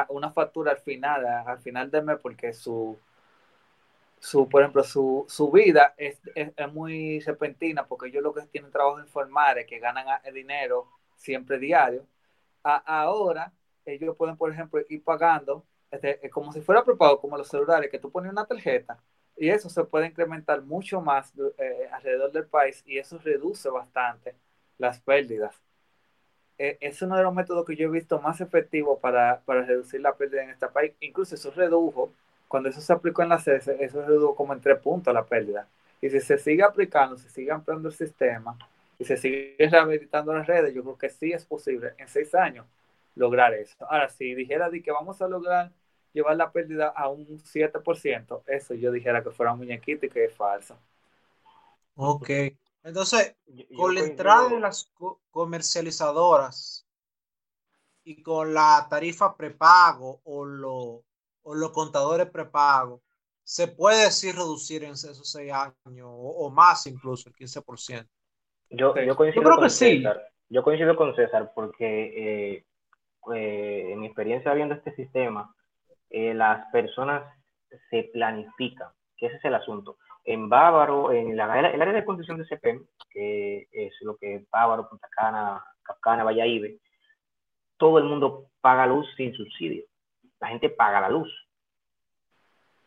[0.09, 2.97] una factura al final, al final del mes, porque su,
[4.19, 8.43] su por ejemplo, su, su vida es, es, es, muy repentina, porque ellos lo que
[8.47, 10.87] tienen trabajo informales, que ganan dinero
[11.17, 12.07] siempre diario,
[12.63, 13.51] ahora
[13.85, 17.99] ellos pueden, por ejemplo, ir pagando este, como si fuera prepago, como los celulares, que
[17.99, 18.97] tú pones una tarjeta
[19.37, 24.35] y eso se puede incrementar mucho más eh, alrededor del país y eso reduce bastante
[24.79, 25.61] las pérdidas.
[26.63, 29.99] Eh, es uno de los métodos que yo he visto más efectivos para, para, reducir
[29.99, 30.93] la pérdida en este país.
[31.01, 32.13] Incluso eso redujo,
[32.47, 35.67] cuando eso se aplicó en la CES, eso redujo como en tres puntos la pérdida.
[35.99, 38.57] Y si se sigue aplicando, se sigue ampliando el sistema
[38.97, 42.65] y se sigue rehabilitando las redes, yo creo que sí es posible en seis años
[43.15, 43.75] lograr eso.
[43.89, 45.69] Ahora, si dijera que vamos a lograr
[46.13, 50.23] llevar la pérdida a un 7%, eso yo dijera que fuera un muñequito y que
[50.23, 50.77] es falso.
[51.97, 52.29] Ok.
[52.83, 53.37] Entonces,
[53.75, 54.91] con la entrada de las
[55.31, 56.85] comercializadoras
[58.03, 61.03] y con la tarifa prepago o, lo,
[61.43, 63.01] o los contadores prepago,
[63.43, 68.07] se puede decir reducir en esos seis años o, más incluso el 15%.
[68.69, 70.21] Yo, yo coincido con César.
[70.49, 72.65] Yo coincido con César porque eh,
[73.35, 75.55] eh, en mi experiencia viendo este sistema,
[76.09, 77.23] eh, las personas
[77.89, 79.97] se planifican, que ese es el asunto.
[80.25, 84.87] En Bávaro, en la, el área de construcción de CPEM, que es lo que Bávaro,
[84.89, 86.77] Punta Cana, Capcana, Valladolid,
[87.77, 89.83] todo el mundo paga luz sin subsidio.
[90.39, 91.29] La gente paga la luz.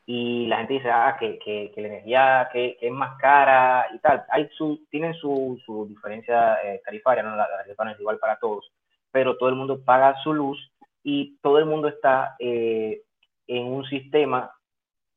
[0.06, 3.98] Y la gente dice, ah, que, que, que la energía que, es más cara y
[3.98, 4.24] tal.
[4.30, 7.30] Hay su, tienen su, su diferencia eh, tarifaria, ¿no?
[7.30, 8.72] La, la tarifa no es igual para todos,
[9.10, 10.72] pero todo el mundo paga su luz
[11.02, 13.02] y todo el mundo está eh,
[13.46, 14.50] en un sistema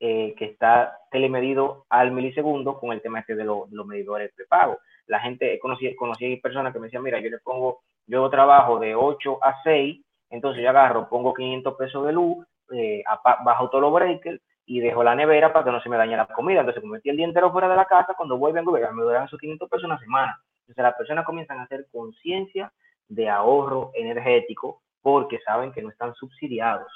[0.01, 4.79] eh, que está telemedido al milisegundo con el tema este de, los medidores de pago.
[5.07, 8.95] La gente, conocí, conocí personas que me decían, mira, yo le pongo, yo trabajo de
[8.95, 9.99] 8 a 6,
[10.29, 13.03] entonces yo agarro, pongo 500 pesos de luz, eh,
[13.43, 16.27] bajo todos los breakers y dejo la nevera para que no se me dañe la
[16.27, 16.61] comida.
[16.61, 19.25] Entonces, como metí el día entero fuera de la casa, cuando voy, vengo, me duran
[19.25, 20.39] esos 500 pesos una semana.
[20.61, 22.71] Entonces, las personas comienzan a hacer conciencia
[23.09, 26.89] de ahorro energético porque saben que no están subsidiados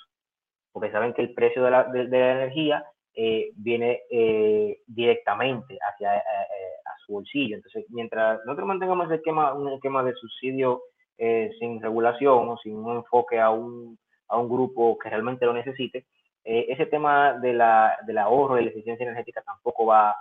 [0.74, 2.84] porque saben que el precio de de, la energía
[3.16, 6.22] eh, viene eh, directamente hacia eh,
[6.84, 7.56] a su bolsillo.
[7.56, 10.82] Entonces, mientras nosotros mantengamos el esquema, un esquema de subsidio
[11.60, 16.06] sin regulación o sin un enfoque a un, a un grupo que realmente lo necesite,
[16.44, 20.18] ese tema de la, del ahorro y la eficiencia energética tampoco va,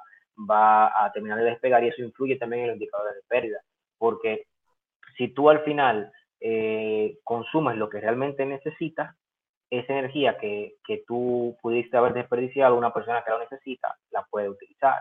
[0.49, 3.61] va a terminar de despegar y eso influye también en los indicadores de pérdida,
[3.99, 4.47] porque
[5.17, 6.13] si tú al final
[7.25, 9.17] consumes lo que realmente necesitas,
[9.73, 14.51] esa energía que, que tú pudiste haber desperdiciado, una persona que lo necesita, la puede
[14.51, 15.01] utilizar.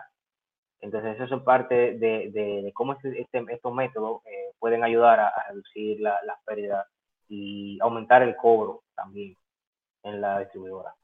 [0.80, 5.32] Entonces, eso es parte de, de, cómo este, este, estos métodos eh, pueden ayudar a,
[5.50, 6.86] reducir las la pérdidas
[7.28, 9.36] y aumentar el cobro también
[10.04, 10.94] en la distribuidora.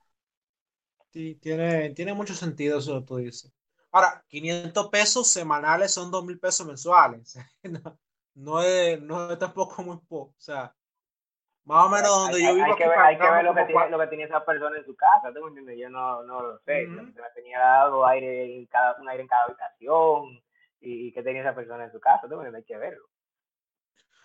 [1.13, 3.53] Sí, tiene, tiene mucho sentido eso que tú dices.
[3.93, 7.39] Ahora, 500 pesos semanales son 2 mil pesos mensuales.
[7.65, 7.99] no,
[8.35, 10.33] no, es, no es tampoco muy poco.
[10.37, 10.75] O sea,
[11.69, 12.67] más o menos donde yo vivo.
[12.67, 14.87] Hay que ver, hay que ver lo, que tiene, lo que tenía esa persona en
[14.87, 15.79] su casa, ¿tú me entiendes?
[15.79, 16.87] Yo no, no lo sé.
[16.87, 17.35] Uh -huh.
[17.35, 20.43] tenía dado aire en cada, un aire en cada habitación
[20.81, 22.61] y, qué tenía esa persona en su casa, ¿tú me entiendes?
[22.61, 23.05] Hay que verlo.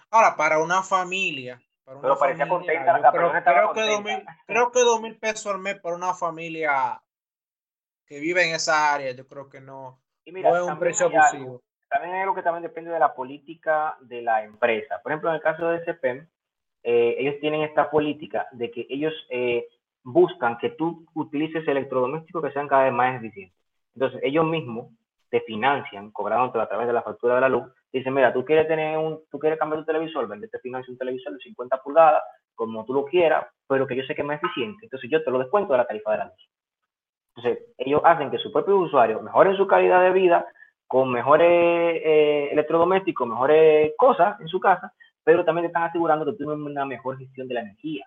[0.10, 1.62] Ahora, para una familia.
[1.84, 5.02] Para una Pero parecía familia, contenta, la creo, creo, que dos mil, creo que dos
[5.02, 7.02] mil pesos al mes para una familia
[8.06, 11.08] que vive en esa área, yo creo que no, Y mira, no es un precio
[11.08, 11.62] hay algo- abusivo.
[11.90, 15.02] también hay algo que también depende de la política de la empresa.
[15.02, 16.30] Por ejemplo, en el caso de CPEM,
[16.84, 19.68] eh, ellos tienen esta política de que ellos eh,
[20.04, 23.58] buscan que tú utilices electrodomésticos que sean cada vez más eficientes.
[23.96, 24.92] Entonces, ellos mismos
[25.30, 27.64] te financian, cobrándote a través de la factura de la luz.
[27.92, 30.98] Dicen, mira, tú quieres tener un, tú quieres cambiar tu televisor, vende te financia un
[30.98, 32.22] televisor de 50 pulgadas,
[32.54, 34.86] como tú lo quieras, pero que yo sé que es más eficiente.
[34.86, 36.50] Entonces, yo te lo descuento de la tarifa de la luz.
[37.36, 40.46] Entonces, ellos hacen que sus propios usuarios mejoren su calidad de vida
[40.86, 44.94] con mejores eh, electrodomésticos, mejores cosas en su casa,
[45.24, 48.06] pero también te están asegurando que tienes una mejor gestión de la energía.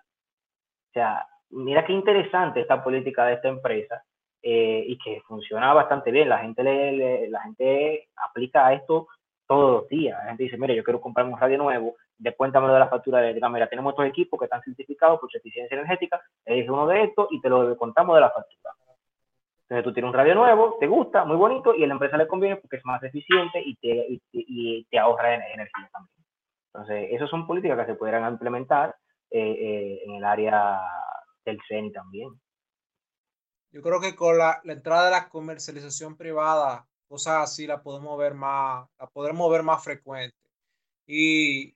[0.89, 4.03] O sea, mira qué interesante esta política de esta empresa
[4.41, 6.29] eh, y que funciona bastante bien.
[6.29, 9.07] La gente, le, le- la gente aplica esto
[9.47, 10.17] todos los días.
[10.23, 13.49] La gente dice, mire, yo quiero comprar un radio nuevo, descuéntamelo de la factura eléctrica.
[13.49, 17.27] Mira, tenemos estos equipos que están certificados por su eficiencia energética, elige uno de estos
[17.31, 18.73] y te lo descontamos de la factura.
[19.63, 22.25] Entonces tú tienes un radio nuevo, te gusta, muy bonito, y a la empresa le
[22.27, 26.15] conviene porque es más eficiente y te, y y te ahorra en- energía también.
[26.77, 28.95] Entonces, esas son políticas que se pudieran implementar
[29.31, 30.79] eh, eh, en el área
[31.43, 32.29] del CENI también.
[33.71, 38.15] Yo creo que con la, la entrada de la comercialización privada, cosas así la podemos
[38.19, 40.37] ver más, la podremos ver más frecuente.
[41.07, 41.71] Y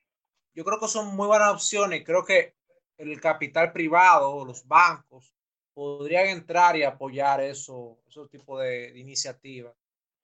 [0.54, 2.04] yo creo que son muy buenas opciones.
[2.04, 2.54] Creo que
[2.96, 5.34] el capital privado, los bancos,
[5.74, 9.74] podrían entrar y apoyar eso, esos tipos de, de iniciativas,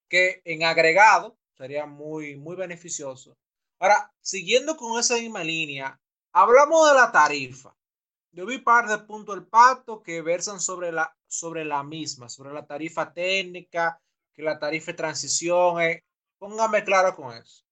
[0.09, 3.37] que en agregado sería muy, muy beneficioso.
[3.79, 6.01] Ahora, siguiendo con esa misma línea,
[6.33, 7.75] hablamos de la tarifa.
[8.33, 12.53] Yo vi par de puntos del pacto que versan sobre la, sobre la misma, sobre
[12.53, 14.01] la tarifa técnica,
[14.33, 15.81] que la tarifa de transición.
[15.81, 16.05] Eh.
[16.39, 17.65] Póngame claro con eso.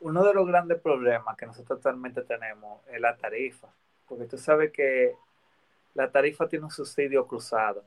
[0.00, 3.68] Uno de los grandes problemas que nosotros actualmente tenemos es la tarifa,
[4.06, 5.16] porque tú sabes que
[5.94, 7.84] la tarifa tiene un subsidio cruzado.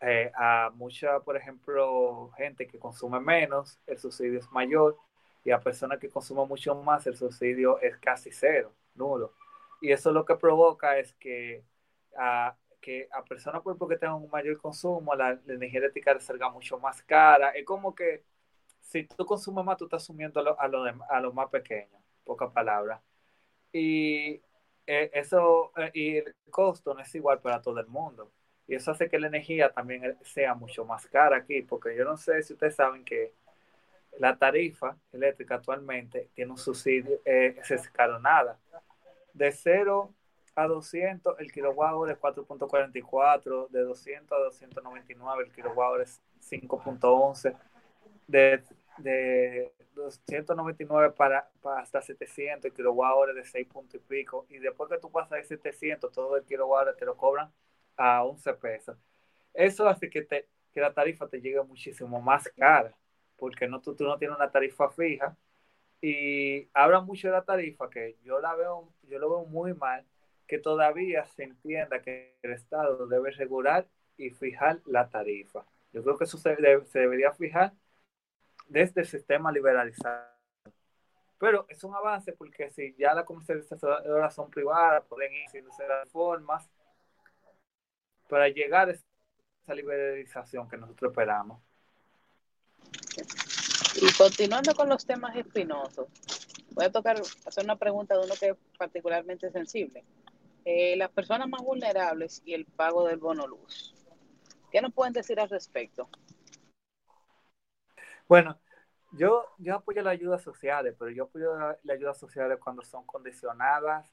[0.00, 4.96] Eh, a mucha, por ejemplo, gente que consume menos, el subsidio es mayor,
[5.44, 9.32] y a personas que consumen mucho más, el subsidio es casi cero, nulo.
[9.80, 11.64] Y eso lo que provoca es que
[12.16, 16.78] a, que a personas pues, porque tengan un mayor consumo, la, energía eléctrica salga mucho
[16.78, 17.50] más cara.
[17.50, 18.24] Es como que
[18.80, 20.56] si tú consumes más, tú estás asumiendo a los
[21.10, 23.00] a lo, más pequeños, pocas palabras.
[23.72, 24.42] Y
[24.86, 28.32] eh, eso, eh, y el costo no es igual para todo el mundo.
[28.66, 32.16] Y eso hace que la energía también sea mucho más cara aquí, porque yo no
[32.16, 33.34] sé si ustedes saben que
[34.18, 38.58] la tarifa eléctrica actualmente tiene un subsidio, eh, es escalonada
[39.32, 40.14] de 0
[40.54, 46.20] a 200 el kilowatt hora es 4.44, de 200 a 299 el kilowatt hora es
[46.40, 47.56] 5.11,
[48.26, 48.62] de,
[48.98, 54.90] de 299 para, hasta 700 el kilowatt hora de 6 puntos y pico, y después
[54.90, 57.50] que tú pasas de 700 todo el kilowatt hora te lo cobran
[57.96, 58.96] a 11 pesos.
[59.54, 62.94] Eso hace que, te, que la tarifa te llegue muchísimo más cara,
[63.42, 65.36] porque no, tú, tú no tienes una tarifa fija,
[66.00, 70.06] y habla mucho de la tarifa, que yo la veo, yo lo veo muy mal,
[70.46, 75.66] que todavía se entienda que el Estado debe regular y fijar la tarifa.
[75.92, 77.72] Yo creo que eso se, debería fijar
[78.68, 80.24] desde el sistema liberalizado.
[81.36, 86.08] Pero es un avance porque si ya las comercializadoras son privadas, pueden ir haciendo las
[86.10, 86.70] formas
[88.28, 91.60] para llegar a esa liberalización que nosotros esperamos.
[94.04, 96.08] Y continuando con los temas espinosos,
[96.72, 100.04] voy a tocar, hacer una pregunta de uno que es particularmente sensible.
[100.64, 103.94] Eh, las personas más vulnerables y el pago del bono luz.
[104.72, 106.08] ¿Qué nos pueden decir al respecto?
[108.26, 108.58] Bueno,
[109.12, 114.12] yo, yo apoyo las ayudas sociales, pero yo apoyo las ayudas sociales cuando son condicionadas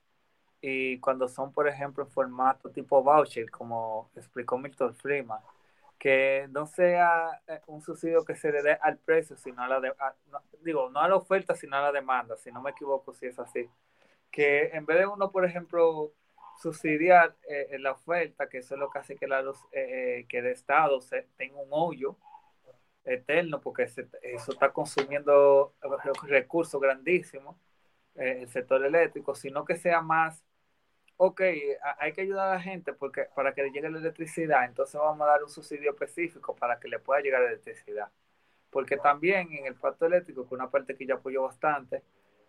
[0.62, 5.42] y cuando son, por ejemplo, en formato tipo voucher, como explicó Milton Freeman
[6.00, 9.82] que no sea eh, un subsidio que se le dé al precio, sino a la
[9.82, 9.94] de,
[10.62, 13.38] digo, no a la oferta, sino a la demanda, si no me equivoco, si es
[13.38, 13.70] así.
[14.32, 16.14] Que en vez de uno, por ejemplo,
[16.58, 19.44] subsidiar eh, la oferta, que eso es lo que hace que, la
[19.74, 21.00] eh, que el Estado
[21.36, 22.16] tenga un hoyo
[23.04, 25.74] eterno, porque eso está consumiendo
[26.24, 27.58] recursos grandísimos,
[28.16, 30.44] el sector eléctrico, sino que sea más
[31.22, 31.42] ok,
[31.98, 35.28] hay que ayudar a la gente porque para que le llegue la electricidad, entonces vamos
[35.28, 38.10] a dar un subsidio específico para que le pueda llegar la electricidad.
[38.70, 42.04] Porque también en el pacto eléctrico, que una parte que ya apoyó bastante,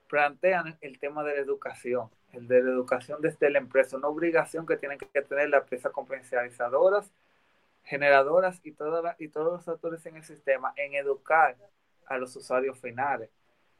[0.08, 4.66] plantean el tema de la educación, el de la educación desde la empresa, una obligación
[4.66, 7.10] que tienen que tener las empresas comercializadoras,
[7.82, 8.68] generadoras y,
[9.18, 11.56] y todos los actores en el sistema en educar
[12.06, 13.30] a los usuarios finales.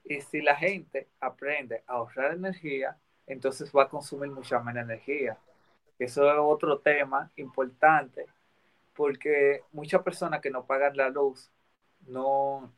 [0.03, 2.99] Y si la gente aprende a ahorrar energía,
[3.33, 5.39] entonces va a consumir mucha menos energía.
[5.99, 8.27] Eso es otro tema importante,
[8.95, 11.49] porque muchas personas que no pagan la luz
[12.09, 12.73] no,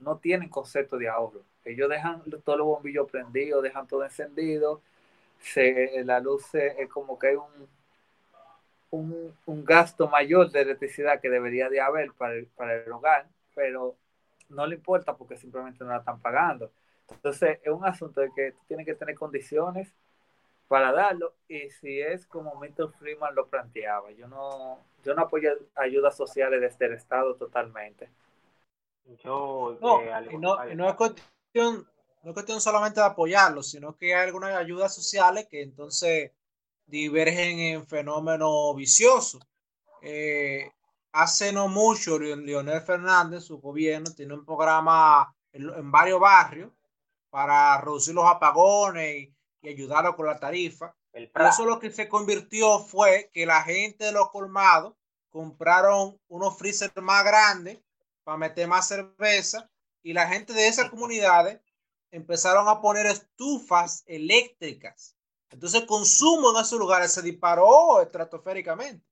[0.00, 1.42] no tienen concepto de ahorro.
[1.64, 4.82] Ellos dejan todos los bombillos prendidos, dejan todo encendido,
[5.40, 7.68] se, la luz es como que hay un,
[8.90, 13.26] un, un, gasto mayor de electricidad que debería de haber para el, para el hogar,
[13.54, 13.96] pero
[14.50, 16.70] no le importa porque simplemente no la están pagando.
[17.10, 19.92] Entonces, es un asunto de que tú tienes que tener condiciones
[20.68, 25.50] para darlo y si es como Milton Freeman lo planteaba, yo no, yo no apoyo
[25.74, 28.10] ayudas sociales desde el Estado totalmente.
[29.24, 31.88] Yo, no, eh, y no, es cuestión,
[32.22, 36.32] no es cuestión solamente de apoyarlo, sino que hay algunas ayudas sociales que entonces
[36.84, 39.40] divergen en fenómenos viciosos.
[40.02, 40.70] Eh,
[41.12, 46.70] hace no mucho, Leonel Fernández, su gobierno, tiene un programa en varios barrios
[47.30, 49.28] para reducir los apagones
[49.62, 50.94] y, ayudarlo con la tarifa.
[51.12, 54.94] eso lo que se convirtió fue que la gente de los colmados
[55.28, 57.78] compraron unos freezer más grandes
[58.24, 59.68] para meter más cerveza
[60.02, 61.60] y la gente de esas comunidades
[62.10, 65.16] empezaron a poner estufas eléctricas.
[65.50, 69.04] Entonces el consumo en esos lugares se disparó estratosféricamente.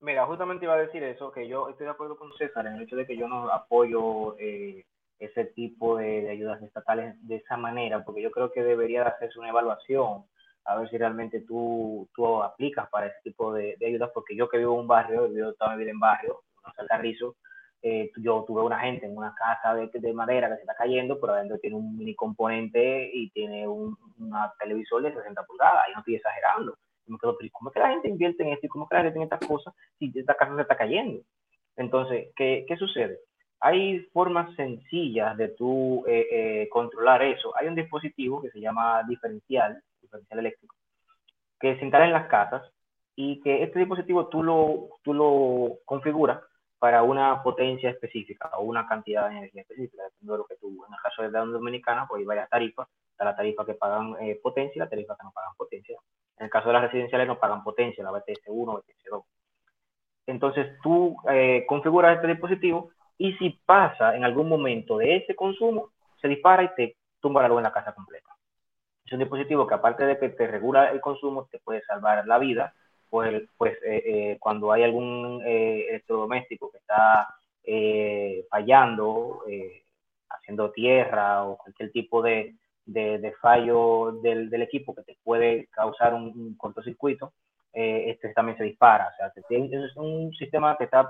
[0.00, 2.82] Mira, justamente iba a decir eso, que yo estoy de acuerdo con César en el
[2.82, 4.86] hecho de que yo no apoyo eh,
[5.20, 9.50] ese tipo de, ayudas estatales de esa manera, porque yo creo que debería hacerse una
[9.50, 10.24] evaluación
[10.64, 14.58] a ver si realmente tú, tú aplicas para ese tipo de, ayudas, porque yo que
[14.58, 16.40] vivo en un barrio, yo toda mi en barrio,
[16.78, 17.36] en Carrizo,
[17.82, 21.18] eh, yo tuve una gente en una casa de, de, madera que se está cayendo,
[21.18, 25.92] pero adentro tiene un mini componente y tiene un una televisor de 60 pulgadas, y
[25.92, 26.76] no estoy exagerando.
[27.06, 29.02] me quedo, ¿cómo es que la gente invierte en esto y cómo es que la
[29.02, 31.22] gente en estas cosas si esta casa se está cayendo?
[31.76, 33.18] Entonces, ¿qué, qué sucede?
[33.60, 37.52] Hay formas sencillas de tú eh, eh, controlar eso.
[37.56, 40.74] Hay un dispositivo que se llama diferencial, diferencial eléctrico,
[41.58, 42.62] que se instala en las casas
[43.16, 46.40] y que este dispositivo tú lo, tú lo configuras
[46.78, 50.68] para una potencia específica o una cantidad de energía específica, dependiendo de lo que tú,
[50.88, 54.16] en el caso de la Dominicana, pues hay varias tarifas, está la tarifa que pagan
[54.20, 55.98] eh, potencia y la tarifa que no pagan potencia.
[56.38, 59.24] En el caso de las residenciales no pagan potencia, la BTS 1 o BTS 2.
[60.28, 65.90] Entonces tú eh, configuras este dispositivo y si pasa en algún momento de ese consumo,
[66.22, 68.30] se dispara y te tumba la luz en la casa completa.
[69.04, 72.38] Es un dispositivo que aparte de que te regula el consumo, te puede salvar la
[72.38, 72.72] vida
[73.10, 77.28] pues, pues eh, eh, cuando hay algún eh, electrodoméstico que está
[78.48, 79.44] fallando,
[80.30, 82.56] haciendo tierra o cualquier tipo de,
[83.40, 87.34] fallo del, equipo que te puede causar un, cortocircuito,
[87.72, 89.08] este también se dispara.
[89.12, 91.08] O sea, es un sistema que está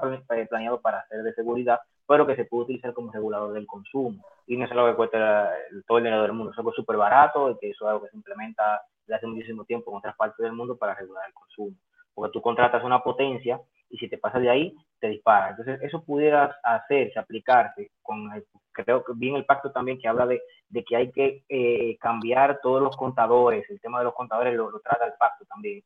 [0.49, 4.24] planeado para ser de seguridad, pero que se puede utilizar como regulador del consumo.
[4.47, 5.51] Y no es algo que cuesta
[5.87, 8.11] todo el dinero del mundo, es algo súper barato y que eso es algo que
[8.11, 11.77] se implementa desde hace muchísimo tiempo en otras partes del mundo para regular el consumo
[12.15, 15.51] porque tú contratas una potencia y si te pasas de ahí, te dispara.
[15.51, 18.31] Entonces, eso pudiera hacerse, aplicarse, con
[18.73, 22.61] creo que bien el pacto también que habla de, de que hay que eh, cambiar
[22.62, 25.82] todos los contadores, el tema de los contadores lo, trata el pacto también,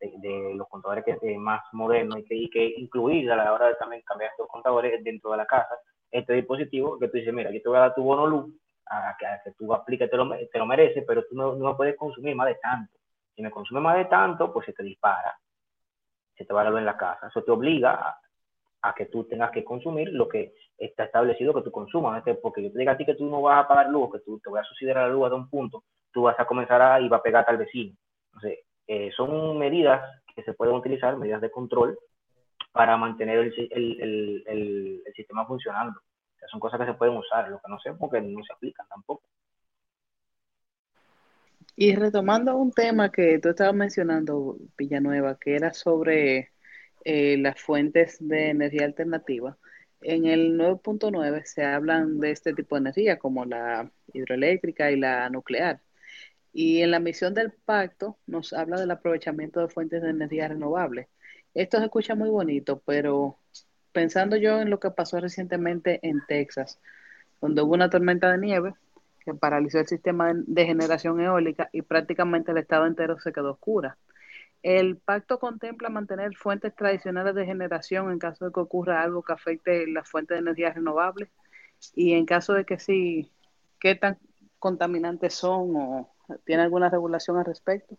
[0.00, 3.68] de, los contadores que es más modernos y que, hay que incluir a la hora
[3.68, 5.74] de también cambiar estos contadores dentro de la casa,
[6.10, 8.54] este dispositivo que tú dices, mira, yo te voy a dar tu bono luz,
[8.86, 11.96] a que, que tú apliques, te lo, te lo mereces, pero tú no, no puedes
[11.96, 12.96] consumir más de tanto.
[13.34, 15.38] Si me consume más de tanto, pues se te dispara
[16.38, 17.26] se te va a en la casa.
[17.26, 18.16] Eso te obliga
[18.80, 22.22] a, que tú tengas que consumir lo que está establecido que tú consumas.
[22.40, 24.38] Porque yo te diga a ti que tú no vas a pagar luz, que tú
[24.38, 27.08] te vas a subsidiar la luz a un punto, tú vas a comenzar a y
[27.08, 27.94] va a pegarte al vecino.
[28.32, 30.02] Entonces, eh, son medidas
[30.34, 31.98] que se pueden utilizar, medidas de control,
[32.72, 34.00] para mantener el, el,
[34.46, 36.00] el, el sistema funcionando.
[36.00, 38.52] O sea, son cosas que se pueden usar, lo que no sé porque no se
[38.52, 39.22] aplican tampoco.
[41.76, 46.50] Y retomando un tema que tú estabas mencionando, Villanueva, que era sobre
[47.04, 49.56] eh, las fuentes de energía alternativa,
[50.00, 55.28] en el 9.9 se hablan de este tipo de energía, como la hidroeléctrica y la
[55.30, 55.80] nuclear.
[56.60, 61.06] Y en la misión del pacto nos habla del aprovechamiento de fuentes de energía renovables.
[61.54, 63.38] Esto se escucha muy bonito, pero
[63.92, 66.80] pensando yo en lo que pasó recientemente en Texas,
[67.40, 68.74] donde hubo una tormenta de nieve,
[69.20, 73.96] que paralizó el sistema de generación eólica y prácticamente el estado entero se quedó oscura.
[74.64, 79.32] El pacto contempla mantener fuentes tradicionales de generación en caso de que ocurra algo que
[79.32, 81.28] afecte las fuentes de energía renovables
[81.94, 83.30] y en caso de que sí,
[83.78, 84.18] ¿qué tan
[84.58, 87.96] contaminantes son o tiene alguna regulación al respecto?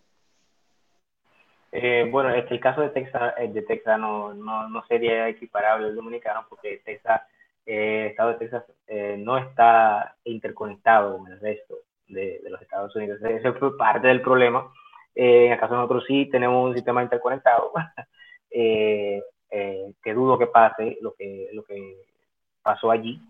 [1.71, 5.87] Eh, bueno, este, el caso de Texas, eh, de Texas no, no, no sería equiparable
[5.87, 7.21] al dominicano porque Texas
[7.69, 11.75] el estado de Texas eh, no está interconectado con el resto
[12.07, 13.21] de, los Estados Unidos.
[13.21, 14.71] Ese fue parte del problema.
[15.13, 17.71] Eh, en el caso de nosotros sí tenemos un sistema interconectado,
[18.51, 21.97] eh, que dudo que pase lo que, lo que
[22.63, 23.21] pasó allí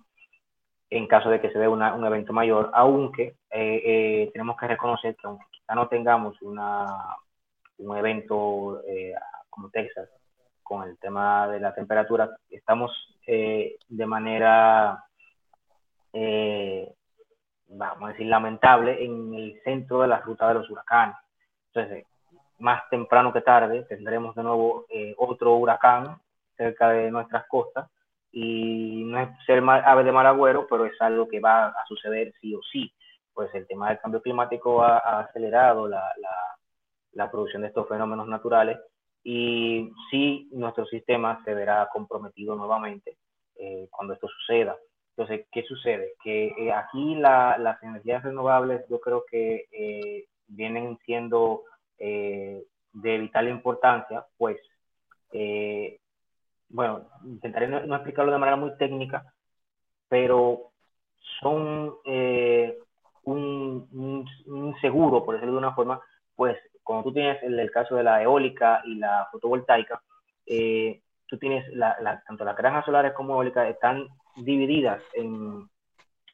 [0.90, 5.46] en caso de que se dé un evento mayor, aunque tenemos que reconocer que aunque
[5.52, 6.86] quizá no tengamos una,
[7.78, 8.82] un evento
[9.50, 10.10] como Texas,
[10.70, 12.92] con el tema de la temperatura, estamos
[13.26, 15.04] eh, de manera,
[16.14, 16.94] eh,
[17.70, 21.16] vamos a decir, lamentable en el centro de la ruta de los huracanes.
[21.74, 22.06] Entonces,
[22.60, 26.20] más temprano que tarde tendremos de nuevo eh, otro huracán
[26.56, 27.90] cerca de nuestras costas
[28.32, 31.86] y no es ser mal, ave de mal agüero, pero es algo que va a
[31.88, 32.92] suceder sí o sí.
[33.34, 36.36] Pues el tema del cambio climático ha, acelerado la, la,
[37.14, 38.78] la producción de estos fenómenos naturales
[39.24, 43.18] y sí nuestro sistema se verá comprometido nuevamente
[43.58, 44.78] eh, cuando esto suceda.
[45.16, 46.14] Entonces, ¿qué sucede?
[46.24, 51.64] Que eh, aquí las energías renovables yo creo que eh, vienen siendo
[51.98, 52.64] de
[53.18, 54.58] vital importancia, pues,
[56.70, 59.34] bueno, intentaré no, explicarlo de manera muy técnica,
[60.08, 60.72] pero
[61.42, 61.96] son
[63.24, 66.00] un, un, seguro, por decirlo de una forma,
[66.36, 70.02] pues cuando tú tienes el, el caso de la eólica y la fotovoltaica,
[70.46, 75.70] eh, tú tienes la, tanto las granjas solares como eólicas están divididas en,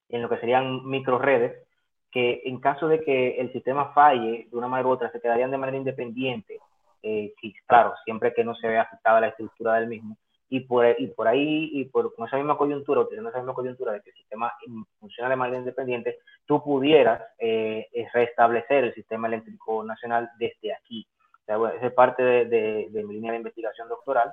[0.10, 1.68] en lo que serían microredes,
[2.12, 5.52] que en caso de que el sistema falle de una manera u otra, se quedarían
[5.52, 6.60] de manera independiente,
[7.04, 7.34] eh,
[7.68, 10.18] claro, siempre que no se vea afectada la estructura del mismo,
[10.50, 13.94] y por, y por ahí, y por con esa misma coyuntura, utilizando esa misma coyuntura
[13.94, 14.54] de que el sistema
[15.00, 21.08] funciona de manera independiente, tú pudieras eh, restablecer el sistema eléctrico nacional desde aquí.
[21.42, 24.32] O sea, es parte de, mi línea de investigación doctoral,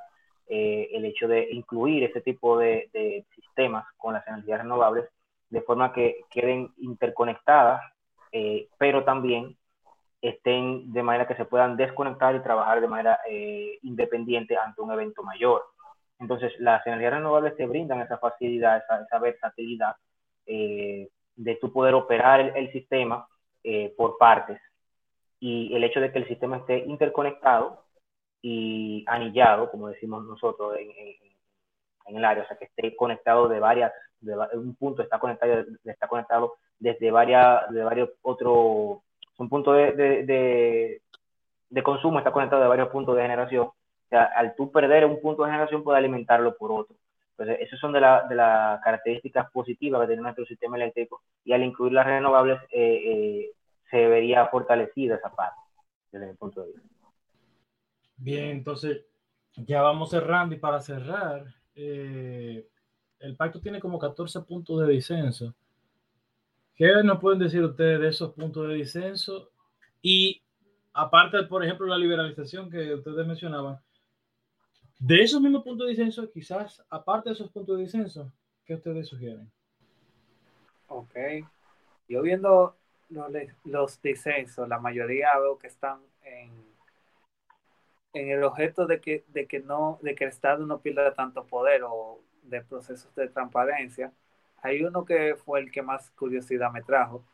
[0.48, 5.08] eh, el hecho de incluir este tipo de, sistemas con las energías renovables
[5.48, 7.82] de forma que queden interconectadas,
[8.32, 9.56] eh, pero también
[10.20, 13.18] estén de manera que se puedan desconectar y trabajar de manera
[13.82, 15.62] independiente ante un evento mayor.
[16.22, 19.96] Entonces, las energías renovables te brindan esa facilidad, esa, versatilidad
[20.46, 23.26] eh, de tu poder operar el, sistema
[23.64, 24.60] eh, por partes.
[25.40, 27.84] Y el hecho de que el sistema esté interconectado
[28.40, 33.92] y anillado, como decimos nosotros en, el área, o sea, que esté conectado de varias,
[34.52, 38.98] un punto está conectado, está conectado desde varias, de varios otros,
[39.38, 41.02] un punto de, de,
[41.68, 43.70] de consumo está conectado de varios puntos de generación
[44.16, 46.96] al tú perder un punto de generación, puedes alimentarlo por otro.
[47.30, 51.92] Entonces, esas son de, las características positivas que tiene nuestro sistema eléctrico y al incluir
[51.92, 53.50] las renovables eh, eh,
[53.90, 55.60] se vería fortalecida esa parte
[56.10, 56.82] desde mi punto de vista.
[58.16, 59.04] Bien, entonces
[59.56, 61.44] ya vamos cerrando y para cerrar,
[61.74, 62.66] eh,
[63.18, 65.54] el pacto tiene como 14 puntos de disenso.
[66.74, 69.50] ¿Qué nos pueden decir ustedes de esos puntos de disenso?
[70.00, 70.42] Y
[70.92, 73.78] aparte, por ejemplo, la liberalización que ustedes mencionaban,
[75.02, 78.32] de esos mismos puntos de disenso, quizás, aparte de esos puntos de disenso,
[78.64, 79.50] ¿qué ustedes sugieren?
[80.86, 81.16] Ok.
[82.08, 82.76] Yo viendo
[83.08, 83.32] los,
[83.64, 86.52] los disensos, la mayoría veo que están en,
[88.12, 91.46] en el objeto de que, de que no, de que el Estado no pierda tanto
[91.46, 94.12] poder o de procesos de transparencia.
[94.62, 97.24] Hay uno que fue el que más curiosidad me trajo,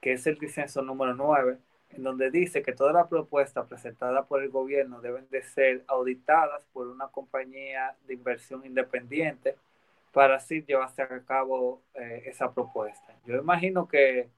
[0.00, 1.58] que es el disenso número 9,
[1.96, 6.64] en donde dice que todas las propuestas presentadas por el gobierno deben de ser auditadas
[6.72, 9.56] por una compañía de inversión independiente
[10.12, 13.14] para así llevarse a cabo eh, esa propuesta.
[13.24, 14.28] Yo imagino que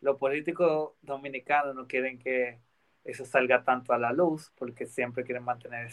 [0.00, 2.58] los políticos dominicanos no quieren que
[3.04, 5.88] eso salga tanto a la luz porque siempre quieren mantener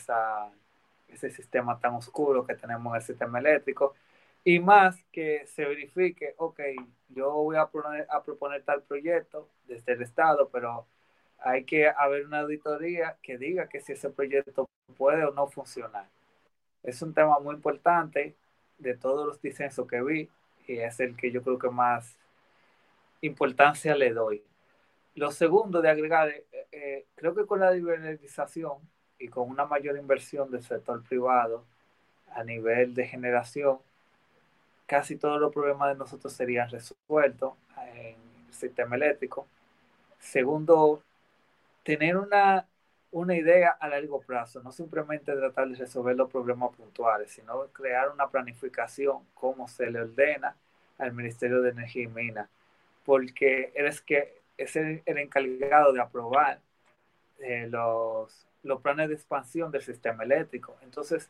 [1.07, 3.95] ese sistema tan oscuro que tenemos en el sistema eléctrico
[4.47, 6.59] y más que se verifique, ok,
[7.09, 10.85] yo voy a, proponer tal proyecto desde el Estado, pero
[11.39, 16.07] hay que haber una auditoría que diga que si ese proyecto puede o no funcionar.
[16.83, 18.35] Es un tema muy importante
[18.77, 20.29] de todos los disensos que vi
[20.67, 22.15] y es el que yo creo que más
[23.21, 24.43] importancia le doy.
[25.15, 28.77] Lo segundo de agregar, eh, eh, creo que con la liberalización
[29.17, 31.65] y con una mayor inversión del sector privado
[32.31, 33.79] a nivel de generación,
[34.85, 37.53] casi todos los problemas de nosotros serían resueltos
[37.93, 38.15] en
[38.47, 39.47] el sistema eléctrico.
[40.19, 41.03] Segundo,
[41.83, 42.67] tener una,
[43.11, 48.09] una idea a largo plazo, no simplemente tratar de resolver los problemas puntuales, sino crear
[48.09, 50.55] una planificación como se le ordena
[50.97, 52.49] al Ministerio de Energía y Minas,
[53.03, 56.59] porque eres que es el, encargado de aprobar
[57.39, 60.77] eh, los, los planes de expansión del sistema eléctrico.
[60.81, 61.29] Entonces,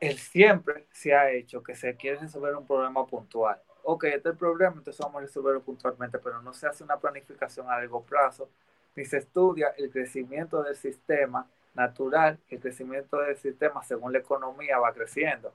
[0.00, 3.60] él siempre se ha hecho que se quiere resolver un problema puntual.
[3.82, 6.98] Ok, este es el problema, entonces vamos a resolverlo puntualmente, pero no se hace una
[6.98, 8.50] planificación a largo plazo,
[8.96, 14.78] ni se estudia el crecimiento del sistema natural, el crecimiento del sistema según la economía
[14.78, 15.54] va creciendo.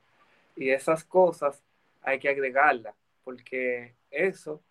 [0.56, 1.62] Y esas cosas
[2.02, 4.62] hay que agregarlas, porque eso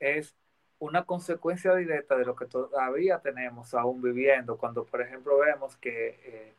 [0.00, 0.34] es
[0.78, 6.20] una consecuencia directa de lo que todavía tenemos aún viviendo, cuando por ejemplo vemos que,
[6.24, 6.54] eh,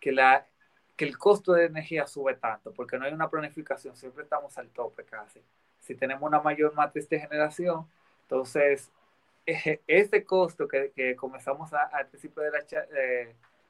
[0.00, 0.46] que la
[0.96, 4.68] que el costo de energía sube tanto, porque no hay una planificación, siempre estamos al
[4.70, 5.40] tope casi.
[5.80, 7.86] Si tenemos una mayor matriz de generación,
[8.22, 8.92] entonces
[9.44, 12.64] ese costo que, que comenzamos al principio de la,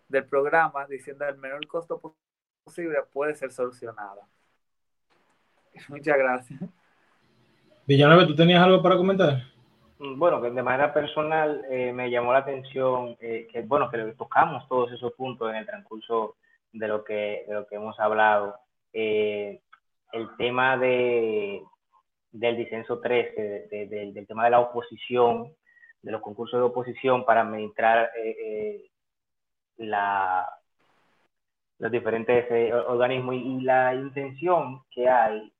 [0.08, 2.14] del programa diciendo el menor costo
[2.64, 4.20] posible puede ser solucionado.
[5.88, 6.60] Muchas gracias.
[7.86, 9.42] Villanueva, ¿tú tenías algo para comentar?
[9.98, 14.68] Mm, bueno, de manera personal eh, me llamó la atención eh, que, bueno, que tocamos
[14.68, 16.36] todos esos puntos en el transcurso
[16.72, 18.56] de lo que, de lo que hemos hablado.
[18.92, 19.60] Eh,
[20.12, 21.62] el tema de,
[22.32, 25.54] del disenso 13, del tema de la oposición,
[26.02, 28.90] de los concursos de oposición para administrar eh, eh,
[29.76, 30.46] la,
[31.78, 35.52] los diferentes organismos y, la intención que hay,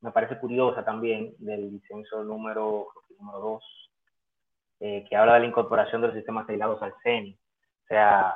[0.00, 2.88] me parece curiosa también, del disenso número,
[3.18, 7.38] número 2, que habla de la incorporación de los sistemas aislados al CENI.
[7.84, 8.34] O sea,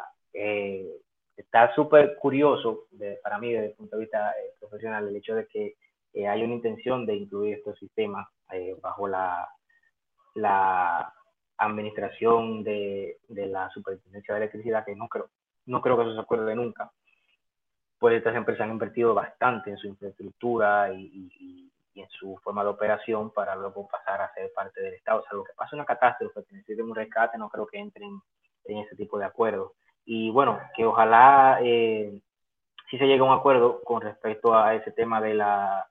[1.36, 2.86] está súper curioso
[3.22, 5.76] para mí desde el punto de vista eh, profesional el hecho de que
[6.14, 9.48] eh, hay una intención de incluir estos sistemas eh, bajo la,
[11.56, 15.30] administración de, la superintendencia de electricidad, que no creo,
[15.66, 16.90] no creo que eso se acuerde nunca,
[17.98, 23.30] pues estas empresas han invertido bastante en su infraestructura y, en su forma de operación
[23.30, 25.20] para luego pasar a ser parte del Estado.
[25.20, 28.20] O sea, lo que pasa una catástrofe, que necesiten un rescate, no creo que entren
[28.64, 29.72] en ese tipo de acuerdos.
[30.04, 32.20] Y bueno, que ojalá eh,
[32.98, 35.86] se llegue a un acuerdo con respecto a ese tema de, la,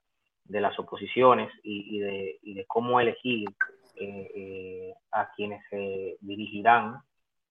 [0.45, 3.49] de las oposiciones y, de, y de, cómo elegir
[3.95, 6.97] eh, eh, a quienes se dirigirán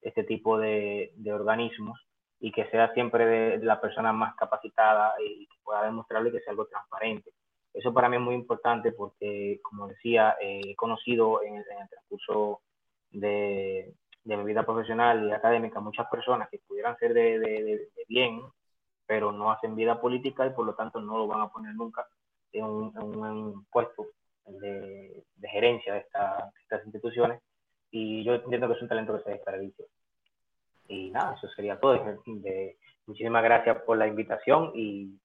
[0.00, 2.00] este tipo de, de, organismos
[2.40, 6.50] y que sea siempre de, la persona más capacitada y que pueda demostrarle que sea
[6.50, 7.30] algo transparente.
[7.72, 11.88] Eso para mí es muy importante porque, como decía, eh, he conocido en, en el
[11.88, 12.60] transcurso
[13.10, 13.94] de,
[14.24, 18.40] de mi vida profesional y académica muchas personas que pudieran ser de, de, bien,
[19.06, 22.06] pero no hacen vida política y por lo tanto no lo van a poner nunca
[22.52, 24.06] en un, puesto
[24.46, 27.40] de, gerencia de, estas instituciones.
[27.90, 29.84] Y yo entiendo que es un talento que se desperdicia.
[30.88, 32.00] Y nada, eso sería todo.
[33.06, 35.18] Muchísimas gracias por la invitación y,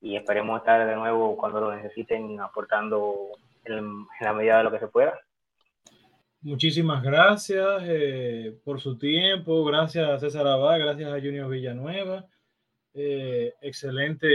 [0.00, 3.30] y, esperemos estar de nuevo cuando lo necesiten aportando
[3.64, 5.18] en la medida de lo que se pueda.
[6.42, 12.26] Muchísimas gracias eh, por su tiempo, gracias a César Abad, gracias a Junior Villanueva.
[12.94, 14.28] Eh, excelente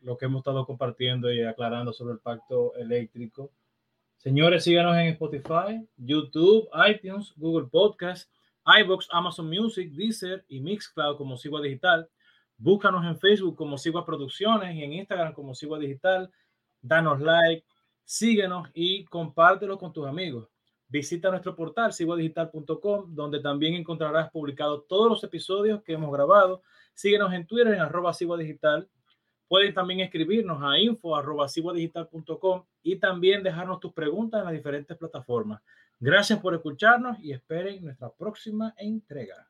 [0.00, 3.52] lo que hemos estado compartiendo y aclarando sobre el pacto eléctrico.
[4.16, 8.32] Señores, síganos en Spotify, YouTube, iTunes, Google Podcast,
[8.80, 12.08] iBox, Amazon Music, Deezer y Mixcloud como Sigua Digital.
[12.56, 16.30] Búscanos en Facebook como Sigua Producciones y en Instagram como Sigua Digital.
[16.80, 17.66] Danos like,
[18.02, 20.48] síguenos y compártelo con tus amigos.
[20.90, 26.62] Visita nuestro portal siguadigital.com, donde también encontrarás publicados todos los episodios que hemos grabado.
[26.94, 28.12] Síguenos en Twitter en arroba.
[29.46, 31.46] Pueden también escribirnos a info arroba
[32.82, 35.62] y también dejarnos tus preguntas en las diferentes plataformas.
[36.00, 39.49] Gracias por escucharnos y esperen nuestra próxima entrega.